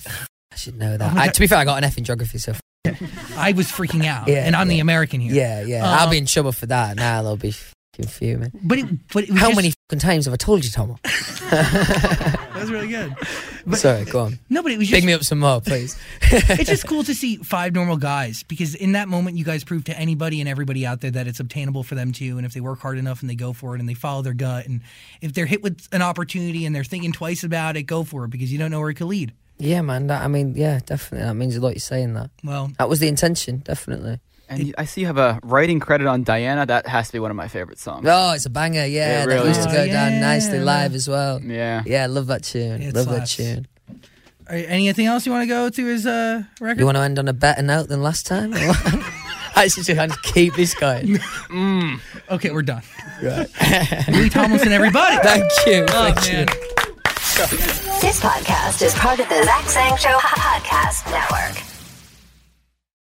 I 0.52 0.56
should 0.56 0.78
know 0.78 0.96
that. 0.96 1.14
Oh 1.14 1.20
I, 1.20 1.28
to 1.28 1.40
be 1.42 1.48
fair, 1.48 1.58
I 1.58 1.66
got 1.66 1.78
an 1.78 1.84
F 1.84 1.98
in 1.98 2.06
geography, 2.06 2.38
so 2.38 2.54
I 3.36 3.52
was 3.52 3.68
freaking 3.68 4.06
out, 4.06 4.28
Yeah, 4.30 4.46
and 4.46 4.56
I'm 4.56 4.70
the. 4.70 4.80
American 4.80 5.20
here. 5.20 5.34
yeah, 5.34 5.62
yeah. 5.62 5.84
I'll 5.86 6.10
be 6.10 6.18
in 6.18 6.24
um, 6.24 6.28
trouble 6.28 6.54
for 6.54 6.68
that. 6.68 6.96
Now 6.96 7.24
they'll 7.24 7.36
be 7.36 7.54
fucking 7.96 8.10
fuming. 8.10 8.52
but 8.64 8.78
it, 8.80 8.86
but 9.14 9.24
it 9.24 9.32
was 9.32 9.40
How 9.40 9.48
just- 9.48 9.56
many 9.56 9.72
fucking 9.90 10.00
times 10.00 10.26
have 10.26 10.34
I 10.34 10.38
told 10.38 10.64
you, 10.64 10.72
Tom? 10.72 10.98
That's 11.50 12.70
really 12.70 12.88
good. 12.88 13.16
Sorry, 13.74 14.06
go 14.06 14.22
on. 14.22 14.40
No, 14.50 14.62
but 14.64 14.72
it 14.72 14.78
was 14.78 14.88
just 14.88 15.06
me 15.06 15.14
up 15.14 15.24
some 15.24 15.40
more, 15.40 15.62
please. 15.62 15.98
it's 16.22 16.70
just 16.70 16.88
cool 16.88 17.04
to 17.04 17.14
see 17.16 17.38
five 17.38 17.74
normal 17.74 17.98
guys 17.98 18.44
because 18.44 18.76
in 18.76 18.94
that 18.94 19.08
moment 19.08 19.38
you 19.38 19.46
guys 19.46 19.64
prove 19.64 19.84
to 19.86 19.98
anybody 19.98 20.40
and 20.40 20.50
everybody 20.50 20.86
out 20.86 21.02
there 21.02 21.12
that 21.12 21.28
it's 21.28 21.40
obtainable 21.40 21.84
for 21.84 21.96
them 21.96 22.12
too 22.12 22.38
and 22.38 22.46
if 22.46 22.54
they 22.54 22.62
work 22.62 22.80
hard 22.80 22.98
enough 22.98 23.22
and 23.22 23.30
they 23.30 23.36
go 23.36 23.54
for 23.54 23.76
it 23.76 23.80
and 23.80 23.90
they 23.90 23.94
follow 23.94 24.22
their 24.22 24.34
gut 24.34 24.66
and 24.68 24.82
if 25.22 25.34
they're 25.34 25.46
hit 25.46 25.64
with 25.64 25.88
an 25.92 26.02
opportunity 26.02 26.66
and 26.66 26.76
they're 26.76 26.84
thinking 26.84 27.12
twice 27.12 27.44
about 27.44 27.76
it 27.76 27.84
go 27.84 28.04
for 28.04 28.26
it 28.26 28.30
because 28.30 28.52
you 28.52 28.58
don't 28.60 28.72
know 28.72 28.80
where 28.80 28.90
it 28.90 28.96
could 28.96 29.08
lead 29.08 29.34
yeah, 29.58 29.82
man. 29.82 30.08
That, 30.08 30.22
I 30.22 30.28
mean, 30.28 30.54
yeah, 30.58 30.82
definitely. 30.86 31.26
That 31.26 31.34
means 31.36 31.56
a 31.56 31.62
lot. 31.62 31.70
You're 31.70 31.80
saying 31.80 32.14
that. 32.16 32.30
well 32.44 32.72
That 32.78 32.90
was 32.90 33.00
the 33.00 33.08
intention, 33.08 33.60
definitely. 33.60 34.20
And 34.50 34.68
you- 34.68 34.74
I 34.78 34.86
see 34.86 35.02
you 35.02 35.08
have 35.08 35.18
a 35.18 35.40
writing 35.44 35.80
credit 35.80 36.08
on 36.08 36.24
Diana. 36.24 36.66
That 36.66 36.88
has 36.88 37.08
to 37.08 37.14
be 37.14 37.20
one 37.20 37.32
of 37.32 37.38
my 37.38 37.48
favorite 37.48 37.80
songs. 37.80 38.06
Oh, 38.08 38.34
it's 38.34 38.46
a 38.46 38.50
banger. 38.50 38.86
Yeah, 38.86 39.24
It 39.24 39.26
that 39.26 39.28
really 39.34 39.48
used 39.50 39.64
to 39.64 39.70
is. 39.70 39.74
go 39.74 39.82
Oh, 39.82 39.88
down 39.88 40.12
yeah. 40.14 40.20
nicely 40.20 40.60
live 40.60 40.94
as 40.96 41.08
well. 41.08 41.42
Yeah. 41.42 41.82
Yeah, 41.86 42.04
I 42.04 42.06
love 42.08 42.28
that 42.28 42.44
tune. 42.44 42.82
It 42.82 42.94
love 42.96 43.06
slaps. 43.06 43.36
that 43.38 43.44
tune. 43.44 43.68
are- 44.48 44.56
anything 44.56 45.08
else 45.08 45.26
you 45.26 45.32
want 45.32 45.42
to 45.44 45.48
go 45.48 45.70
to 45.70 45.86
his 45.88 46.06
uh, 46.06 46.44
record 46.62 46.80
You 46.80 46.86
want 46.86 46.98
to 46.98 47.02
end 47.02 47.18
on 47.18 47.28
a 47.28 47.34
better 47.34 47.64
note 47.64 47.88
than 47.90 48.04
last 48.04 48.28
time? 48.28 48.54
or 48.54 48.60
what? 48.68 49.12
I 49.58 49.68
just 49.70 49.90
trying 49.90 50.10
to 50.12 50.18
keep 50.22 50.54
this 50.56 50.74
going. 50.74 51.18
okay 52.30 52.52
we're 52.52 52.62
done 52.62 52.82
Louis 53.22 54.30
Tomlinson 54.30 54.74
everybody 54.74 55.16
Thank 55.24 55.50
you. 55.66 55.86
oh 55.90 56.12
Thank 56.12 56.28
you. 56.28 56.34
man 56.34 56.48
This 58.02 58.20
podcast 58.20 58.82
is 58.86 58.94
part 58.96 59.20
of 59.20 59.30
the 59.30 59.44
Zach 59.44 59.66
Sang 59.70 59.96
Show 59.98 60.18
Podcast 60.20 61.10
Network. 61.10 61.75